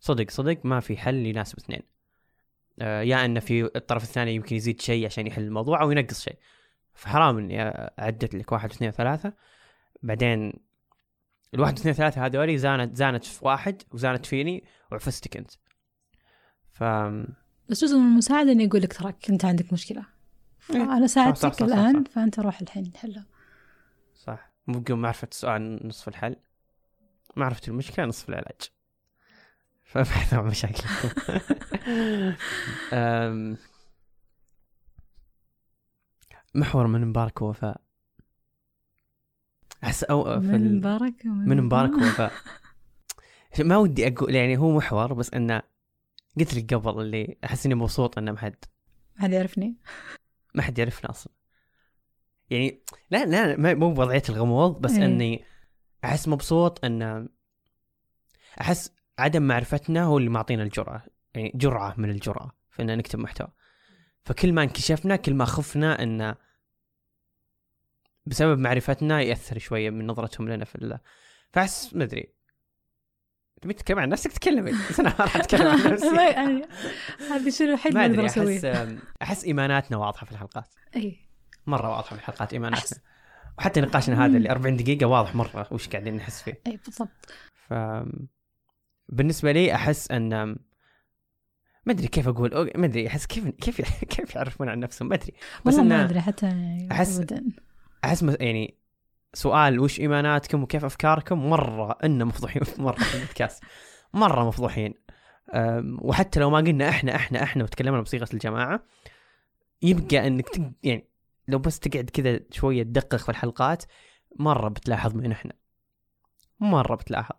صدق 0.00 0.30
صدق 0.30 0.58
ما 0.64 0.80
في 0.80 0.96
حل 0.96 1.26
يناسب 1.26 1.58
اثنين. 1.58 1.82
آه، 2.80 3.02
يا 3.02 3.24
إن 3.24 3.40
في 3.40 3.64
الطرف 3.76 4.02
الثاني 4.02 4.34
يمكن 4.34 4.56
يزيد 4.56 4.80
شيء 4.80 5.06
عشان 5.06 5.26
يحل 5.26 5.42
الموضوع 5.42 5.82
أو 5.82 5.90
ينقص 5.90 6.20
شيء. 6.20 6.38
فحرام 6.94 7.38
إني 7.38 7.62
أعدت 7.98 8.34
لك 8.34 8.52
واحد 8.52 8.70
اثنين 8.70 8.90
ثلاثة 8.90 9.32
بعدين 10.02 10.52
الواحد 11.54 11.78
اثنين 11.78 11.94
ثلاثة 11.94 12.26
هذولي 12.26 12.58
زانت 12.58 12.96
زانت 12.96 13.24
في 13.24 13.44
واحد 13.44 13.82
وزانت 13.92 14.26
فيني 14.26 14.64
وعفستك 14.92 15.36
أنت. 15.36 15.50
ف 16.72 16.84
بس 17.68 17.84
جزء 17.84 17.96
من 17.96 18.06
المساعدة 18.06 18.52
إني 18.52 18.66
أقول 18.66 18.82
لك 18.82 18.92
تراك 18.92 19.30
أنت 19.30 19.44
عندك 19.44 19.72
مشكلة. 19.72 20.04
إيه. 20.70 20.84
صح، 20.84 20.98
صح، 21.00 21.06
ساعدتك 21.06 21.54
صح، 21.54 21.62
الآن 21.62 22.04
صح. 22.04 22.10
فأنت 22.10 22.40
روح 22.40 22.60
الحين 22.60 22.92
حلها 22.96 23.26
ممكن 24.66 24.94
معرفة 24.94 25.28
السؤال 25.30 25.88
نصف 25.88 26.08
الحل. 26.08 26.36
معرفة 27.36 27.68
المشكلة 27.68 28.06
نصف 28.06 28.28
العلاج. 28.28 28.60
فابحث 29.84 30.34
عن 30.34 30.44
مشاكلكم 30.44 31.08
محور 36.54 36.86
من 36.86 37.06
مبارك 37.06 37.42
ووفاء. 37.42 37.80
أحس 39.84 40.04
أو 40.04 40.40
في 40.40 40.46
من. 40.46 40.76
مبارك 40.76 41.26
من 41.26 41.62
مبارك 41.62 41.92
ووفاء. 41.92 42.32
ما 43.60 43.76
ودي 43.76 44.08
أقول 44.08 44.34
يعني 44.34 44.56
هو 44.56 44.76
محور 44.76 45.12
بس 45.12 45.34
إنه 45.34 45.62
قلت 46.38 46.54
لك 46.54 46.74
قبل 46.74 47.02
اللي 47.02 47.36
أحس 47.44 47.66
إني 47.66 47.74
مبسوط 47.74 48.18
إنه 48.18 48.32
ما 48.32 48.38
حد. 48.38 48.64
هل 49.16 49.32
يعرفني؟ 49.32 49.76
ما 50.54 50.62
حد 50.62 50.78
يعرفنا 50.78 51.10
أصلا. 51.10 51.32
يعني 52.52 52.82
لا 53.10 53.24
لا 53.24 53.74
مو 53.74 53.94
بوضعية 53.94 54.22
الغموض 54.28 54.80
بس 54.80 54.92
إيه. 54.92 55.04
إني 55.04 55.44
أحس 56.04 56.28
مبسوط 56.28 56.84
إن 56.84 57.28
أحس 58.60 58.92
عدم 59.18 59.42
معرفتنا 59.42 60.04
هو 60.04 60.18
اللي 60.18 60.30
معطينا 60.30 60.62
الجرأة 60.62 61.02
يعني 61.34 61.52
جرعة 61.54 61.94
من 61.98 62.10
الجرأة 62.10 62.52
في 62.70 62.82
ان 62.82 62.98
نكتب 62.98 63.18
محتوى. 63.18 63.48
فكل 64.24 64.52
ما 64.52 64.62
انكشفنا 64.62 65.16
كل 65.16 65.34
ما 65.34 65.44
خفنا 65.44 66.02
إن 66.02 66.34
بسبب 68.26 68.58
معرفتنا 68.58 69.20
يأثر 69.20 69.58
شوية 69.58 69.90
من 69.90 70.06
نظرتهم 70.06 70.48
لنا 70.48 70.64
في 70.64 70.74
الله 70.74 70.98
فأحس 71.52 71.94
ما 71.94 72.04
أدري. 72.04 72.34
تبي 73.62 73.74
تتكلم 73.74 73.98
عن 73.98 74.08
نفسك؟ 74.08 74.32
تكلمي 74.32 74.72
بس 74.90 74.98
أنا 75.00 75.08
ما 75.08 75.14
راح 75.24 75.36
أتكلم 75.36 75.66
عن 75.66 75.78
نفسي. 75.92 76.16
يعني 76.16 76.62
هذه 77.30 77.50
شنو 77.50 77.68
الوحيد 77.68 77.94
ما 77.94 78.04
أدري 78.04 78.26
أحس 78.26 78.64
أحس 79.22 79.44
إيماناتنا 79.44 79.96
واضحة 79.96 80.26
في 80.26 80.32
الحلقات. 80.32 80.74
أي 80.96 81.18
مرة 81.66 81.88
واضحة 81.90 82.08
في 82.16 82.22
الحلقات 82.22 82.52
ايماناتنا 82.52 82.98
وحتى 83.58 83.80
نقاشنا 83.80 84.24
هذا 84.26 84.36
اللي 84.36 84.50
40 84.50 84.76
دقيقة 84.76 85.06
واضح 85.06 85.34
مرة 85.34 85.68
وش 85.70 85.88
قاعدين 85.88 86.16
نحس 86.16 86.42
فيه. 86.42 86.60
أي 86.66 86.78
بالضبط. 86.84 87.08
ف 87.68 87.74
بالنسبة 89.08 89.52
لي 89.52 89.74
أحس 89.74 90.10
ان 90.10 90.28
ما 91.86 91.92
أدري 91.92 92.08
كيف 92.08 92.28
أقول 92.28 92.70
ما 92.76 92.86
أدري 92.86 93.06
أحس 93.08 93.26
كيف 93.26 93.48
كيف 93.48 93.80
كيف 94.14 94.34
يعرفون 94.34 94.68
عن 94.68 94.80
نفسهم؟ 94.80 95.08
ما 95.08 95.14
أدري. 95.14 95.32
بس 95.64 95.74
والله 95.74 95.96
ما 95.96 96.04
أدري 96.04 96.20
حتى 96.20 96.50
أحس- 96.92 97.18
أبدا. 97.18 97.44
أحس 98.04 98.22
يعني 98.40 98.78
سؤال 99.34 99.80
وش 99.80 100.00
إيماناتكم 100.00 100.62
وكيف 100.62 100.84
أفكاركم؟ 100.84 101.50
مرة 101.50 101.98
إن 102.04 102.24
مفضوحين. 102.24 102.62
مرة 102.78 102.96
في 102.98 103.14
البودكاست. 103.14 103.64
مرة 104.14 104.48
مفضوحين. 104.48 104.94
وحتى 105.98 106.40
لو 106.40 106.50
ما 106.50 106.58
قلنا 106.58 106.88
إحنا 106.88 107.14
إحنا 107.16 107.42
إحنا 107.42 107.64
وتكلمنا 107.64 108.00
بصيغة 108.00 108.28
الجماعة 108.34 108.84
يبقى 109.82 110.26
إنك 110.26 110.48
تق... 110.48 110.70
يعني 110.82 111.08
لو 111.48 111.58
بس 111.58 111.78
تقعد 111.78 112.10
كذا 112.10 112.40
شوية 112.50 112.82
تدقق 112.82 113.16
في 113.16 113.28
الحلقات 113.28 113.84
مرة 114.38 114.68
بتلاحظ 114.68 115.14
من 115.14 115.32
إحنا. 115.32 115.52
مرة 116.60 116.94
بتلاحظ. 116.94 117.36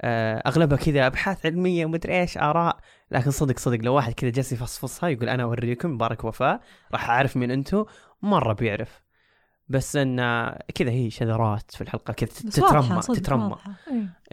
أه، 0.00 0.42
أغلبها 0.46 0.78
كذا 0.78 1.06
أبحاث 1.06 1.46
علمية 1.46 1.86
ومدري 1.86 2.20
إيش 2.20 2.38
آراء. 2.38 2.80
لكن 3.10 3.30
صدق 3.30 3.58
صدق 3.58 3.78
لو 3.84 3.94
واحد 3.94 4.12
كذا 4.12 4.30
جالس 4.30 4.52
يفصفصها 4.52 5.08
يقول 5.08 5.28
أنا 5.28 5.42
أوريكم 5.42 5.90
مبارك 5.90 6.24
وفاء 6.24 6.60
راح 6.92 7.10
أعرف 7.10 7.36
مين 7.36 7.50
أنتم 7.50 7.84
مرة 8.22 8.52
بيعرف. 8.52 9.02
بس 9.68 9.96
إن 9.96 10.16
كذا 10.74 10.90
هي 10.90 11.10
شذرات 11.10 11.70
في 11.70 11.80
الحلقة 11.80 12.12
كذا 12.12 12.28
تترمى 12.28 13.00
تترمى. 13.00 13.56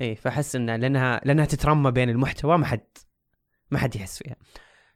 اي 0.01 0.15
فأحس 0.15 0.55
إن 0.55 0.75
لأنها 0.75 1.21
لأنها 1.25 1.45
تترمى 1.45 1.91
بين 1.91 2.09
المحتوى 2.09 2.57
ما 2.57 2.65
حد 2.65 2.87
ما 3.71 3.79
حد 3.79 3.95
يحس 3.95 4.17
فيها. 4.17 4.35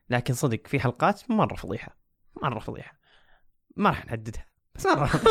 لكن 0.10 0.34
صدق 0.34 0.68
في 0.68 0.80
حلقات 0.80 1.32
مرة 1.32 1.56
فضيحة 1.56 1.98
مرة 2.44 2.60
فضيحة. 2.60 3.01
ما 3.76 3.90
راح 3.90 4.06
نحددها. 4.06 4.46
بس 4.76 4.86
مرة. 4.88 5.08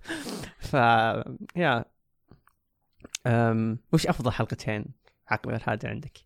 ف 0.70 0.74
يا. 1.56 1.84
أم... 3.26 3.78
وش 3.92 4.06
أفضل 4.06 4.32
حلقتين 4.32 4.84
غير 5.46 5.62
هذا 5.66 5.88
عندك؟ 5.88 6.18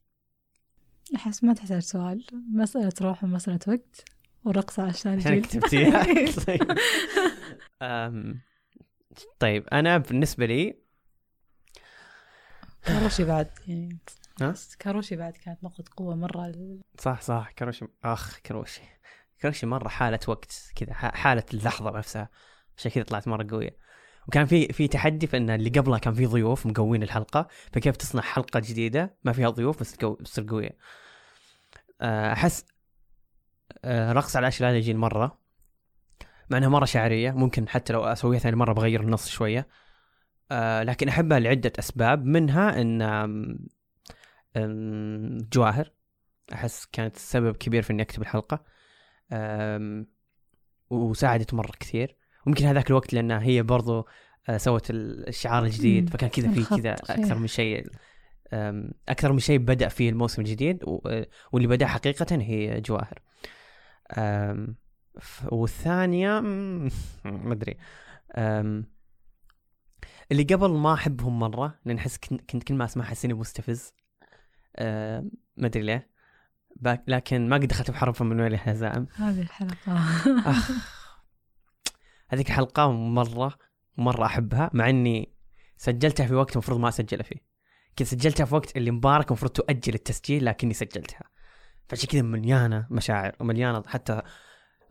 أحس 1.16 1.44
ما 1.44 1.54
تحتاج 1.54 1.78
سؤال. 1.82 2.26
مسألة 2.52 2.92
روح 3.00 3.24
ومسألة 3.24 3.58
وقت 3.68 4.04
ورقص 4.44 4.78
على 4.78 4.90
الشارع 4.90 5.16
عشان 5.16 5.42
كتبتيها. 5.42 6.04
طيب. 6.46 6.62
أم... 7.82 8.40
طيب 9.38 9.66
أنا 9.72 9.98
بالنسبة 9.98 10.46
لي 10.46 10.78
كاروشي 12.82 13.24
بعد 13.24 13.50
يعني. 13.68 13.98
ها؟ 14.40 14.54
كاروشي 14.78 15.16
بعد 15.16 15.32
كانت 15.32 15.64
نقطة 15.64 15.84
قوة 15.96 16.14
مرة. 16.16 16.46
ال- 16.46 16.80
صح 16.98 17.20
صح 17.20 17.50
كروشي 17.58 17.86
أخ 18.04 18.38
كروشي 18.38 18.82
كروشي 19.42 19.66
مرة 19.66 19.88
حالة 19.88 20.18
وقت 20.28 20.72
كذا 20.76 20.92
حالة 20.94 21.44
اللحظة 21.54 21.90
نفسها. 21.90 22.28
عشان 22.78 22.90
كذا 22.90 23.04
طلعت 23.04 23.28
مرة 23.28 23.46
قوية. 23.50 23.76
وكان 24.28 24.46
في 24.46 24.72
في 24.72 24.88
تحدي 24.88 25.26
في 25.26 25.36
إن 25.36 25.50
اللي 25.50 25.70
قبلها 25.70 25.98
كان 25.98 26.14
في 26.14 26.26
ضيوف 26.26 26.66
مقوين 26.66 27.02
الحلقة 27.02 27.48
فكيف 27.72 27.96
تصنع 27.96 28.22
حلقة 28.22 28.60
جديدة؟ 28.60 29.16
ما 29.24 29.32
فيها 29.32 29.50
ضيوف 29.50 29.80
بس 29.80 29.92
تصير 29.96 30.46
قوية. 30.48 30.76
آه، 32.00 32.32
أحس 32.32 32.64
آه، 33.84 34.12
رقص 34.12 34.36
على 34.36 34.44
الأشياء 34.44 34.70
لا 34.70 34.76
يجي 34.76 34.94
مرة. 34.94 35.38
مع 36.50 36.58
إنها 36.58 36.68
مرة 36.68 36.84
شعرية 36.84 37.30
ممكن 37.30 37.68
حتى 37.68 37.92
لو 37.92 38.04
أسويها 38.04 38.38
ثاني 38.38 38.56
مرة 38.56 38.72
بغير 38.72 39.00
النص 39.00 39.28
شوية. 39.28 39.68
آه، 40.50 40.82
لكن 40.82 41.08
أحبها 41.08 41.38
لعدة 41.38 41.72
أسباب. 41.78 42.24
منها 42.24 42.80
إن 42.80 43.58
جواهر. 45.52 45.92
أحس 46.52 46.86
كانت 46.86 47.16
سبب 47.16 47.56
كبير 47.56 47.82
في 47.82 47.92
إني 47.92 48.02
أكتب 48.02 48.22
الحلقة. 48.22 48.64
وساعدت 50.90 51.54
مرة 51.54 51.70
كثير. 51.80 52.16
ويمكن 52.46 52.64
هذاك 52.64 52.90
الوقت 52.90 53.12
لأنها 53.14 53.42
هي 53.42 53.62
برضو 53.62 54.06
آه، 54.48 54.56
سوت 54.56 54.90
الشعار 54.90 55.64
الجديد. 55.64 56.10
فكان 56.10 56.28
كذا 56.30 56.50
في 56.52 56.64
كذا. 56.76 56.92
أكثر 56.94 57.34
من 57.38 57.46
شيء 57.46 57.86
أكثر 59.08 59.32
من 59.32 59.38
شيء 59.38 59.58
بدأ 59.58 59.88
فيه 59.88 60.10
الموسم 60.10 60.42
الجديد 60.42 60.84
و- 60.84 61.22
واللي 61.52 61.68
بدأ 61.68 61.86
حقيقة 61.86 62.36
هي 62.36 62.80
جواهر. 62.80 63.18
والثانية 65.52 66.40
ما 67.24 67.52
أدري. 67.52 67.76
اللي 70.32 70.42
قبل 70.42 70.70
ما 70.70 70.94
أحبهم 70.94 71.38
مرة 71.38 71.78
لأن 71.84 71.96
أحس 71.96 72.18
كن- 72.18 72.38
كنت 72.38 72.62
كل 72.62 72.74
ما 72.74 72.84
اسمع 72.84 73.04
احس 73.04 73.24
اني 73.24 73.34
مستفز 73.34 73.92
ما 74.80 75.66
أدري 75.66 75.82
ليه. 75.82 76.10
لكن 76.82 77.48
ما 77.48 77.56
قد 77.56 77.66
دخلت 77.66 77.90
بحرف 77.90 78.22
من 78.22 78.40
وين 78.40 78.54
الهزائم 78.54 79.06
هذه 79.14 79.40
الحلقة. 79.40 79.98
هذيك 82.28 82.48
الحلقة 82.48 82.92
مرة 82.92 83.58
مرة 83.96 84.26
أحبها 84.26 84.70
مع 84.72 84.88
إني 84.88 85.34
سجلتها 85.76 86.26
في 86.26 86.34
وقت 86.34 86.52
المفروض 86.52 86.80
ما 86.80 86.88
أسجلها 86.88 87.22
فيه. 87.22 87.48
كذا 87.96 88.08
سجلتها 88.08 88.44
في 88.44 88.54
وقت 88.54 88.76
اللي 88.76 88.90
مبارك 88.90 89.28
المفروض 89.28 89.52
تؤجل 89.52 89.94
التسجيل 89.94 90.44
لكني 90.44 90.74
سجلتها. 90.74 91.22
فعشان 91.88 92.08
كذا 92.08 92.22
مليانة 92.22 92.86
مشاعر 92.90 93.36
ومليانة 93.40 93.82
حتى 93.86 94.22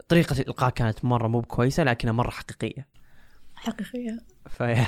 طريقة 0.07 0.41
الإلقاء 0.41 0.69
كانت 0.69 1.05
مرة 1.05 1.27
مو 1.27 1.41
كويسة 1.41 1.83
لكنها 1.83 2.13
مرة 2.13 2.29
حقيقية. 2.29 2.87
حقيقية. 3.55 4.17
فيا. 4.47 4.87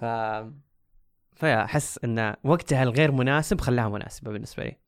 ف 0.00 0.04
فيا 1.36 1.64
أحس 1.64 1.98
إن 2.04 2.34
وقتها 2.44 2.82
الغير 2.82 3.12
مناسب 3.12 3.60
خلاها 3.60 3.88
مناسبة 3.88 4.32
بالنسبة 4.32 4.64
لي. 4.64 4.87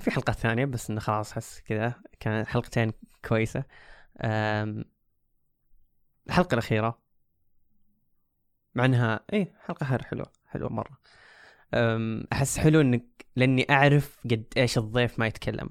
في 0.00 0.10
حلقات 0.10 0.36
ثانية 0.36 0.64
بس 0.64 0.90
إنه 0.90 1.00
خلاص 1.00 1.32
أحس 1.32 1.60
كذا. 1.60 1.94
كانت 2.20 2.48
حلقتين 2.48 2.92
كويسة. 3.24 3.64
أم، 4.20 4.84
الحلقة 6.26 6.54
الأخيرة. 6.54 6.98
مع 8.74 8.84
إنها 8.84 9.20
حلقة 9.66 9.86
هر 9.86 10.02
حلوة 10.02 10.32
حلوة 10.46 10.68
مرة. 10.68 10.98
أم، 11.74 12.24
أحس 12.32 12.58
حلو 12.58 12.80
إنك 12.80 13.26
لأني 13.36 13.66
أعرف 13.70 14.18
قد 14.24 14.44
إيش 14.56 14.78
الضيف 14.78 15.18
ما 15.18 15.26
يتكلم. 15.26 15.70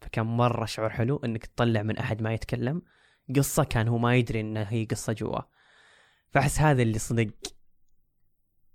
فكان 0.00 0.26
مرة 0.26 0.64
شعور 0.64 0.90
حلو 0.90 1.16
إنك 1.16 1.46
تطلع 1.46 1.82
من 1.82 1.98
أحد 1.98 2.22
ما 2.22 2.34
يتكلم. 2.34 2.82
قصة 3.36 3.64
كان 3.64 3.88
هو 3.88 3.98
ما 3.98 4.16
يدري 4.16 4.40
إنها 4.40 4.72
هي 4.72 4.84
قصة 4.84 5.12
جوا. 5.12 5.40
فأحس 6.30 6.60
هذا 6.60 6.82
اللي 6.82 6.98
صدق 6.98 7.30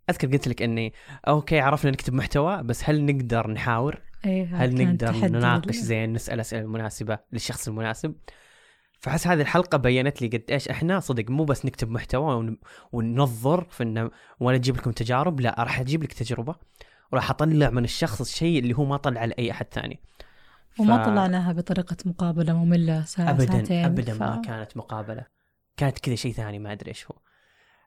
أذكر 0.10 0.28
قلت 0.28 0.48
لك 0.48 0.62
إني 0.62 0.94
أوكي 1.28 1.60
عرفنا 1.60 1.92
نكتب 1.92 2.14
محتوى 2.14 2.64
بس 2.64 2.90
هل 2.90 3.06
نقدر 3.06 3.52
نحاور؟ 3.52 4.02
إيه 4.26 4.56
هل 4.56 4.84
نقدر 4.86 5.16
نناقش 5.16 5.76
زين 5.76 6.14
نسأل 6.14 6.40
أسئلة 6.40 6.68
مناسبه 6.68 7.20
للشخص 7.32 7.68
المناسب؟ 7.68 8.16
فحس 9.00 9.28
هذه 9.28 9.42
الحلقة 9.42 9.78
بينت 9.78 10.22
لي 10.22 10.28
قد 10.28 10.44
إيش 10.52 10.70
إحنا 10.70 11.00
صدق 11.00 11.30
مو 11.30 11.44
بس 11.46 11.66
نكتب 11.66 11.90
محتوى 11.92 12.36
ون- 12.36 12.58
وننظر 12.92 13.64
في 13.64 13.84
إنه 13.84 14.12
وأنا 14.40 14.58
أجيب 14.58 14.78
لكم 14.78 14.92
تجارب 14.92 15.40
لا 15.40 15.56
راح 15.60 15.80
أجيب 15.80 16.04
لك 16.04 16.14
تجربة 16.14 16.56
وراح 17.12 17.30
أطلع 17.30 17.70
من 17.70 17.84
الشخص 17.84 18.22
الشيء 18.22 18.60
اللي 18.60 18.74
هو 18.78 18.86
ما 18.86 18.98
طلع 18.98 19.26
لاي 19.26 19.52
أحد 19.52 19.66
ثاني. 19.72 20.00
وما 20.80 21.04
ف- 21.04 21.06
طلعناها 21.06 21.54
بطريقة 21.54 21.98
مقابلة 22.06 22.54
مملة 22.54 23.06
ساعة 23.06 23.30
ابدا 23.30 23.46
ساعتين. 23.46 23.86
ابدا 23.86 24.14
ف... 24.14 24.20
ما 24.24 24.42
كانت 24.46 24.78
مقابلة. 24.78 25.26
كانت 25.78 26.00
كذا 26.00 26.16
شيء 26.16 26.34
ثاني 26.34 26.60
ما 26.60 26.72
أدري 26.72 26.90
إيش 26.90 27.06
هو. 27.06 27.16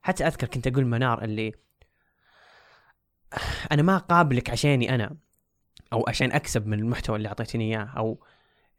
حتى 0.03 0.27
أذكر 0.27 0.47
كنت 0.47 0.67
أقول 0.67 0.87
منار 0.87 1.25
اللي 1.25 1.53
أنا 3.73 3.83
ما 3.83 3.97
أقابلك 3.97 4.51
عشاني 4.51 4.95
أنا 4.95 5.17
أو 5.93 6.05
عشان 6.09 6.33
أكسب 6.33 6.67
من 6.67 6.79
المحتوى 6.79 7.17
اللي 7.17 7.29
أعطيتني 7.29 7.65
إياه 7.65 7.93
أو 7.97 8.25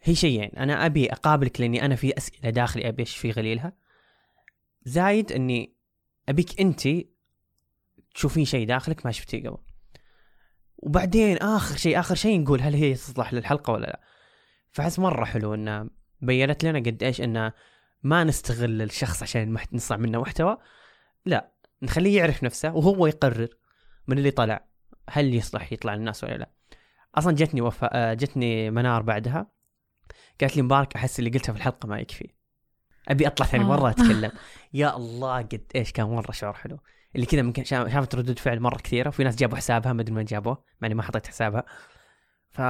هي 0.02 0.16
شيئين. 0.16 0.50
أنا 0.58 0.86
أبي 0.86 1.12
أقابلك 1.12 1.62
لأني 1.62 1.86
أنا 1.86 1.96
في 1.96 2.18
أسئلة 2.18 2.50
داخلي 2.50 2.88
أبي 2.88 3.06
في 3.06 3.32
غليلها. 3.32 3.74
زايد 4.84 5.32
إني 5.32 5.74
أبيك 6.30 6.62
أنت 6.62 6.88
تشوفين 8.16 8.46
شيء 8.46 8.68
داخلك 8.68 9.06
ما 9.06 9.12
شفتيه 9.12 9.50
قبل. 9.50 9.58
وبعدين 10.78 11.38
آخر 11.38 11.78
شيء 11.78 12.00
آخر 12.00 12.16
شيء 12.16 12.42
نقول 12.42 12.62
هل 12.62 12.74
هي 12.74 12.94
تصلح 12.94 13.34
للحلقة 13.34 13.74
ولا 13.74 13.86
لا؟ 13.86 14.02
فحس 14.72 15.00
مرة 15.00 15.26
حلو 15.26 15.54
انه 15.54 15.90
بينت 16.22 16.64
لنا 16.64 16.80
قد 16.80 17.04
إيش 17.04 17.22
انه 17.22 17.54
ما 18.04 18.24
نستغل 18.24 18.82
الشخص 18.82 19.24
عشان. 19.24 19.58
نصنع 19.74 19.98
منه 19.98 20.22
محتوى. 20.22 20.58
لا 21.26 21.52
نخليه 21.82 22.18
يعرف 22.18 22.44
نفسه 22.44 22.76
وهو 22.76 23.08
يقرر. 23.08 23.50
من 24.08 24.18
اللي 24.18 24.32
طلع 24.32 24.66
هل 25.10 25.34
يصلح 25.34 25.74
يطلع 25.74 25.96
للناس 25.96 26.24
ولا 26.24 26.38
لا. 26.38 26.50
أصلا 27.16 27.34
جتني 27.36 27.62
وفاء 27.62 27.92
آه، 27.94 28.14
جتني 28.14 28.72
منار 28.72 29.02
بعدها. 29.02 29.52
قالت 30.42 30.56
لي 30.56 30.62
مبارك 30.62 30.96
أحس 30.96 31.20
اللي 31.20 31.30
قلته 31.30 31.54
في 31.54 31.60
الحلقة 31.60 31.88
ما 31.88 32.00
يكفي. 32.00 32.30
أبي 33.08 33.28
أطلع 33.28 33.46
ثاني 33.46 33.64
آه. 33.64 33.68
مرة 33.68 33.90
أتكلم. 33.92 34.32
يا 34.74 34.96
الله 34.96 35.38
قد 35.38 35.64
إيش 35.76 35.92
كان 35.92 36.06
مرة 36.06 36.32
شعور 36.32 36.54
حلو. 36.54 36.80
اللي 37.16 37.26
كذا 37.26 37.42
ممكن 37.42 37.64
شا- 37.64 37.90
شافت 37.90 38.16
ردود 38.16 38.40
فعل 38.40 38.60
مرة 38.60 38.78
كثيرة 38.78 39.08
وفي 39.08 39.24
ناس 39.24 39.36
جابوا 39.36 39.58
حسابها 39.58 39.94
ما 39.94 40.02
أدري 40.02 40.14
من 40.16 40.26
جابوه 40.26 40.64
مع 40.82 40.86
إني 40.86 40.96
ما 40.96 41.04
حطيت 41.04 41.28
حسابها. 41.28 41.64
ف 42.50 42.62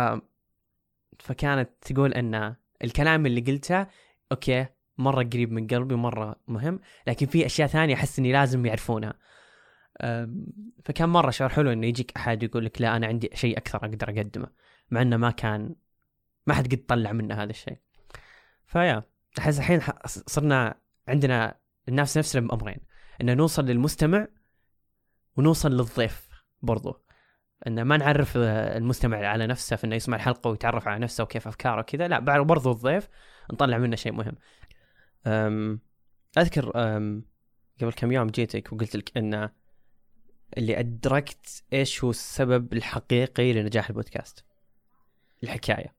فكانت 1.20 1.70
تقول 1.82 2.14
إن 2.14 2.56
الكلام 2.84 3.26
اللي 3.26 3.42
قلته 3.42 3.88
أوكي 4.32 4.66
مرة 4.98 5.24
قريب 5.24 5.52
من 5.52 5.68
قلبي 5.68 5.94
ومره 5.94 6.36
مهم 6.48 6.80
لكن 7.08 7.26
في 7.26 7.46
أشياء 7.46 7.68
ثانية 7.68 7.96
أحس 7.96 8.20
إني 8.20 8.32
لازم 8.32 8.66
يعرفونها. 8.66 9.14
فكان 10.86 11.10
مرة 11.10 11.30
شعور 11.30 11.50
حلو 11.50 11.72
إنه 11.72 11.88
يجيك 11.88 12.12
أحد 12.18 12.44
يقول 12.44 12.66
لك 12.66 12.82
لا 12.82 12.96
أنا 12.98 13.08
عندي 13.08 13.30
شيء 13.34 13.58
أكثر 13.58 13.78
أقدر 13.78 14.10
أقدمه 14.10 14.48
مع 14.92 15.02
إنه 15.02 15.18
ما 15.18 15.32
كان 15.32 15.76
ما 16.48 16.54
حد 16.54 16.76
قد 16.76 16.86
طلع 16.86 17.12
منه 17.12 17.36
هذا 17.36 17.50
الشيء. 17.50 17.78
فيا 18.68 19.04
أحس 19.40 19.60
الحين 19.60 19.82
صرنا 20.06 20.76
عندنا 21.08 21.60
الناس 21.90 22.18
نفسنا 22.18 22.48
بامرين 22.48 22.78
ان 23.22 23.38
نوصل 23.38 23.66
للمستمع 23.66 24.28
ونوصل 25.38 25.72
للضيف 25.72 26.30
برضو. 26.62 27.04
ان 27.68 27.82
ما 27.82 27.98
نعرف 27.98 28.38
آه، 28.38 28.78
المستمع 28.78 29.18
على 29.28 29.48
نفسه 29.48 29.76
في 29.76 29.84
إنه 29.84 29.96
يسمع 29.96 30.18
الحلقة 30.18 30.50
ويتعرف 30.50 30.88
على 30.88 31.00
نفسه 31.00 31.24
وكيف 31.24 31.48
أفكاره 31.48 31.80
وكذا 31.80 32.08
لا 32.08 32.20
برضو 32.42 32.72
الضيف 32.72 33.10
نطلع 33.54 33.78
منه 33.78 33.96
شيء 33.96 34.12
مهم. 34.12 34.36
أم 35.28 35.80
أذكر 36.38 36.72
أم 36.76 37.26
قبل 37.82 37.94
كم 37.94 38.12
يوم 38.12 38.28
جيتك 38.28 38.74
وقلت 38.74 38.96
لك 38.96 39.18
ان 39.18 39.50
اللي 40.58 40.80
أدركت 40.80 41.64
إيش 41.74 42.04
هو 42.04 42.10
السبب 42.10 42.74
الحقيقي 42.74 43.54
لنجاح 43.54 43.90
البودكاست. 43.90 44.46
الحكاية. 45.44 45.96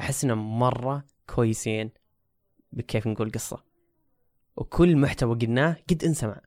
أحس 0.00 0.24
إنهم 0.24 0.58
مرة 0.58 1.04
كويسين 1.34 1.90
بكيف 2.72 3.06
نقول 3.06 3.30
قصة. 3.30 3.64
وكل 4.56 4.96
محتوى 4.96 5.36
قلناه 5.36 5.76
قد 5.90 6.04
انسمع. 6.04 6.40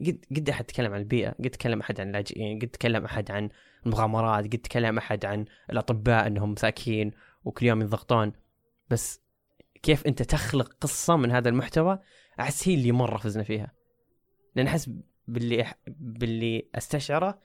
قد 0.00 0.24
قد 0.36 0.50
أحد 0.50 0.64
تكلم 0.64 0.92
عن 0.94 1.00
البيئة 1.00 1.30
قد 1.30 1.50
تكلم 1.50 1.80
أحد 1.80 2.00
عن 2.00 2.06
اللاجئين 2.06 2.58
قد 2.58 2.68
تكلم 2.68 3.04
أحد 3.04 3.30
عن 3.30 3.48
المغامرات 3.86 4.44
قد 4.44 4.58
تكلم 4.58 4.98
أحد 4.98 5.24
عن 5.24 5.44
الأطباء 5.70 6.26
إنهم 6.26 6.52
مساكين 6.52 7.10
وكل 7.44 7.66
يوم 7.66 7.80
ينضغطون 7.80 8.32
بس 8.90 9.20
كيف 9.82 10.06
أنت 10.06 10.22
تخلق 10.22 10.72
قصة 10.80 11.16
من 11.16 11.30
هذا 11.30 11.48
المحتوى 11.48 11.98
أحس 12.40 12.68
هي 12.68 12.74
اللي 12.74 12.92
مرة 12.92 13.16
فزنا 13.18 13.42
فيها. 13.42 13.72
لأن 14.56 14.66
أحس 14.66 14.90
باللي 15.28 15.64
أح- 15.64 15.74
باللي 15.88 16.68
أستشعره 16.74 17.38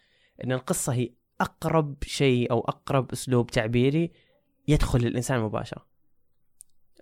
إن 0.44 0.52
القصة 0.52 0.94
هي 0.94 1.10
أقرب 1.42 1.96
شيء 2.04 2.52
أو 2.52 2.60
أقرب 2.60 3.12
أسلوب 3.12 3.52
تعبيري 3.52 4.12
يدخل 4.68 5.00
للانسان 5.00 5.40
مباشرة. 5.40 5.88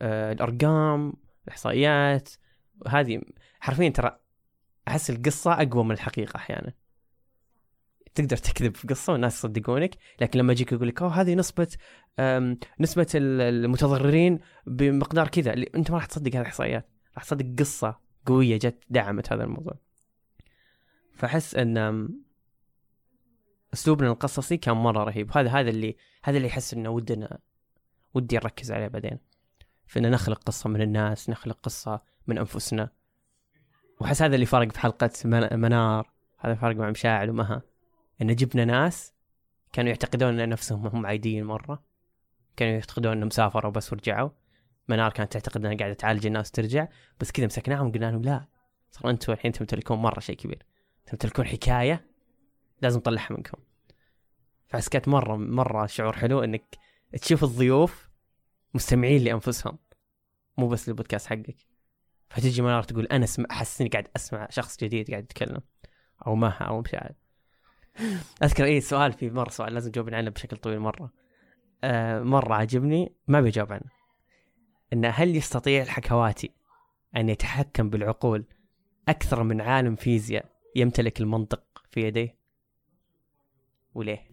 أه 0.02 0.32
الأرقام 0.32 1.14
الإحصائيات 1.48 2.30
هذه 2.88 3.22
حرفيا 3.60 3.90
ترى 3.90 4.20
أحس 4.88 5.10
القصة 5.10 5.54
أقوى 5.54 5.84
من 5.84 5.92
الحقيقة 5.92 6.38
أحيانا. 6.38 6.74
تقدر 8.16 8.38
تكذب 8.38 8.76
في 8.76 8.88
قصة 8.88 9.14
والناس 9.14 9.38
يصدقونك 9.38 9.96
لكن 10.22 10.40
لما 10.40 10.52
يجيك 10.52 10.72
يقول 10.72 10.88
لك 10.88 11.02
أوه 11.02 11.22
هذه 11.22 11.36
نسبة 11.36 11.68
نسبة 12.80 13.08
ال- 13.16 13.42
المتضررين 13.42 14.40
بمقدار 14.68 15.28
كذا 15.28 15.54
أنت 15.54 15.92
ما 15.92 15.98
راح 15.98 16.06
تصدق 16.06 16.32
هذه 16.32 16.42
الإحصائيات 16.42 16.90
راح 17.16 17.24
تصدق 17.24 17.60
قصة 17.60 18.00
قوية 18.26 18.58
جت 18.58 18.84
دعمت 18.90 19.34
هذا 19.34 19.44
الموضوع. 19.44 19.74
فأحس 21.18 21.56
إن 21.56 22.10
أسلوبنا 23.74 24.08
القصصي 24.12 24.58
كان 24.58 24.78
مرة 24.78 25.04
رهيب. 25.04 25.38
هذا 25.38 25.50
هذا 25.50 25.70
اللي 25.70 25.96
هذا 26.24 26.38
اللي 26.38 26.48
احس 26.48 26.74
إنه 26.74 26.90
ودنا 26.90 27.40
ودي 28.14 28.36
نركز 28.36 28.72
عليه 28.72 28.88
بعدين. 28.88 29.20
فإن 29.86 30.12
نخلق 30.12 30.44
قصة 30.44 30.70
من 30.70 30.82
الناس 30.82 31.30
نخلق 31.30 31.60
قصة 31.64 32.02
من 32.28 32.38
أنفسنا. 32.38 32.90
وحس 34.00 34.22
هذا 34.22 34.36
اللي 34.36 34.46
فرق 34.46 34.72
في 34.72 34.80
حلقة 34.80 35.10
من- 35.26 35.60
منار. 35.60 36.12
هذا 36.40 36.56
فرق 36.56 36.76
مع 36.76 36.90
مشاعل 36.90 37.30
ومها. 37.30 37.62
إن 38.22 38.36
جبنا 38.36 38.66
ناس 38.66 39.14
كانوا 39.74 39.90
يعتقدون 39.90 40.40
أن 40.40 40.50
نفسهم 40.50 40.88
هم 40.88 41.06
عاديين 41.06 41.44
مرة. 41.46 41.84
كانوا 42.58 42.74
يعتقدون 42.74 43.12
أنهم 43.12 43.30
سافروا 43.30 43.72
بس 43.72 43.94
ورجعوا. 43.94 44.30
منار 44.88 45.12
كانت 45.12 45.34
تعتقد 45.34 45.66
أنها 45.66 45.78
قاعدة 45.78 45.94
تعالج 45.94 46.26
الناس 46.26 46.50
وترجع. 46.50 46.88
بس 47.20 47.32
كذا 47.32 47.46
مسكناهم 47.46 47.88
وقلنا 47.88 48.12
لهم 48.12 48.22
لا 48.22 48.46
ترى 48.92 49.12
أنتم 49.12 49.34
الحين 49.34 49.52
تمتلكون 49.52 49.98
مرة 49.98 50.20
شيء 50.20 50.36
كبير. 50.36 50.66
تمتلكون 51.08 51.46
حكاية 51.46 52.06
لازم 52.82 53.00
نطلعها 53.00 53.28
منكم. 53.30 53.58
فحس 54.68 55.08
مرة 55.08 55.36
مرة 55.36 55.86
شعور 55.86 56.14
حلو 56.14 56.44
إنك 56.44 56.78
تشوف 57.22 57.44
الضيوف 57.44 58.10
مستمعين 58.74 59.24
لأنفسهم. 59.24 59.78
مو 60.58 60.68
بس 60.68 60.90
للبودكاست 60.90 61.28
حقك. 61.28 61.58
فتجي 62.30 62.62
منار 62.62 62.84
تقول 62.84 63.06
أنا 63.06 63.24
اسمع 63.24 63.46
أحس 63.52 63.82
إني 63.82 63.90
قاعد 63.90 64.08
أسمع 64.16 64.48
شخص 64.50 64.78
جديد 64.84 65.12
قاعد 65.12 65.24
يتكلم. 65.24 65.62
أو 66.28 66.36
مها 66.36 66.64
أو 66.64 66.82
مشاعر 66.82 67.12
أذكر 68.44 68.66
اي 68.66 68.82
سؤال 68.82 69.14
في 69.14 69.30
مرة 69.30 69.50
سؤال 69.50 69.74
لازم 69.74 69.92
تجاوبين 69.92 70.14
عنه 70.14 70.30
بشكل 70.30 70.58
طويل 70.58 70.80
مرة. 70.80 71.14
آه 71.84 72.20
مرة 72.20 72.54
عجبني 72.54 73.16
ما 73.28 73.42
بيجاوب 73.42 73.72
عنه. 73.72 73.92
إن 74.94 75.06
هل 75.06 75.36
يستطيع 75.36 75.84
الحكواتي 75.84 76.52
أن 77.16 77.30
يتحكم 77.30 77.90
بالعقول 77.90 78.46
أكثر 79.08 79.44
من 79.44 79.62
عالم 79.62 79.96
فيزياء؟ 79.96 80.57
يمتلك 80.78 81.22
المنطق 81.22 81.64
في 81.92 82.02
يديه؟ 82.08 82.38
وليه؟ 83.96 84.28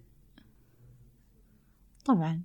طبعا. 2.05 2.43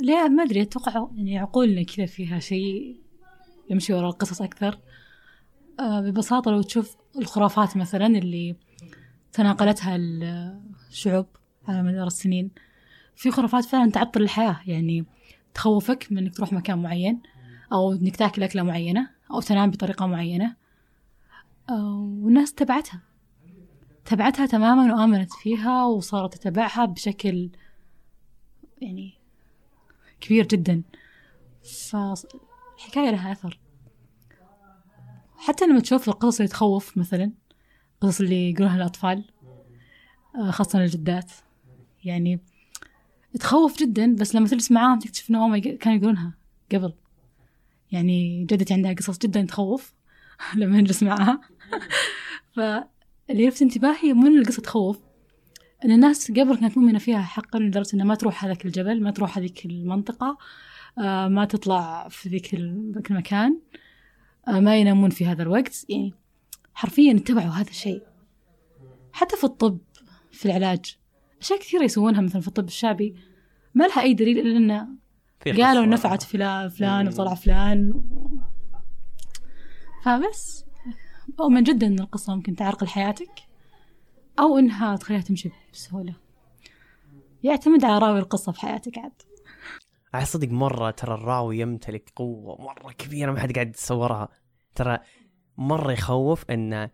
لا 0.00 0.28
ما 0.28 0.42
أدري 0.42 0.62
أتوقع 0.62 1.08
يعني 1.16 1.38
عقولنا 1.38 1.82
كذا 1.82 2.06
فيها 2.06 2.38
شيء 2.38 3.00
يمشي 3.70 3.92
وراء 3.92 4.10
القصص 4.10 4.42
أكثر. 4.42 4.78
آه 5.80 6.00
ببساطة 6.00 6.50
لو 6.50 6.62
تشوف 6.62 6.96
الخرافات 7.18 7.76
مثلا 7.76 8.06
اللي 8.06 8.56
تناقلتها 9.32 9.96
الشعوب 9.96 11.26
على 11.68 11.82
مدار 11.82 12.06
السنين 12.06 12.50
في 13.14 13.30
خرافات 13.30 13.64
فعلا 13.64 13.90
تعطل 13.90 14.22
الحياة. 14.22 14.60
يعني 14.66 15.04
تخوفك 15.54 16.06
من 16.10 16.18
إنك 16.18 16.36
تروح 16.36 16.52
مكان 16.52 16.78
معين 16.82 17.22
أو 17.72 17.92
إنك 17.92 18.16
تاكل 18.16 18.42
أكلة 18.42 18.62
معينة 18.62 19.10
أو 19.30 19.40
تنام 19.40 19.70
بطريقة 19.70 20.06
معينة. 20.06 20.65
والناس 21.70 22.54
تبعتها. 22.54 23.02
تبعتها 24.04 24.46
تماما 24.46 24.94
وآمنت 24.94 25.32
فيها 25.32 25.84
وصارت 25.84 26.34
تتبعها 26.34 26.84
بشكل 26.84 27.50
يعني 28.82 29.14
كبير 30.20 30.46
جدا. 30.46 30.82
فالحكاية 31.90 33.10
لها 33.10 33.32
أثر. 33.32 33.60
حتى 35.36 35.66
لما 35.66 35.80
تشوف 35.80 36.08
القصص 36.08 36.40
اللي 36.40 36.48
تخوف 36.48 36.98
مثلا 36.98 37.32
قصص 38.00 38.20
اللي 38.20 38.50
يقولونها 38.50 38.76
الأطفال 38.76 39.24
آه، 40.34 40.50
خاصة 40.50 40.84
الجدات. 40.84 41.32
يعني 42.04 42.40
تخوف 43.40 43.78
جدا 43.78 44.14
بس 44.14 44.34
لما 44.34 44.46
تجلس 44.48 44.70
معاهم 44.72 44.98
تكتشف 44.98 45.30
إنه 45.30 45.46
هم 45.46 45.58
كانوا 45.58 45.98
يقولونها 45.98 46.34
قبل. 46.72 46.94
يعني 47.92 48.44
جدتي 48.44 48.74
عندها 48.74 48.92
قصص 48.92 49.18
جدا 49.18 49.42
تخوف. 49.42 49.95
لما 50.56 50.80
نجلس 50.80 51.02
معاها 51.02 51.40
فاللي 52.52 53.48
لفت 53.48 53.62
انتباهي 53.62 54.12
مو 54.12 54.26
إن 54.26 54.38
القصة 54.38 54.62
تخوف 54.62 54.98
إن 55.84 55.90
الناس 55.90 56.30
قبل 56.30 56.56
كانت 56.56 56.78
مؤمنة 56.78 56.98
فيها 56.98 57.22
حقا 57.22 57.58
لدرجة 57.58 57.94
إنها 57.94 58.06
ما 58.06 58.14
تروح 58.14 58.44
هذاك 58.44 58.66
الجبل 58.66 59.02
ما 59.02 59.10
تروح 59.10 59.38
هذيك 59.38 59.66
المنطقة 59.66 60.38
آه، 60.98 61.28
ما 61.28 61.44
تطلع 61.44 62.08
في 62.08 62.28
ذيك 62.28 62.54
المكان 63.10 63.60
آه، 64.48 64.60
ما 64.60 64.76
ينامون 64.76 65.10
في 65.10 65.26
هذا 65.26 65.42
الوقت 65.42 65.86
يعني 65.88 66.14
حرفيا 66.74 67.12
اتبعوا 67.12 67.50
هذا 67.50 67.70
الشيء 67.70 68.02
حتى 69.12 69.36
في 69.36 69.44
الطب 69.44 69.78
في 70.32 70.46
العلاج 70.46 70.96
أشياء 71.40 71.58
كثيرة 71.58 71.84
يسوونها 71.84 72.20
مثلا 72.20 72.40
في 72.40 72.48
الطب 72.48 72.66
الشعبي 72.66 73.14
ما 73.74 73.84
لها 73.84 74.02
أي 74.02 74.14
دليل 74.14 74.38
إلا 74.38 74.96
في 75.40 75.62
قالوا. 75.62 75.86
نفعت 75.86 76.22
فلان 76.22 76.68
فلان 76.68 77.04
مم. 77.04 77.12
وطلع 77.12 77.34
فلان 77.34 78.02
فبس. 80.06 80.64
أؤمن 81.40 81.62
جدا 81.62 81.86
إن 81.86 81.98
القصة 82.00 82.34
ممكن 82.34 82.56
تعرقل 82.56 82.86
حياتك 82.88 83.30
أو 84.40 84.58
إنها 84.58 84.96
تخليها 84.96 85.20
تمشي 85.20 85.50
بسهولة. 85.72 86.14
يعتمد 87.42 87.84
على 87.84 87.98
رأوي 87.98 88.18
القصة 88.18 88.52
في 88.52 88.60
حياتك 88.60 88.98
عاد. 88.98 89.12
على 90.14 90.24
صدق 90.24 90.48
مرة 90.48 90.90
ترى 90.90 91.14
الراوي 91.14 91.58
يمتلك 91.58 92.12
قوة 92.16 92.60
مرة 92.62 92.92
كبيرة 92.92 93.32
ما 93.32 93.40
حد 93.40 93.52
قاعد 93.52 93.68
يتصورها. 93.68 94.28
ترى 94.74 94.98
مرة 95.58 95.92
يخوف 95.92 96.44
م- 96.50 96.88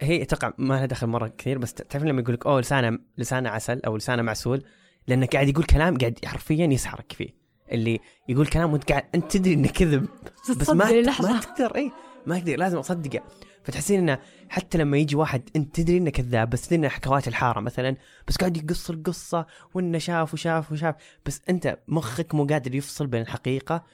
هي 0.00 0.22
أتوقع 0.22 0.52
ما 0.58 0.74
لها 0.74 0.86
دخل 0.86 1.06
مرة 1.06 1.28
كثير 1.38 1.58
بس 1.58 1.74
تعرف 1.74 2.04
لما 2.04 2.20
يقول 2.20 2.34
لك 2.34 2.46
أوه 2.46 2.60
لسانه 2.60 2.98
لسانه 3.18 3.48
عسل 3.50 3.80
أو 3.86 3.96
لسانه 3.96 4.22
معسول؟ 4.22 4.64
لأنه 5.06 5.26
قاعد 5.26 5.48
يقول 5.48 5.64
كلام 5.64 5.98
قاعد 5.98 6.18
حرفيا 6.24 6.66
يسحرك 6.66 7.12
فيه. 7.12 7.28
اللي 7.72 8.00
يقول 8.28 8.46
كلام 8.46 8.72
وأنت 8.72 8.88
قاعد 8.92 9.04
أنت 9.14 9.32
تدري 9.36 9.54
إنه 9.54 9.68
كذب 9.68 10.08
بس 10.60 10.70
ما. 10.70 10.74
ما 11.22 11.40
تقدر 11.40 11.76
اي 11.76 11.92
ما 12.26 12.38
تقدر 12.38 12.56
لازم 12.56 12.78
أصدقه. 12.78 13.22
فتحسين 13.64 13.98
إنه 14.00 14.18
حتى 14.48 14.78
لما 14.78 14.96
يجي 14.96 15.16
واحد 15.16 15.50
أنت 15.56 15.80
تدري 15.80 15.96
إنه 15.96 16.10
كذاب 16.10 16.50
بس 16.50 16.66
تدري 16.66 16.78
إنه 16.78 16.88
حكوات 16.88 17.28
الحارة 17.28 17.60
مثلا 17.60 17.96
بس 18.28 18.36
قاعد 18.36 18.56
يقص 18.56 18.90
القصة 18.90 19.46
وإنه 19.74 19.98
شاف 19.98 20.34
وشاف 20.34 20.72
وشاف 20.72 20.94
بس 21.26 21.42
أنت 21.48 21.78
مخك 21.88 22.34
مو 22.34 22.44
قادر 22.44 22.74
يفصل 22.74 23.06
بين 23.06 23.22
الحقيقة 23.22 23.84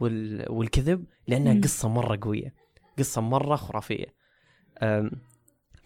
وال... 0.00 0.52
والكذب 0.52 1.04
لأنها. 1.26 1.60
قصة 1.60 1.88
مرة 1.88 2.18
قوية 2.22 2.54
قصة 2.98 3.20
مرة 3.20 3.56
خرافية. 3.56 4.14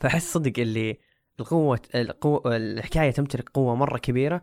فأحس 0.01 0.33
صدق 0.33 0.53
اللي 0.59 0.99
القوة 1.41 1.81
القوة 1.95 2.57
الحكاية 2.57 3.11
تمتلك 3.11 3.49
قوة 3.49 3.75
مرة 3.75 3.99
كبيرة 3.99 4.43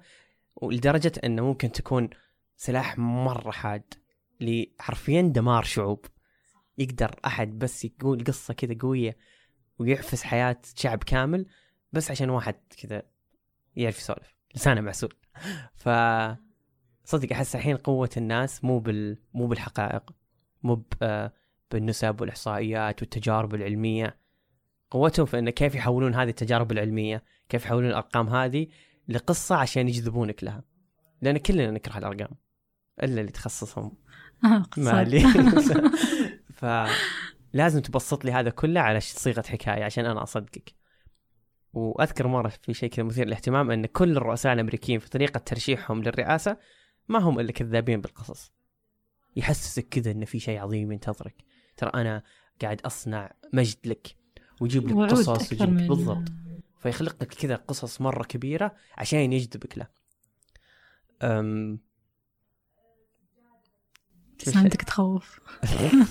ولدرجة 0.55 1.11
إنه 1.23 1.45
ممكن 1.45 1.71
تكون 1.71 2.09
سلاح 2.55 2.97
مرة 2.97 3.51
حاد 3.51 3.93
لحرفيا 4.41 5.21
دمار 5.21 5.63
شعوب. 5.63 6.05
يقدر 6.77 7.15
أحد 7.25 7.59
بس 7.59 7.85
يقول 7.85 8.23
قصة 8.23 8.53
كذا 8.53 8.75
قوية 8.79 9.17
ويعفس 9.79 10.23
حياة 10.23 10.61
شعب 10.75 11.03
كامل 11.03 11.45
بس 11.93 12.11
عشان 12.11 12.29
واحد 12.29 12.55
كذا 12.77 13.03
يعرف 13.75 13.99
يسولف. 13.99 14.35
لسانه 14.55 14.81
معسول. 14.81 15.13
ف 15.75 15.89
صدق 17.05 17.31
أحس 17.31 17.55
الحين 17.55 17.77
قوة 17.77 18.09
الناس 18.17 18.63
مو 18.63 18.79
بال 18.79 19.17
مو 19.33 19.47
بالحقائق 19.47 20.11
مو. 20.63 20.83
آه، 21.01 21.33
بالنسب 21.71 22.21
والإحصائيات 22.21 23.01
والتجارب 23.01 23.55
العلمية. 23.55 24.17
قوتهم 24.91 25.25
في 25.25 25.39
انه 25.39 25.51
كيف 25.51 25.75
يحولون 25.75 26.15
هذه 26.15 26.29
التجارب 26.29 26.71
العلمية 26.71 27.23
كيف 27.49 27.65
يحولون 27.65 27.89
الأرقام 27.89 28.29
هذه 28.29 28.67
لقصة 29.07 29.55
عشان 29.55 29.87
يجذبونك 29.87 30.43
لها. 30.43 30.63
لأن 31.21 31.37
كلنا 31.37 31.71
نكره 31.71 31.97
الأرقام 31.97 32.37
إلا 33.03 33.21
اللي 33.21 33.31
تخصصهم. 33.31 33.97
آه،. 34.43 34.65
مالي 34.77 35.23
فلازم 36.63 37.79
تبسط 37.81 38.25
لي 38.25 38.31
هذا 38.31 38.49
كله 38.49 38.79
على 38.79 38.99
صيغة 38.99 39.43
حكاية 39.47 39.83
عشان 39.83 40.05
أنا 40.05 40.23
أصدقك. 40.23 40.73
وأذكر 41.73 42.27
مرة 42.27 42.47
في 42.47 42.73
شيء 42.73 42.89
كذا 42.89 43.05
مثير 43.05 43.27
للاهتمام 43.27 43.71
أن 43.71 43.85
كل 43.85 44.17
الرؤساء 44.17 44.53
الأمريكيين 44.53 44.99
في 44.99 45.09
طريقة 45.09 45.37
ترشيحهم 45.37 46.03
للرئاسة 46.03 46.57
ما 47.07 47.19
هم 47.19 47.39
إلا 47.39 47.51
كذابين 47.51 48.01
بالقصص. 48.01 48.51
يحسسك 49.35 49.89
كذا 49.89 50.11
إن 50.11 50.25
في 50.25 50.39
شيء 50.39 50.59
عظيم 50.59 50.91
ينتظرك. 50.91 51.35
ترى 51.77 51.91
أنا 51.93 52.23
قاعد 52.61 52.81
أصنع 52.81 53.31
مجد 53.53 53.77
لك 53.85 54.15
ويجيب 54.61 54.87
لك 54.87 55.11
قصص 55.11 55.51
ويجيب 55.51 55.87
بالضبط. 55.87 56.31
فيخلق 56.79 57.15
لك 57.21 57.33
كذا 57.33 57.55
قصص 57.55 58.01
مرة 58.01 58.23
كبيرة 58.23 58.75
عشان 58.97 59.33
يجذبك 59.33 59.77
له. 59.77 59.87
أم... 61.21 61.79
ابتسامتك 64.47 64.81
تخوف. 64.81 65.39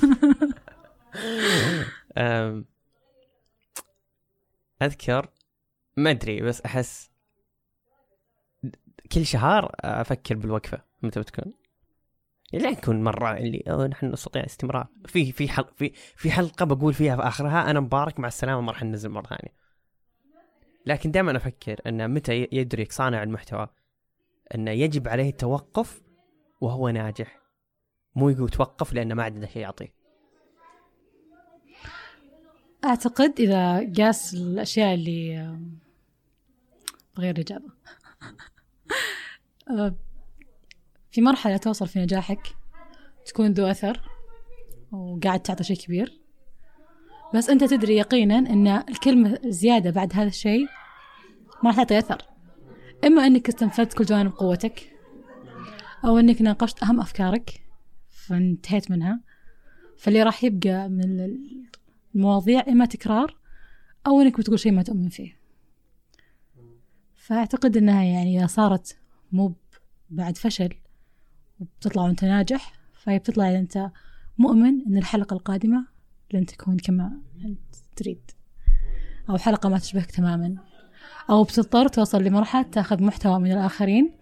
أذكر 4.83 5.29
ما 5.97 6.11
أدري 6.11 6.41
بس 6.41 6.61
أحس 6.61 7.11
كل 9.13 9.27
شهر 9.27 9.73
أفكر 9.81 10.37
بالوقفة 10.37 10.83
متى 11.03 11.21
بتكون. 11.21 11.53
يعني 12.53 12.75
تكون 12.75 13.05
مرة 13.05 13.37
اللي 13.37 13.89
نحن 13.91 14.07
نستطيع 14.07 14.45
استمرار. 14.45 14.87
في 15.07 15.33
في 15.33 15.49
حل 15.49 15.65
في 15.77 15.93
في 16.17 16.31
حلقة 16.31 16.67
بقول 16.67 16.95
فيها 16.95 17.17
في 17.17 17.23
آخرها 17.23 17.71
أنا 17.71 17.81
مبارك 17.81 18.21
مع 18.21 18.29
السلامة 18.29 18.61
ما 18.61 18.73
راح 18.73 18.83
ننزل 18.83 19.09
مرة 19.09 19.27
ثانية. 19.27 19.55
لكن 20.87 21.11
دائما 21.11 21.37
أفكر 21.37 21.81
أن 21.87 22.11
متى 22.11 22.49
يدرك 22.53 22.93
صانع 22.93 23.23
المحتوى 23.23 23.69
انه 24.55 24.71
يجب 24.71 25.09
عليه 25.09 25.31
التوقف 25.31 26.03
وهو 26.61 26.89
ناجح. 26.89 27.42
مو 28.15 28.49
توقف 28.49 28.93
لأنه 28.93 29.15
ما 29.15 29.23
عنده 29.23 29.47
شيء 29.47 29.63
يعطيه. 29.63 29.93
أعتقد 32.85 33.41
إذا 33.41 33.93
قاس 33.99 34.35
الأشياء 34.35 34.95
اللي 34.95 35.57
بغير 37.17 37.41
إجابة. 37.41 37.69
آه، 39.71 39.95
في 41.11 41.21
مرحلة 41.21 41.57
توصل 41.57 41.89
في 41.89 41.99
نجاحك 41.99 42.57
تكون 43.27 43.53
ذو 43.53 43.67
أثر 43.67 44.11
وقاعد 44.93 45.41
تعطي 45.41 45.65
شيء 45.65 45.77
كبير. 45.77 46.21
بس 47.35 47.51
أنت 47.51 47.65
تدري 47.65 47.97
يقينا 47.97 48.39
أن 48.39 48.67
الكلمة 48.67 49.39
زيادة 49.45 49.91
بعد 49.91 50.13
هذا 50.15 50.29
الشيء 50.29 50.67
ما 51.63 51.71
راح 51.71 51.77
تعطي 51.77 51.99
أثر. 51.99 52.23
إما 53.05 53.27
أنك 53.27 53.49
استنفذت 53.49 53.93
كل 53.93 54.05
جوانب 54.05 54.33
قوتك 54.33 54.93
أو 56.05 56.19
أنك 56.19 56.43
ناقشت 56.43 56.83
أهم 56.83 57.01
أفكارك 57.01 57.63
فانتهيت 58.27 58.91
منها. 58.91 59.21
فاللي 59.99 60.23
راح 60.23 60.45
يبقى 60.45 60.89
من 60.89 61.05
ال- 61.05 61.67
المواضيع 62.15 62.65
إما 62.69 62.87
تكرار 62.87 63.37
أو 64.07 64.21
إنك 64.21 64.39
بتقول 64.39 64.59
شيء 64.61 64.73
ما 64.73 64.83
تؤمن 64.83 65.09
فيه. 65.09 65.37
فأعتقد 67.15 67.77
إنها 67.77 68.05
يعني 68.05 68.39
إذا 68.39 68.47
صارت 68.47 68.99
مو 69.33 69.55
بعد 70.11 70.37
فشل 70.37 70.75
وبتطلع 71.61 72.03
وأنت 72.03 72.25
ناجح 72.25 72.73
فهي 72.93 73.19
بتطلع 73.19 73.51
إذا 73.51 73.59
أنت 73.59 73.91
مؤمن 74.39 74.87
إن 74.87 74.97
الحلقة 74.97 75.35
القادمة 75.35 75.87
لن 76.33 76.47
تكون 76.47 76.77
كما 76.77 77.13
أنت 77.45 77.75
تريد. 77.97 78.31
أو 79.31 79.39
حلقة 79.39 79.69
ما 79.69 79.79
تشبهك 79.79 80.11
تماما. 80.11 80.57
أو 81.31 81.45
بتضطر 81.45 81.89
توصل 81.89 82.23
لمرحلة 82.23 82.63
تأخذ 82.63 83.03
محتوى 83.03 83.39
من 83.39 83.53
الآخرين 83.53 84.13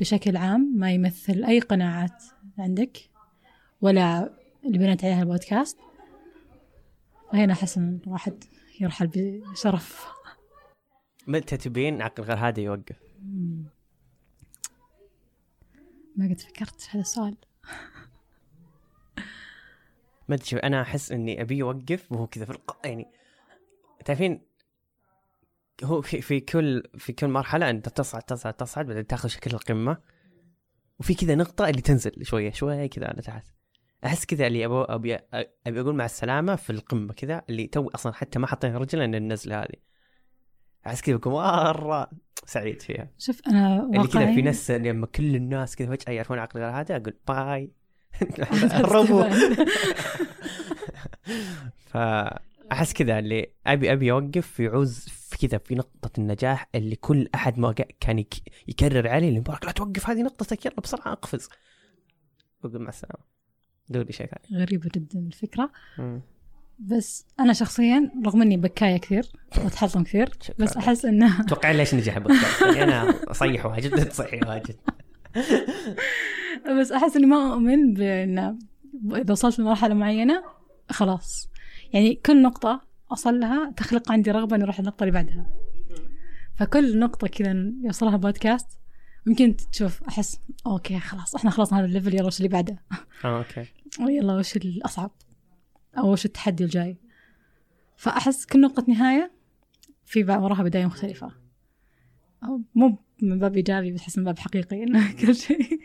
بشكل 0.00 0.36
عام 0.36 0.72
ما 0.76 0.92
يمثل 0.92 1.44
أي 1.44 1.60
قناعات 1.60 2.24
عندك. 2.58 3.09
ولا 3.82 4.32
اللي 4.64 4.78
بنيت 4.78 5.04
عليها 5.04 5.22
البودكاست. 5.22 5.78
وهنا 7.32 7.52
أحس 7.52 7.78
إن 7.78 8.00
الواحد 8.06 8.44
يرحل 8.80 9.06
بشرف. 9.06 10.06
متى 11.26 11.56
تبين 11.56 12.02
عقل 12.02 12.22
غير 12.22 12.36
هذا 12.36 12.60
يوقف. 12.60 12.96
ما 16.16 16.28
قد 16.28 16.40
فكرت 16.40 16.80
في 16.80 16.90
هذا 16.90 17.00
السؤال. 17.00 17.36
ما 20.28 20.34
أدري 20.34 20.46
شوف 20.46 20.58
أنا 20.58 20.82
أحس 20.82 21.12
إني 21.12 21.42
أبي 21.42 21.62
اوقف 21.62 22.12
وهو 22.12 22.26
كذا 22.26 22.44
في 22.44 22.50
الق... 22.50 22.80
يعني 22.84 23.06
تعرفين 24.04 24.42
هو 25.84 26.02
في, 26.02 26.20
في 26.20 26.40
كل 26.40 26.82
في 26.98 27.12
كل 27.12 27.28
مرحلة 27.28 27.70
أنت 27.70 27.88
تصعد 27.88 28.22
تصعد 28.22 28.54
تصعد 28.54 28.86
بعدين 28.86 29.06
تاخذ 29.06 29.28
شكل 29.28 29.50
القمة. 29.50 29.98
وفي 30.98 31.14
كذا 31.14 31.34
نقطة 31.34 31.68
اللي 31.68 31.82
تنزل 31.82 32.26
شوية 32.26 32.52
شوية 32.52 32.86
كذا 32.86 33.06
على 33.06 33.22
تحت. 33.22 33.59
أحس 34.04 34.24
كذا 34.26 34.46
اللي 34.46 34.64
ابو 34.64 34.82
أبي 34.82 35.14
أبي 35.66 35.80
أقول 35.80 35.94
مع 35.94 36.04
السلامة 36.04 36.56
في 36.56 36.70
القمة 36.70 37.12
كذا 37.12 37.42
اللي 37.48 37.66
تو 37.66 37.88
أصلا 37.88 38.12
حتى 38.12 38.38
ما 38.38 38.46
حطينا 38.46 38.78
رجل 38.78 38.98
لأن 38.98 39.14
النزلة 39.14 39.60
هذه. 39.62 39.74
أحس 40.86 41.00
كذا 41.02 41.16
بكون 41.16 41.32
مرة 41.32 42.10
سعيد 42.46 42.82
فيها. 42.82 43.10
شوف 43.18 43.40
أنا 43.48 43.90
اللي 43.94 44.08
كذا 44.08 44.34
في 44.34 44.42
ناس 44.42 44.70
لما 44.70 45.06
كل 45.06 45.36
الناس 45.36 45.76
كذا 45.76 45.96
فجأة 45.96 46.12
يعرفون 46.12 46.38
عقل 46.38 46.60
هذا 46.62 46.96
أقول 46.96 47.14
باي. 47.28 47.72
هربوا 48.72 49.28
ف 51.90 51.96
أحس 52.72 52.92
كذا 52.92 53.18
اللي 53.18 53.52
ابي 53.66 53.92
أبي 53.92 54.12
أوقف 54.12 54.60
يعوز 54.60 54.98
في 55.08 55.48
كذا 55.48 55.58
في 55.58 55.74
نقطة 55.74 56.10
النجاح 56.20 56.68
اللي 56.74 56.96
كل 56.96 57.28
أحد 57.34 57.58
ما 57.58 57.72
كان 57.72 58.18
يك- 58.18 58.42
يكرر 58.68 59.08
علي 59.08 59.28
اللي 59.28 59.40
مبارك 59.40 59.64
لا 59.64 59.72
توقف 59.72 60.10
هذه 60.10 60.22
نقطتك 60.22 60.66
يلا 60.66 60.80
بسرعة 60.80 61.12
أقفز. 61.12 61.48
وقل 62.64 62.78
مع 62.78 62.88
السلامة. 62.88 63.39
دوري 63.90 64.12
شيء 64.12 64.26
ثاني 64.26 64.62
غريبة 64.62 64.90
جدا 64.94 65.18
الفكرة. 65.18 65.70
مم. 65.98 66.20
بس 66.78 67.26
أنا 67.40 67.52
شخصيا 67.52 68.10
رغم 68.26 68.42
إني 68.42 68.56
بكاية 68.56 68.96
كثير 68.96 69.26
وأتحطم 69.58 70.04
كثير. 70.04 70.30
بس 70.58 70.76
أحس 70.76 71.04
إنه 71.04 71.40
أتوقع 71.40 71.70
ليش 71.70 71.94
نجح 71.94 72.16
البودكاست 72.16 72.62
يعني 72.62 72.84
أنا 72.84 73.14
اصيح 73.30 73.66
واجد 73.66 73.92
انت 73.92 74.08
تصيح 74.08 74.48
واجد. 74.48 74.76
بس 76.80 76.92
أحس 76.92 77.16
إني 77.16 77.26
ما 77.26 77.52
أؤمن 77.52 77.94
بأن 77.94 78.58
إذا 79.12 79.32
وصلت 79.32 79.58
لمرحلة 79.58 79.94
معينة 79.94 80.44
خلاص. 80.90 81.50
يعني 81.92 82.14
كل 82.14 82.42
نقطة 82.42 82.80
أصل 83.12 83.40
لها 83.40 83.72
تخلق 83.76 84.12
عندي 84.12 84.30
رغبة 84.30 84.56
إني 84.56 84.64
أروح 84.64 84.78
النقطة 84.78 85.02
اللي 85.04 85.12
بعدها. 85.12 85.46
فكل 86.56 86.98
نقطة 86.98 87.26
كذا 87.26 87.72
يوصلها 87.84 88.16
بودكاست 88.16 88.68
ممكن 89.26 89.56
تشوف 89.56 90.02
أحس 90.02 90.40
okay 90.66 90.98
خلاص 90.98 91.34
إحنا 91.34 91.50
خلصنا 91.50 91.78
هذا 91.78 91.86
ال 91.86 91.91
level 91.91 92.14
يلا 92.14 92.26
وش 92.26 92.38
اللي 92.38 92.48
بعده. 92.48 92.78
آه 93.24 93.38
okay. 93.38 93.66
يلا 93.98 94.34
وش 94.34 94.56
الأصعب؟ 94.56 95.10
أو 95.98 96.12
وش 96.12 96.24
التحدي 96.24 96.64
الجاي؟ 96.64 96.96
فأحس 97.96 98.46
كل 98.46 98.60
نقطة 98.60 98.84
نهاية 98.88 99.32
في 100.04 100.24
وراها 100.24 100.62
بداية 100.62 100.86
مختلفة. 100.86 101.32
أو 102.44 102.60
مو 102.74 102.98
من 103.22 103.38
باب 103.38 103.56
إيجابي 103.56 103.92
بس 103.92 104.00
أحس 104.00 104.18
من 104.18 104.24
باب 104.24 104.38
حقيقي 104.38 104.82
إنه 104.82 105.12
كل 105.20 105.34
شيء. 105.34 105.80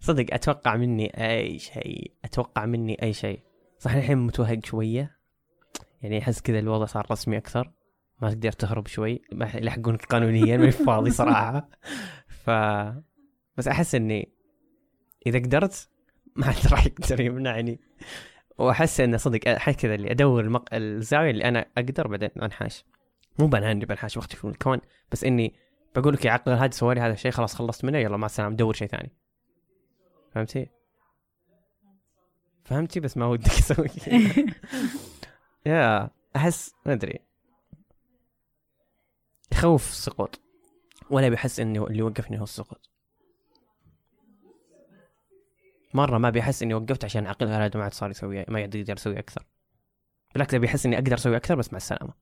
صدق 0.00 0.26
أتوقع 0.34 0.76
مني 0.76 1.06
أي 1.06 1.58
شيء 1.58 2.12
أتوقع 2.24 2.66
مني 2.66 3.02
أي 3.02 3.12
شيء. 3.12 3.40
صح 3.78 3.94
الحين 3.94 4.18
متوهق 4.18 4.64
شوية. 4.64 5.18
يعني 6.02 6.18
أحس 6.18 6.40
كذا 6.40 6.58
الوضع 6.58 6.84
صار 6.84 7.06
رسمي 7.10 7.36
أكثر. 7.36 7.72
ما 8.22 8.30
تقدر 8.30 8.52
تهرب 8.52 8.86
شوي. 8.86 9.22
ما 9.32 9.50
يلحقونك 9.54 10.04
قانونيا 10.04 10.56
ما 10.56 10.70
فاضي 10.70 11.10
صراحة. 11.10 11.68
ف 12.28 12.50
بس 13.56 13.68
أحس 13.68 13.94
إني 13.94 14.32
إذا 15.26 15.38
قدرت 15.38 15.88
ما 16.40 16.46
حد 16.46 16.72
راح 16.72 16.86
يقدر 16.86 17.20
يمنعني. 17.20 17.80
وأحس 18.58 19.00
انه 19.00 19.16
صدق 19.16 19.38
كذا 19.72 19.94
اللي 19.94 20.10
أدور 20.10 20.40
المق... 20.40 20.64
الزاوية 20.72 21.30
اللي 21.30 21.44
أنا 21.44 21.66
أقدر 21.78 22.06
بعدين 22.08 22.30
أنحاش. 22.42 22.84
مو 23.38 23.46
بنهى 23.46 23.72
اني 23.72 23.84
بنحاش 23.84 24.16
واختفي 24.16 24.46
من 24.46 24.52
الكون 24.52 24.80
بس 25.12 25.24
إني 25.24 25.54
بقول 25.96 26.14
لك 26.14 26.24
يا 26.24 26.30
عقل 26.30 26.52
هذا 26.52 26.70
سوى 26.70 26.94
لي 26.94 27.00
هذا 27.00 27.12
الشيء 27.12 27.30
خلاص 27.30 27.54
خلصت 27.54 27.84
منه 27.84 27.98
يلا 27.98 28.16
مع 28.16 28.26
السلامة 28.26 28.56
دور 28.56 28.74
شيء 28.74 28.88
ثاني. 28.88 29.12
فهمتي؟ 30.34 30.70
فهمتي؟ 32.64 33.00
بس 33.00 33.16
ما 33.16 33.26
ودك 33.26 33.50
أسوي. 33.50 33.88
يا 35.66 36.10
أحس 36.36 36.74
ما 36.86 36.92
أدري. 36.92 37.18
يخوف 39.52 39.90
السقوط 39.90 40.40
ولا 41.10 41.28
بيحس 41.28 41.60
اني 41.60 41.78
اللي 41.78 42.02
وقفني 42.02 42.38
هو 42.38 42.44
السقوط. 42.44 42.90
مرة 45.94 46.18
ما 46.18 46.30
بيحس 46.30 46.62
إني 46.62 46.74
وقفت 46.74 47.04
عشان 47.04 47.26
عقل 47.26 47.48
هذا 47.48 47.70
ما 47.74 47.82
عاد 47.82 47.94
صار 47.94 48.10
يسوي 48.10 48.44
ما 48.48 48.60
عاد 48.60 48.74
يقدر 48.74 48.92
يسوي 48.92 49.18
أكثر. 49.18 49.46
بالعكس 50.32 50.54
بيحس 50.54 50.86
إني 50.86 50.96
أقدر 50.96 51.14
أسوي 51.14 51.36
أكثر 51.36 51.54
بس 51.54 51.72
مع 51.72 51.76
السلامة. 51.76 52.12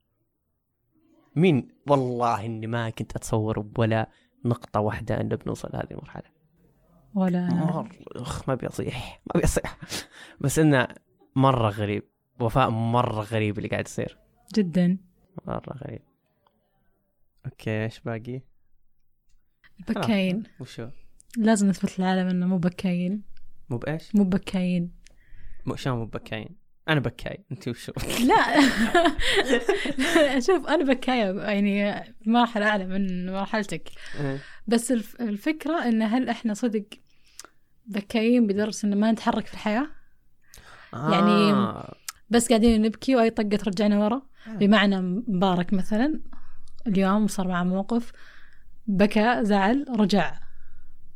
مين؟ 1.35 1.67
والله 1.87 2.45
إني 2.45 2.67
ما 2.67 2.89
كنت 2.89 3.15
أتصور 3.15 3.71
ولا 3.77 4.09
نقطة 4.45 4.79
واحدة 4.79 5.21
ان 5.21 5.29
بنوصل 5.29 5.69
لهذه 5.73 5.91
المرحلة. 5.91 6.37
ولا 7.15 7.47
مرة 7.53 7.89
أخ 8.15 8.49
ما 8.49 8.53
ابي 8.53 8.67
اصيح 8.67 9.21
ما 9.25 9.31
ابي 9.35 9.43
اصيح 9.43 9.77
بس 10.41 10.59
إنه 10.59 10.87
مرة 11.35 11.69
غريب 11.69 12.03
وفاء 12.39 12.69
مرة 12.69 13.21
غريب 13.21 13.57
اللي 13.57 13.69
قاعد 13.69 13.87
يصير. 13.87 14.17
جدا. 14.55 14.97
مرة 15.45 15.73
غريب. 15.83 16.01
okay 17.45 17.83
إيش 17.83 17.99
باقي؟ 17.99 18.41
بكاين 19.87 20.43
وشو؟ 20.59 20.89
لازم 21.37 21.67
نثبت 21.67 21.99
للعالم 21.99 22.27
إنه 22.27 22.47
مو 22.47 22.57
بكاين 22.57 23.23
مو 23.69 23.77
بإيش؟ 23.77 24.15
مو 24.15 24.23
بكاين. 24.23 24.91
مو 25.65 25.75
شلون 25.75 25.97
مو 25.97 26.05
بكاين؟ 26.05 26.49
أنا 26.89 26.99
بكاي. 26.99 27.45
أنت 27.51 27.67
وشو؟ 27.67 27.91
لا. 28.25 28.61
شوف 30.47 30.67
أنا 30.67 30.93
بكايه 30.93 31.41
يعني 31.41 32.03
بمرحله 32.25 32.67
اعلى 32.67 32.85
من 32.85 33.33
مرحلتك. 33.33 33.89
بس 34.67 34.91
الف- 34.91 35.21
الفكرة 35.21 35.83
إن 35.87 36.01
هل 36.01 36.29
إحنا 36.29 36.53
صدق 36.53 36.85
بكايين 37.85 38.47
بدرجه 38.47 38.87
ان 38.87 38.99
ما 38.99 39.11
نتحرك 39.11 39.45
في 39.47 39.53
الحياة؟ 39.53 39.87
يعني 40.93 41.51
آه. 41.53 41.95
بس 42.29 42.47
قاعدين 42.49 42.81
نبكي 42.81 43.15
وأي 43.15 43.29
طقة 43.29 43.57
ترجعنا 43.57 43.99
ورا. 44.05 44.21
بمعنى 44.47 45.01
مبارك 45.01 45.73
مثلا 45.73 46.21
اليوم 46.87 47.27
صار 47.27 47.47
معه 47.47 47.63
موقف 47.63 48.11
بكى 48.87 49.39
زعل 49.41 49.85
رجع 49.99 50.39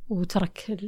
وترك 0.09 0.79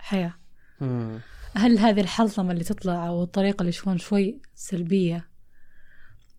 الحياة. 0.00 0.34
مم. 0.80 1.18
هل 1.56 1.78
هذه 1.78 2.00
الحلطمة 2.00 2.52
اللي 2.52 2.64
تطلع 2.64 3.06
أو 3.06 3.22
الطريقة 3.22 3.60
اللي 3.60 3.68
يشوفون 3.68 3.98
شوي 3.98 4.40
سلبية 4.54 5.28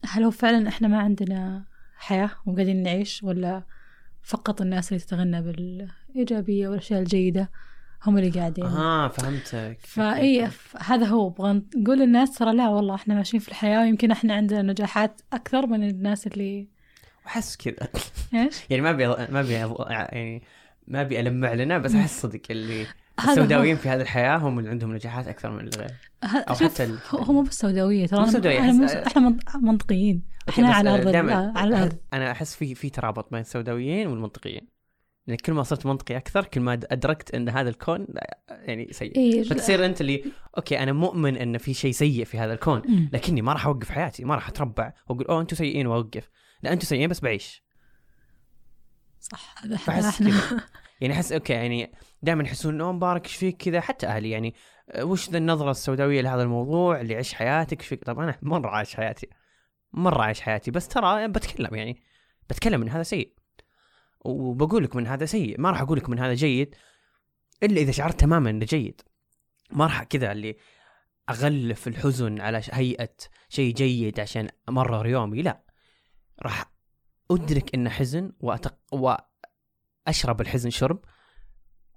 هل 0.05 0.23
هو 0.23 0.31
فعلا 0.31 0.67
إحنا 0.69 0.87
ما 0.87 0.99
عندنا 0.99 1.65
حياة 1.97 2.31
وقاعدين 2.45 2.83
نعيش 2.83 3.23
ولا 3.23 3.63
فقط 4.23 4.61
الناس 4.61 4.91
اللي 4.91 5.03
تتغنى 5.03 5.41
بالإيجابية 5.41 6.67
والأشياء 6.67 6.99
الجيدة 6.99 7.51
هم 8.05 8.17
اللي 8.17 8.29
قاعدين 8.29 8.65
آه 8.65 9.07
فهمتك 9.07 9.77
فأي 9.81 10.49
ف- 10.49 10.75
هذا 10.91 11.05
هو 11.05 11.29
نبغى 11.29 11.61
نقول 11.75 11.99
للناس 11.99 12.37
ترى 12.37 12.53
لا 12.53 12.69
والله 12.69 12.95
إحنا 12.95 13.15
ماشيين 13.15 13.41
في 13.43 13.49
الحياة 13.49 13.79
ويمكن 13.81 14.11
إحنا 14.11 14.33
عندنا 14.33 14.61
نجاحات 14.61 15.21
أكثر 15.33 15.67
من 15.67 15.89
الناس 15.89 16.27
اللي 16.27 16.67
أحس 17.27 17.57
كذا 17.57 17.87
إيش 18.33 18.55
يعني 18.69 18.81
ما 18.81 18.89
أبي 18.89 19.07
ما 19.07 19.39
أبي 19.39 19.53
يعني 19.93 20.43
ما 20.87 21.01
أبي 21.01 21.19
ألمع 21.19 21.53
لنا 21.53 21.77
بس 21.77 21.95
أحس 21.95 22.21
صدق 22.21 22.41
اللي. 22.49 22.87
السوداويين 23.29 23.75
في 23.75 23.89
هذه 23.89 24.01
الحياة 24.01 24.37
هم 24.37 24.59
اللي 24.59 24.69
عندهم 24.69 24.93
نجاحات 24.95 25.27
أكثر 25.27 25.51
من 25.51 25.67
الغير. 25.67 25.91
شوف، 26.49 26.63
حتى 26.63 26.97
هو 27.11 27.33
مو 27.33 27.41
بس 27.41 27.59
سوداوية 27.59 28.07
ترى 28.07 28.19
منط- 29.21 29.55
منطقيين. 29.55 30.23
إحنا 30.49 30.69
بس 30.69 30.75
على 30.75 31.03
دائماً 31.03 31.53
على 31.55 31.75
الأرض 31.75 31.97
أنا 32.13 32.31
أحس 32.31 32.55
في 32.55 32.75
في 32.75 32.89
ترابط 32.89 33.31
بين 33.31 33.41
السوداويين 33.41 34.07
والمنطقيين. 34.07 34.67
يعني 35.27 35.37
كل 35.37 35.53
ما 35.53 35.63
صرت 35.63 35.85
منطقي 35.85 36.17
أكثر 36.17 36.43
كل 36.45 36.61
ما 36.61 36.73
أدركت 36.73 37.35
إن 37.35 37.49
هذا 37.49 37.69
الكون 37.69 38.07
يعني 38.49 38.87
سيء. 38.91 39.15
إيه 39.17 39.43
فتصير 39.43 39.85
أنت 39.85 40.01
اللي 40.01 40.23
okay 40.57 40.79
أنا 40.79 40.91
مؤمن 40.91 41.37
إن 41.37 41.57
في 41.57 41.73
شيء 41.73 41.91
سيء 41.91 42.25
في 42.25 42.39
هذا 42.39 42.53
الكون 42.53 42.81
مم. 42.87 43.09
لكني 43.13 43.41
ما 43.41 43.53
راح 43.53 43.65
أوقف 43.65 43.89
حياتي 43.89 44.23
ما 44.23 44.35
راح 44.35 44.47
أتربع 44.49 44.93
وأقول 45.09 45.25
أوه 45.25 45.41
أنتم 45.41 45.55
سيئين 45.55 45.87
وأوقف. 45.87 46.29
لا 46.63 46.73
أنتم 46.73 46.85
سيئين 46.85 47.09
بس 47.09 47.19
بعيش. 47.19 47.63
صح 49.19 49.55
هذا 49.89 50.09
إحنا. 50.09 50.33
يعني 51.01 51.13
أحس 51.13 51.31
okay 51.31 51.53
يعني 51.53 51.91
دائما 52.23 52.43
يحسون 52.43 52.73
إنه 52.73 52.91
مبارك 52.91 53.25
إيش 53.25 53.35
فيك 53.35 53.57
كذا؟ 53.57 53.81
حتى 53.81 54.07
أهلي 54.07 54.29
يعني 54.29 54.55
أه، 54.89 55.05
وش 55.05 55.29
ذا 55.29 55.37
النظرة 55.37 55.71
السوداوية 55.71 56.21
لهذا 56.21 56.43
الموضوع؟ 56.43 57.01
اللي 57.01 57.15
عيش 57.15 57.33
حياتك 57.33 57.79
إيش 57.79 57.87
فيك؟ 57.87 58.03
طب 58.03 58.19
أنا 58.19 58.39
مرة 58.41 58.69
عايش 58.69 58.95
حياتي 58.95 59.27
مرة 59.93 60.21
عايش 60.21 60.41
حياتي. 60.41 60.71
بس 60.71 60.87
ترى 60.87 61.27
بتكلم 61.27 61.75
يعني 61.75 62.03
بتكلم 62.49 62.81
من 62.81 62.89
هذا 62.89 63.03
سيء. 63.03 63.33
وبقول 64.25 64.83
لك 64.83 64.95
من 64.95 65.07
هذا 65.07 65.25
سيء. 65.25 65.61
ما 65.61 65.69
راح 65.71 65.81
أقول 65.81 65.97
لك 65.97 66.09
من 66.09 66.19
هذا 66.19 66.33
جيد 66.33 66.75
إلا 67.63 67.81
إذا 67.81 67.91
شعرت 67.91 68.19
تماما 68.19 68.49
إنه 68.49 68.65
جيد. 68.65 69.01
ما 69.71 69.85
راح 69.85 70.03
كذا 70.03 70.31
اللي 70.31 70.55
اغلف 71.29 71.87
الحزن 71.87 72.41
على 72.41 72.61
هيئة 72.71 73.15
شيء 73.49 73.73
جيد 73.73 74.19
عشان 74.19 74.49
أمرر 74.69 75.07
يومي. 75.07 75.41
لا 75.41 75.63
راح 76.43 76.71
أدرك 77.31 77.75
إنه 77.75 77.89
حزن 77.89 78.31
وأتق... 78.39 78.77
وأشرب 78.91 80.41
الحزن 80.41 80.69
شرب 80.69 80.99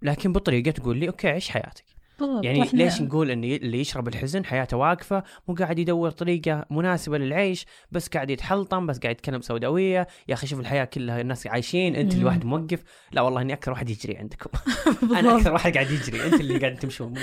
لكن 0.05 0.33
بطريقه 0.33 0.71
تقول 0.71 0.97
لي 0.99 1.09
أوكي 1.09 1.29
عيش 1.29 1.51
حياتك. 1.51 1.85
بالضبط 2.21 2.45
يعني 2.45 2.65
وإحنا- 2.65 2.75
ليش 2.75 3.01
نقول 3.03 3.31
إن 3.31 3.45
اللي 3.45 3.81
يشرب 3.81 4.09
الحزن 4.09 4.45
حياته 4.45 4.77
واقفة 4.77 5.25
مو 5.49 5.55
قاعد 5.55 5.79
يدور 5.79 6.11
طريقة 6.11 6.67
مناسبة 6.71 7.19
للعيش 7.19 7.67
بس 7.93 8.09
قاعد 8.09 8.31
يتحلطم 8.31 8.87
بس 8.87 8.99
قاعد 8.99 9.15
يتكلم 9.15 9.41
سوداوية؟ 9.41 10.07
يا 10.29 10.35
أخي 10.35 10.47
شوف 10.47 10.61
الحياة 10.61 10.85
كلها 10.85 11.21
الناس 11.21 11.47
عايشين 11.47 11.97
أنت 11.97 12.15
مم. 12.15 12.21
الواحد 12.21 12.45
موقف. 12.45 12.83
لا 13.13 13.21
والله 13.23 13.41
إني 13.43 13.53
أكثر 13.53 13.71
واحد 13.73 13.91
يجري 13.91 14.17
عندكم. 14.17 14.51
أنا 15.19 15.37
أكثر 15.37 15.53
واحد 15.53 15.75
قاعد 15.75 15.91
يجري 15.91 16.27
أنت 16.27 16.41
اللي 16.41 16.59
قاعد 16.59 16.77
تمشون. 16.77 17.15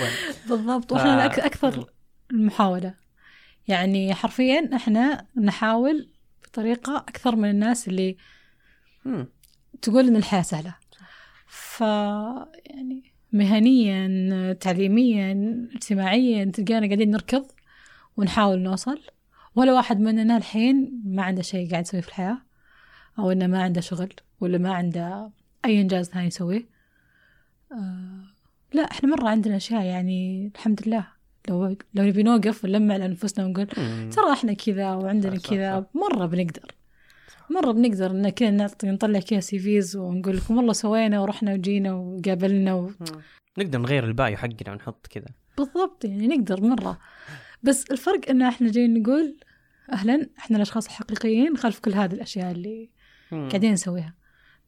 بالضبط 0.48 0.90
ف- 0.90 0.96
وإحنا 0.96 1.26
أكثر 1.26 1.86
المحاولة. 2.30 2.94
يعني 3.68 4.14
حرفيا 4.14 4.70
إحنا 4.74 5.26
نحاول 5.42 6.08
بطريقة 6.44 6.96
أكثر 6.96 7.36
من 7.36 7.50
الناس 7.50 7.88
اللي 7.88 8.16
مم. 9.04 9.26
تقول 9.82 10.06
إن 10.08 10.16
الحياة 10.16 10.42
سهلة. 10.42 10.74
ف 11.54 11.80
يعني 11.80 13.12
مهنيا 13.32 14.52
تعليميا 14.52 15.32
اجتماعيا 15.74 16.44
تلقانا 16.44 16.86
قاعدين 16.86 17.10
نركض 17.10 17.46
ونحاول 18.16 18.58
نوصل. 18.58 19.00
ولا 19.56 19.72
واحد 19.72 20.00
مننا 20.00 20.36
الحين 20.36 21.02
ما 21.04 21.22
عنده 21.22 21.42
شيء 21.42 21.70
قاعد 21.70 21.84
يسويه 21.84 22.00
في 22.00 22.08
الحياة 22.08 22.38
أو 23.18 23.30
إنه 23.30 23.46
ما 23.46 23.62
عنده 23.62 23.80
شغل 23.80 24.12
ولا 24.40 24.58
ما 24.58 24.72
عنده 24.74 25.30
أي 25.64 25.80
إنجاز 25.80 26.08
ثاني 26.08 26.26
يسويه. 26.26 26.68
آه 27.72 28.24
لا 28.72 28.82
إحنا 28.82 29.08
مرة 29.08 29.28
عندنا 29.28 29.56
أشياء 29.56 29.82
يعني 29.82 30.50
الحمد 30.54 30.80
لله. 30.86 31.06
لو 31.48 31.76
لو 31.94 32.04
نبي 32.04 32.22
نوقف 32.22 32.64
ونلمع 32.64 32.96
لأنفسنا 32.96 33.44
ونقول 33.44 33.66
مم. 33.78 34.10
ترى 34.10 34.32
إحنا 34.32 34.52
كذا 34.52 34.92
وعندنا 34.92 35.38
كذا 35.38 35.86
مرة 35.94 36.26
بنقدر. 36.26 36.74
مرة 37.52 37.72
بنقدر 37.72 38.10
إن 38.10 38.28
كذا 38.28 38.70
نطلع 38.84 39.20
كذا 39.20 39.40
CVs 39.40 39.96
ونقول 39.96 40.36
لكم 40.36 40.56
والله 40.56 40.72
سوينا 40.72 41.20
ورحنا 41.20 41.54
وجينا 41.54 41.92
وقابلنا 41.92 42.74
و... 42.74 42.90
نقدر 43.58 43.78
نغير 43.78 44.04
البايو 44.04 44.36
حقنا 44.36 44.72
ونحط 44.72 45.06
كذا. 45.06 45.26
بالضبط 45.58 46.04
يعني 46.04 46.26
نقدر 46.26 46.60
مرة. 46.60 46.98
بس 47.62 47.84
الفرق 47.90 48.30
إن 48.30 48.42
إحنا 48.42 48.70
جايين 48.70 49.02
نقول 49.02 49.36
أهلا 49.92 50.28
إحنا 50.38 50.56
الأشخاص 50.56 50.86
الحقيقيين 50.86 51.56
خلف 51.56 51.78
كل 51.78 51.94
هذه 51.94 52.12
الأشياء 52.12 52.52
اللي 52.52 52.90
قاعدين 53.30 53.72
نسويها. 53.72 54.14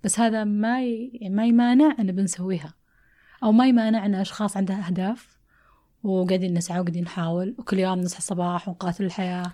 بس 0.05 0.21
هذا 0.21 0.45
ما 0.45 0.83
ي... 0.83 1.11
يعني 1.15 1.35
ما 1.35 1.47
يمانع 1.47 1.97
إن 1.99 2.13
بنسويها. 2.13 2.75
أو 3.43 3.53
ما 3.53 3.67
يمانع 3.67 4.07
إن 4.07 4.15
أشخاص 4.15 4.57
عندها 4.57 4.87
أهداف 4.87 5.39
وقاعدين 6.03 6.55
نسعى 6.55 6.81
وقاعدين 6.81 7.05
نحاول 7.05 7.55
وكل 7.59 7.79
يوم 7.79 7.99
نصحى 7.99 8.19
الصباح 8.19 8.69
ونقاتل 8.69 9.05
الحياة. 9.05 9.53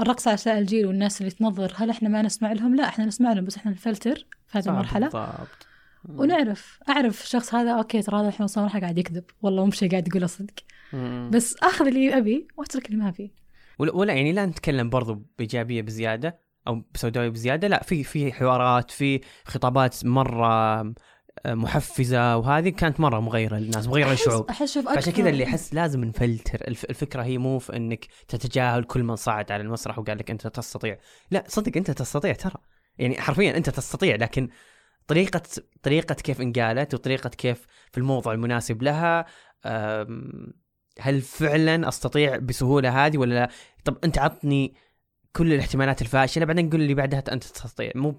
الرقص 0.00 0.28
على 0.28 0.34
أساء 0.34 0.58
الجيل 0.58 0.86
والناس 0.86 1.20
اللي 1.20 1.30
تنظر 1.30 1.72
هل 1.76 1.90
إحنا 1.90 2.08
ما 2.08 2.22
نسمع 2.22 2.52
لهم؟ 2.52 2.74
لا 2.76 2.88
إحنا 2.88 3.04
نسمع 3.04 3.32
لهم 3.32 3.44
بس 3.44 3.56
إحنا 3.56 3.70
نفلتر 3.70 4.26
في 4.46 4.58
هذه 4.58 4.68
آه، 4.68 4.70
المرحلة. 4.70 5.08
بالضبط. 5.08 5.66
ونعرف 6.08 6.80
أعرف 6.88 7.22
الشخص 7.22 7.54
هذا 7.54 7.72
أوكي 7.72 8.02
ترى 8.02 8.20
هذا 8.20 8.28
الحين 8.28 8.44
وصل 8.44 8.60
مرحلة 8.60 8.80
قاعد 8.80 8.98
يكذب. 8.98 9.24
والله 9.42 9.64
مو 9.64 9.70
قاعد 9.90 10.08
يقوله 10.08 10.26
صدق. 10.26 10.54
بس 11.30 11.56
آخذ 11.62 11.86
اللي 11.86 12.18
أبي 12.18 12.48
وأترك 12.56 12.86
اللي 12.86 12.96
ما 12.96 13.08
أبي. 13.08 13.32
ولا, 13.78 13.94
ولا 13.94 14.12
يعني 14.12 14.32
لا 14.32 14.46
نتكلم 14.46 14.90
برضو 14.90 15.22
بإيجابية 15.38 15.82
بزيادة 15.82 16.38
أو 16.68 16.82
بسوداوية 16.94 17.28
بزيادة 17.28 17.68
لا 17.68 17.82
في 17.82 18.04
في 18.04 18.32
حوارات 18.32 18.90
في 18.90 19.20
خطابات 19.44 20.06
مرة 20.06 20.82
محفزة 21.46 22.36
وهذه 22.36 22.68
كانت 22.68 23.00
مرة 23.00 23.20
مغيرة 23.20 23.56
للناس 23.56 23.86
مغيرة 23.86 24.10
للشعوب. 24.10 24.50
أكثر- 24.88 25.10
كذا 25.10 25.28
اللي 25.28 25.44
أحس 25.44 25.74
لازم 25.74 26.04
نفلتر. 26.04 26.68
الف- 26.68 26.84
الفكرة 26.84 27.22
هي 27.22 27.38
مو 27.38 27.58
في 27.58 27.76
إنك 27.76 28.06
تتجاهل 28.28 28.84
كل 28.84 29.02
من 29.02 29.16
صعد 29.16 29.52
على 29.52 29.62
المسرح 29.62 29.98
وقال 29.98 30.18
لك 30.18 30.30
أنت 30.30 30.46
تستطيع. 30.46 30.98
لا 31.30 31.44
صدق 31.48 31.76
أنت 31.76 31.90
تستطيع 31.90 32.32
ترى. 32.32 32.54
يعني 32.98 33.20
حرفيا 33.20 33.56
أنت 33.56 33.70
تستطيع 33.70 34.16
لكن 34.16 34.48
طريقة 35.06 35.42
طريقة 35.82 36.14
كيف 36.14 36.40
انقالت 36.40 36.94
وطريقة 36.94 37.28
كيف 37.28 37.66
في 37.92 37.98
الموضوع 37.98 38.32
المناسب 38.32 38.82
لها 38.82 39.26
هل 41.00 41.20
فعلا 41.20 41.88
أستطيع 41.88 42.36
بسهولة 42.36 43.06
هذه 43.06 43.18
ولا 43.18 43.34
لا؟ 43.34 43.48
طب 43.84 43.98
أنت 44.04 44.18
عطني 44.18 44.74
كل 45.36 45.52
الاحتمالات 45.52 46.02
الفاشلة 46.02 46.44
بعدين 46.44 46.70
قول 46.70 46.80
لي 46.80 46.94
بعدها 46.94 47.22
أنت 47.32 47.44
تستطيع. 47.44 47.90
مو 47.94 48.18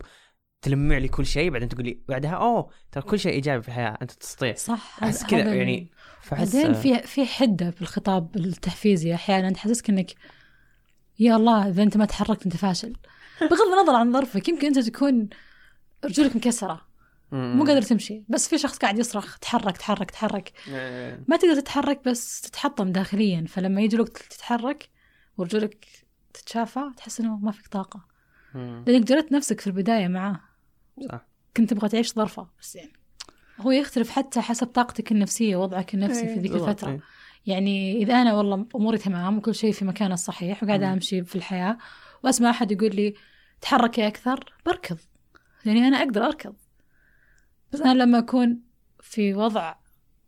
تلمع 0.61 0.97
لي 0.97 1.07
كل 1.07 1.25
شيء 1.25 1.49
بعدين 1.49 1.69
تقول 1.69 1.85
لي 1.85 1.99
بعدها 2.09 2.31
أوه 2.31 2.69
ترى 2.91 3.03
كل 3.03 3.19
شيء 3.19 3.31
إيجابي 3.31 3.61
في 3.61 3.67
الحياة 3.67 3.97
أنت 4.01 4.11
تستطيع. 4.11 4.53
صح 4.53 5.03
أحس 5.03 5.25
كذا 5.25 5.53
يعني 5.53 5.91
فأحس 6.21 6.55
بعدين 6.55 6.73
في 6.73 7.01
في 7.07 7.25
حدة 7.25 7.73
بالخطاب 7.79 8.35
التحفيزي 8.35 9.15
أحيانا 9.15 9.51
تحسسك 9.51 9.89
إنك 9.89 10.11
يا 11.19 11.35
الله 11.35 11.67
إذا 11.67 11.83
أنت 11.83 11.97
ما 11.97 12.05
تحركت 12.05 12.45
أنت 12.45 12.57
فاشل. 12.57 12.93
بغض 13.41 13.79
النظر 13.79 13.95
عن 13.95 14.13
ظرفك 14.13 14.49
يمكن 14.49 14.67
أنت 14.67 14.79
تكون 14.79 15.29
رجولك 16.05 16.35
مكسرة. 16.35 16.81
مو 17.31 17.65
قادر 17.65 17.81
تمشي. 17.81 18.23
بس 18.29 18.47
في 18.47 18.57
شخص 18.57 18.77
قاعد 18.77 18.99
يصرخ 18.99 19.39
تحرك 19.39 19.77
تحرك 19.77 20.11
تحرك. 20.11 20.51
ما 21.27 21.37
تقدر 21.37 21.55
تتحرك 21.55 22.01
بس 22.05 22.41
تتحطم 22.41 22.91
داخليا. 22.91 23.45
فلما 23.47 23.81
يجي 23.81 23.95
الوقت 23.95 24.17
تتحرك 24.17 24.89
ورجولك 25.37 25.87
تتشافى 26.33 26.81
تحس 26.97 27.19
إنه 27.19 27.37
ما 27.37 27.51
فيك 27.51 27.67
طاقة. 27.67 28.05
لأنك 28.53 29.07
جلدت 29.07 29.31
نفسك 29.31 29.61
في 29.61 29.67
البداية 29.67 30.07
معاه. 30.07 30.39
صح. 31.07 31.27
كنت 31.57 31.69
تبغى 31.69 31.89
تعيش 31.89 32.13
ظرفة. 32.13 32.47
بس 32.61 32.75
يعني 32.75 32.93
هو 33.59 33.71
يختلف 33.71 34.09
حتى 34.09 34.41
حسب 34.41 34.67
طاقتك 34.67 35.11
النفسية 35.11 35.55
وضعك 35.55 35.93
النفسي 35.93 36.27
في 36.27 36.39
ذيك 36.39 36.51
الفترة. 36.51 36.99
يعني 37.45 37.97
إذا 37.97 38.21
أنا 38.21 38.33
والله 38.33 38.67
أموري 38.75 38.97
تمام 38.97 39.37
وكل 39.37 39.55
شيء 39.55 39.71
في 39.71 39.85
مكانه 39.85 40.13
الصحيح 40.13 40.63
وقاعدة 40.63 40.87
مم. 40.87 40.93
أمشي 40.93 41.23
في 41.23 41.35
الحياة 41.35 41.77
وأسمع 42.23 42.49
أحد 42.49 42.71
يقول 42.71 42.95
لي 42.95 43.13
تحركي 43.61 44.07
أكثر 44.07 44.53
بركض. 44.65 44.97
لأني 45.65 45.87
أنا 45.87 45.97
أقدر 45.97 46.25
أركض. 46.25 46.55
بس 47.73 47.81
أنا 47.81 48.03
لما 48.03 48.19
أكون 48.19 48.61
في 49.01 49.33
وضع 49.33 49.75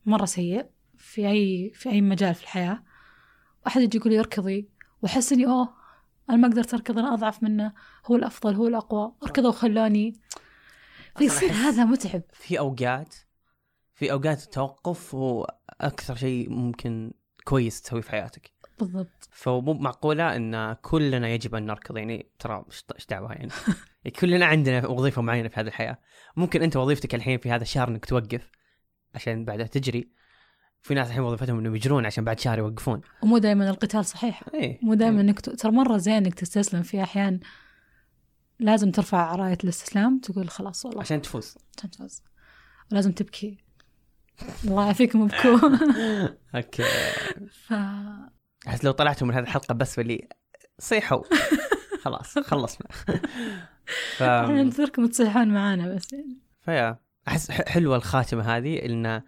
مرة 0.06 0.26
سيء 0.26 0.66
في 0.98 1.30
أي 1.30 1.72
في 1.76 1.90
أي 1.90 2.02
مجال 2.02 2.36
في 2.36 2.44
الحياة 2.44 2.84
وأحد 3.66 3.82
يجي 3.82 3.98
يقول 3.98 4.14
لي 4.14 4.20
اركضي. 4.20 4.70
وأحس 5.02 5.34
إني 5.34 5.46
أوه 5.46 5.74
أنا 6.30 6.38
ما 6.38 6.48
قدرت 6.48 6.74
أركض 6.74 7.00
أنا 7.00 7.14
أضعف 7.14 7.44
منه 7.44 7.74
هو 8.06 8.16
الأفضل 8.16 8.56
هو 8.56 8.68
الأقوى 8.68 9.14
اركضوا 9.24 9.50
وخلوني. 9.50 10.14
فيصير 11.18 11.52
هذا 11.52 11.86
متعب. 11.86 12.22
في 12.34 12.60
أوقات 12.60 13.16
في 13.94 14.12
أوقات 14.12 14.44
التوقف 14.44 15.16
هو 15.16 15.48
أكثر 15.82 16.16
شيء 16.16 16.50
ممكن 16.50 17.12
كويس 17.44 17.82
تسويه 17.82 18.02
في 18.02 18.12
حياتك. 18.12 18.52
بالضبط. 18.80 19.30
فمو 19.32 19.74
معقولة 19.74 20.36
إن 20.36 20.74
كلنا 20.74 21.30
يجب 21.30 21.56
أن 21.56 21.66
نركض 21.66 21.98
يعني 21.98 22.30
ترى 22.40 22.66
إيش 22.96 23.06
دعوة 23.10 23.34
يعني؟ 23.34 23.50
كلنا 24.20 24.46
عندنا 24.46 24.88
وظيفة 24.88 25.22
معينة 25.22 25.48
في 25.48 25.60
هذه 25.60 25.68
الحياة. 25.68 25.98
ممكن 26.36 26.62
أنت 26.62 26.78
وظيفتك 26.78 27.16
الحين 27.16 27.38
في 27.38 27.52
هذا 27.52 27.62
الشهر 27.64 27.88
إنك 27.88 28.06
توقف 28.06 28.52
عشان 29.16 29.46
بعدها 29.46 29.66
تجري. 29.68 30.12
في 30.82 30.94
ناس 30.94 31.08
الحين 31.08 31.22
وظيفتهم 31.24 31.60
إنهم 31.60 31.76
يجرون 31.76 32.06
عشان 32.06 32.24
بعد 32.24 32.40
شهر 32.40 32.60
يوقفون. 32.60 33.02
ومو 33.24 33.38
دائما 33.38 33.70
القتال 33.70 34.06
صحيح. 34.06 34.44
إيه. 34.54 34.80
مو 34.82 34.94
دائما 34.94 35.22
إنك 35.22 35.40
ت- 35.40 35.50
ترى 35.50 35.72
مرة 35.72 35.98
زين 35.98 36.14
إنك 36.14 36.34
تستسلم 36.34 36.82
في 36.82 37.04
احيان 37.04 37.40
لازم 38.60 38.92
ترفع 38.92 39.36
راية 39.36 39.58
الاستسلام 39.64 40.20
تقول 40.20 40.50
خلاص 40.50 40.86
والله. 40.86 41.02
عشان 41.02 41.22
تفوز. 41.22 41.58
عشان 41.78 41.92
تفوز. 41.92 42.22
ولازم 42.92 43.12
تبكي. 43.12 43.58
الله 44.66 44.84
يعافيكم 44.84 45.22
ابكوا 45.22 45.70
أوكي. 46.56 46.84
ف 47.68 47.74
أحس 48.68 48.84
لو 48.84 48.92
طلعتوا 48.92 49.28
من 49.28 49.34
هذه 49.34 49.44
الحلقة 49.44 49.74
بس 49.74 50.00
اللي 50.00 50.28
صيحوا. 50.80 51.24
خلاص 52.04 52.40
خلصنا. 52.40 52.88
ف... 54.18 54.24
إحنا 54.24 54.64
ننتظركم 54.64 55.08
تصيحون 55.08 55.48
معانا 55.48 55.96
بس 55.96 56.14
يعني. 56.14 56.38
فيا. 56.62 57.00
أحس 57.28 57.52
حلوة 57.52 57.96
الخاتمة 57.96 58.58
هذه 58.58 58.86
ان 58.86 59.22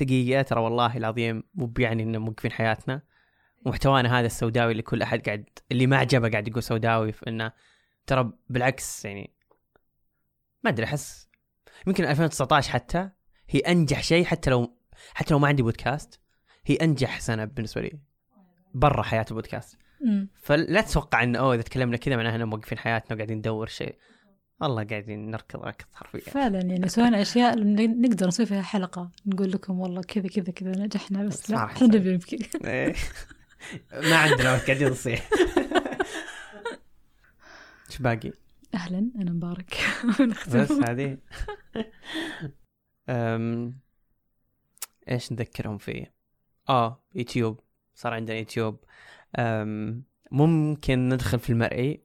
دقيقه 0.00 0.42
ترى 0.42 0.60
والله 0.60 0.96
العظيم 0.96 1.42
مو 1.54 1.66
بيعني 1.66 2.02
ان 2.02 2.18
موقفين 2.18 2.52
حياتنا. 2.52 3.02
محتوانا 3.66 4.18
هذا 4.18 4.26
السوداوي 4.26 4.72
اللي 4.72 4.82
كل 4.82 5.02
أحد 5.02 5.20
قاعد 5.26 5.44
اللي 5.72 5.86
ما 5.86 5.96
عجبه 5.96 6.30
قاعد 6.30 6.48
يقول 6.48 6.62
سوداوي 6.62 7.12
في 7.12 7.28
إنه 7.28 7.52
ترى 8.10 8.32
بالعكس 8.48 9.04
يعني 9.04 9.30
ما 10.64 10.70
أدري 10.70 10.84
أحس 10.84 11.28
يمكن 11.86 12.04
2019 12.04 12.72
حتى 12.72 13.10
هي 13.48 13.60
أنجح 13.60 14.02
شيء 14.02 14.24
حتى 14.24 14.50
لو 14.50 14.76
حتى 15.14 15.34
لو 15.34 15.38
ما 15.38 15.48
عندي 15.48 15.62
بودكاست 15.62 16.20
هي 16.66 16.74
أنجح 16.74 17.20
سنة 17.20 17.44
بالنسبة 17.44 17.80
لي 17.80 17.98
برا 18.74 19.02
حياة 19.02 19.24
البودكاست. 19.30 19.78
فلا 20.42 20.80
تتوقع 20.80 21.22
إن 21.22 21.36
أوه 21.36 21.54
إذا 21.54 21.62
تكلمنا 21.62 21.96
كذا 21.96 22.16
معناها 22.16 22.32
إحنا 22.32 22.44
موقفين 22.44 22.78
حياتنا 22.78 23.14
وقاعدين 23.14 23.38
ندور 23.38 23.66
شيء 23.66 23.98
والله 24.60 24.84
قاعدين 24.84 25.30
نركض 25.30 25.60
ركض 25.64 25.86
حرفيا 25.94 26.20
فعلا 26.20 26.60
يعني 26.60 26.88
سوينا 26.88 27.22
أشياء 27.22 27.58
نقدر 28.00 28.26
نسوي 28.26 28.46
فيها 28.46 28.62
حلقة 28.62 29.10
نقول 29.26 29.52
لكم 29.52 29.80
والله 29.80 30.02
كذا 30.02 30.28
كذا 30.28 30.52
كذا 30.52 30.70
نجحنا 30.70 31.24
بس 31.24 31.50
لا 31.50 31.64
إحنا. 31.64 31.86
نبي 31.86 32.14
نبكي 32.14 32.38
إيه. 32.64 32.94
ما 34.10 34.16
عندنا 34.16 34.58
قاعدين 34.58 34.88
نصيح 34.88 35.28
إيش 37.90 37.98
باقي؟ 37.98 38.32
أهلا 38.74 39.10
أنا 39.16 39.30
مبارك 39.30 39.76
بس 40.54 40.72
هذه 40.72 41.18
أم... 43.08 43.78
إيش 45.08 45.32
نذكرهم 45.32 45.78
فيه؟ 45.78 46.14
آه 46.68 47.04
يوتيوب 47.14 47.60
صار 47.94 48.14
عندنا 48.14 48.36
يوتيوب 48.36 48.84
أم... 49.38 50.04
ممكن 50.30 51.08
ندخل 51.08 51.38
في 51.38 51.50
المرئي 51.50 52.04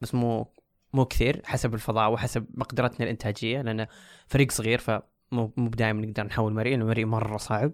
بس 0.00 0.14
مو 0.14 0.52
مو 0.92 1.04
كثير 1.04 1.42
حسب 1.44 1.74
الفضاء 1.74 2.12
وحسب 2.12 2.46
مقدرتنا 2.54 3.04
الإنتاجية 3.04 3.62
لأن 3.62 3.86
فريق 4.26 4.50
صغير 4.52 4.78
فمو 4.78 5.52
مو 5.56 5.68
دائما 5.68 6.06
نقدر 6.06 6.24
نحول 6.24 6.52
مرئي 6.52 6.70
لأنه 6.70 6.84
المرئي 6.84 7.04
مرة 7.04 7.36
صعب 7.36 7.72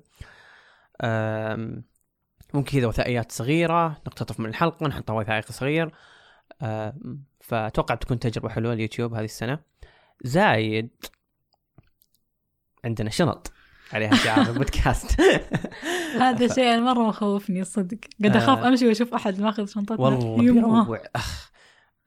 أم... 1.00 1.84
ممكن 2.54 2.78
كذا 2.78 2.86
وثائقيات 2.86 3.32
صغيرة 3.32 3.88
نقتطف 3.88 4.40
من 4.40 4.46
الحلقة 4.46 4.86
نحطها 4.86 5.14
وثائقي 5.14 5.52
صغير. 5.52 5.92
فأتوقع 7.40 7.94
تكون 7.94 8.18
تجربة 8.18 8.48
حلوة 8.48 8.72
اليوتيوب 8.72 9.14
هذه 9.14 9.24
السنة. 9.24 9.58
زايد 10.24 10.90
عندنا 12.84 13.10
شنط 13.10 13.52
عليها 13.92 14.14
شعار 14.14 14.46
البودكاست. 14.50 15.20
هذا 16.20 16.54
شيء 16.54 16.74
أنا 16.74 16.80
مرة 16.80 17.08
مخوفني 17.08 17.64
صدق. 17.64 17.98
قد 18.24 18.36
أخاف 18.36 18.58
آه. 18.58 18.68
أمشي 18.68 18.88
وأشوف 18.88 19.14
أحد 19.14 19.40
ماخذ 19.40 19.66
شنطتنا. 19.66 19.98
والله 19.98 21.00
أخ. 21.16 21.50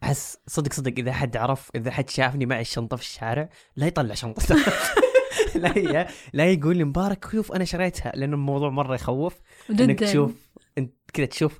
أحس 0.04 0.38
صدق 0.48 0.74
صدق 0.74 0.94
إذا 0.98 1.14
حد 1.14 1.38
عرف 1.38 1.72
إذا 1.76 1.92
حد 1.92 2.10
شافني 2.10 2.46
معي 2.46 2.62
الشنطة 2.62 2.98
في 2.98 3.04
الشارع 3.04 3.50
لا 3.76 3.88
يطلع 3.88 4.14
شنطته. 4.14 4.56
لا 5.56 5.78
هي 5.78 6.08
لا 6.34 6.52
يقول 6.52 6.78
لي 6.78 6.84
مبارك 6.84 7.32
شوف 7.32 7.52
أنا 7.52 7.66
شريتها. 7.66 8.12
لأنه 8.16 8.34
الموضوع 8.36 8.70
مرة 8.70 8.96
يخوف. 8.96 9.34
إنك 9.70 10.00
تشوف 10.00 10.50
إنت 10.78 10.94
كذا 11.14 11.26
تشوف 11.26 11.60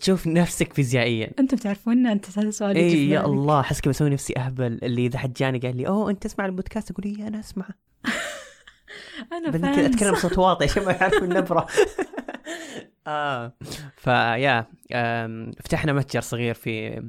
تشوف 0.00 0.26
نفسك 0.26 0.72
فيزيائيا. 0.72 1.30
أنتم 1.38 1.56
تعرفون 1.56 2.06
أنت 2.06 2.38
هذا 2.38 2.48
السؤال 2.48 2.76
يجي 2.76 2.96
اي 2.96 3.08
يا. 3.10 3.24
الله 3.26 3.60
أحس 3.60 3.80
كذا 3.80 3.90
بسوي 3.90 4.10
نفسي 4.10 4.36
أهبل. 4.36 4.78
اللي 4.82 5.06
إذا 5.06 5.18
حد 5.18 5.32
جاني 5.32 5.58
قال 5.58 5.76
لي 5.76 5.86
أوه 5.86 6.10
أنت 6.10 6.22
تسمع 6.22 6.46
البودكاست؟ 6.46 6.90
أقول 6.90 7.04
إي 7.04 7.28
أنا 7.28 7.40
أسمع. 7.40 7.68
أنا 9.32 9.50
بدي 9.50 9.58
كذا 9.58 9.86
أتكلم 9.86 10.12
بصوت 10.12 10.38
واطي 10.38 10.64
عشان 10.64 10.84
ما 10.84 10.92
يعرفوا 11.00 11.18
النبرة. 11.26 11.66
آه. 13.06 13.52
فيا 13.96 14.66
فتحنا 15.64 15.92
متجر 15.92 16.20
صغير 16.20 16.54
في 16.54 17.02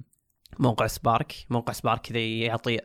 موقع 0.59 0.87
سبارك. 0.87 1.33
موقع 1.49 1.73
سبارك 1.73 2.01
كذا 2.01 2.19
يعطي 2.19 2.79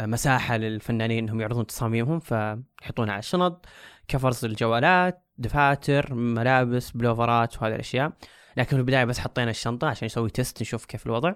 آه، 0.00 0.06
مساحة 0.06 0.56
للفنانين 0.56 1.24
إنهم 1.24 1.40
يعرضون 1.40 1.66
تصاميمهم. 1.66 2.20
فيحطونها 2.20 3.12
على 3.12 3.18
الشنط. 3.18 3.66
كفرز 4.08 4.44
الجوالات 4.44 5.24
دفاتر 5.38 6.14
ملابس 6.14 6.90
بلوفرات 6.90 7.62
وهذه 7.62 7.74
الأشياء. 7.74 8.12
لكن 8.56 8.70
في 8.70 8.76
البداية 8.76 9.04
بس 9.04 9.18
حطينا 9.18 9.50
الشنطة 9.50 9.88
عشان 9.88 10.06
نسوي 10.06 10.30
test 10.30 10.60
نشوف 10.62 10.84
كيف 10.84 11.06
الوضع. 11.06 11.34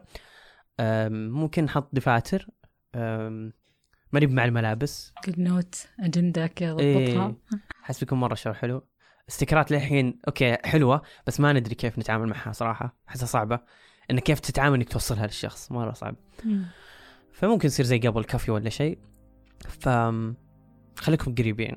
ممكن 1.11 1.65
نحط 1.65 1.89
دفاتر. 1.93 2.49
ماني 4.13 4.27
مع 4.27 4.45
الملابس. 4.45 5.13
good 5.27 5.41
نوت 5.41 5.89
إيه. 6.81 7.15
ضبطها 7.17 7.37
حس 7.83 8.01
بيكون 8.01 8.21
مرة 8.21 8.35
شعور 8.35 8.57
حلو. 8.57 8.87
stickers 9.29 9.71
للحين 9.71 10.21
okay 10.29 10.57
حلوة 10.65 11.03
بس 11.27 11.41
ما 11.41 11.53
ندري 11.53 11.75
كيف 11.75 11.99
نتعامل 11.99 12.29
معها 12.29 12.53
صراحة. 12.53 12.97
أحسها 13.09 13.27
صعبة. 13.27 13.61
إن 14.11 14.19
كيف 14.19 14.41
تتعامل 14.41 14.75
إنك 14.75 14.89
توصلها 14.89 15.27
للشخص 15.27 15.73
مرة 15.73 15.93
صعب. 15.93 16.17
مم. 16.45 16.65
فممكن 17.33 17.67
يصير 17.67 17.87
زي 17.87 17.99
قبل 17.99 18.25
كافي 18.25 18.51
ولا 18.51 18.71
شيء. 18.71 18.99
ف 19.69 19.89
خليكم 20.99 21.35
قريبين. 21.35 21.77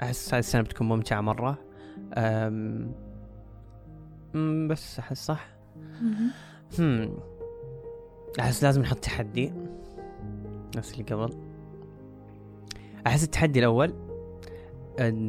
أحس 0.00 0.34
هذه 0.34 0.38
السنة 0.38 0.62
بتكون 0.62 0.88
ممتعة 0.88 1.20
مرة. 1.20 1.58
بس 4.68 4.98
أحس 4.98 5.26
صح. 5.26 5.48
مم. 6.02 6.30
هم. 6.78 7.18
أحس 8.40 8.64
لازم 8.64 8.82
نحط 8.82 8.98
تحدي. 8.98 9.52
نفس 10.76 10.92
اللي 10.92 11.04
قبل. 11.04 11.34
أحس 13.06 13.24
التحدي 13.24 13.58
الأول 13.58 13.92
إن 15.00 15.26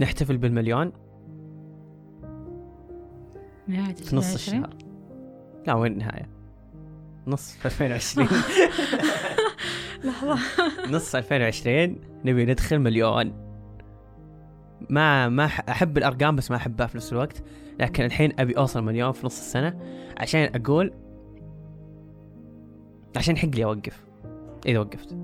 نحتفل 0.00 0.36
بالمليون. 0.38 0.92
نهاية 3.66 3.94
في 3.94 4.16
نص 4.16 4.32
2020. 4.32 4.64
الشهر. 4.64 4.76
لا 5.66 5.74
وين 5.74 5.92
النهاية؟ 5.92 6.28
نص 7.26 7.52
في 7.52 7.66
2020 7.66 8.28
لحظة. 10.04 10.38
نص 10.90 11.14
2020 11.14 11.96
نبي 12.24 12.44
ندخل 12.44 12.78
مليون. 12.78 13.47
ما 14.90 15.28
ما 15.28 15.44
أحب 15.44 15.98
الأرقام 15.98 16.36
بس 16.36 16.50
ما 16.50 16.56
أحبها 16.56 16.86
في 16.86 16.96
نفس 16.96 17.12
الوقت. 17.12 17.42
لكن 17.80 18.04
الحين 18.04 18.32
أبي 18.40 18.56
أوصل 18.58 18.82
مليون 18.82 19.12
في 19.12 19.26
نص 19.26 19.38
السنة 19.38 19.80
عشان 20.16 20.50
أقول 20.54 20.92
عشان 23.16 23.34
يحق 23.34 23.48
لي 23.48 23.64
أوقف. 23.64 24.04
إذا 24.66 24.78
وقفت. 24.78 25.16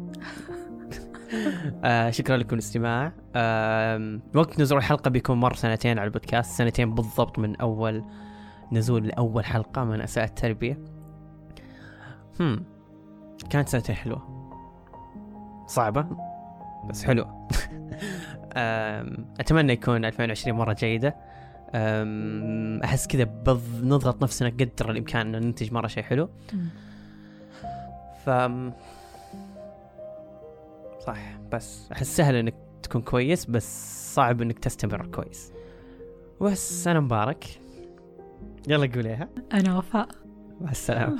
آه 1.85 2.11
شكرا 2.11 2.37
لكم 2.37 2.55
الاستماع. 2.55 3.13
آه 3.37 4.21
وقت 4.35 4.61
نزول 4.61 4.79
الحلقة 4.79 5.09
بيكون 5.09 5.41
مر 5.41 5.55
سنتين 5.55 5.99
على 5.99 6.07
البودكاست. 6.07 6.59
سنتين 6.59 6.95
بالضبط 6.95 7.39
من 7.39 7.57
أول 7.57 8.05
نزول 8.73 9.07
لأول 9.07 9.45
حلقة 9.45 9.85
من 9.85 10.01
اساء 10.01 10.25
التربية. 10.25 10.79
هم 12.41 12.65
كانت 13.51 13.69
سنتين 13.69 13.95
حلوة. 13.95 14.51
صعبة 15.67 16.07
بس 16.89 17.05
حلوة. 17.05 17.49
أم، 18.57 19.27
أتمنى 19.41 19.73
يكون 19.73 20.05
2020 20.05 20.57
مرة 20.57 20.73
جيدة. 20.73 21.17
أم، 21.75 22.81
أحس 22.85 23.07
كذا 23.07 23.25
بض- 23.25 23.83
نضغط 23.85 24.23
نفسنا 24.23 24.49
قدر 24.49 24.91
الإمكان 24.91 25.35
أن 25.35 25.43
ننتج 25.47 25.73
مرة 25.73 25.87
شيء 25.87 26.03
حلو. 26.03 26.29
ف 28.25 28.31
صح 31.07 31.19
بس 31.53 31.93
أحس 31.93 32.17
سهل 32.17 32.35
إنك 32.37 32.55
تكون 32.83 33.03
كويس 33.03 33.45
بس 33.47 34.15
صعب 34.15 34.43
إنك 34.43 34.59
تستمر 34.59 35.07
كويس. 35.07 35.53
بس 36.41 36.87
أنا 36.89 37.01
مبارك. 37.01 37.45
يلا 38.69 38.87
قوليها 38.95 39.29
أنا 39.53 39.79
وفاء. 39.79 40.09
مع 40.61 40.71
السلامة. 40.71 41.19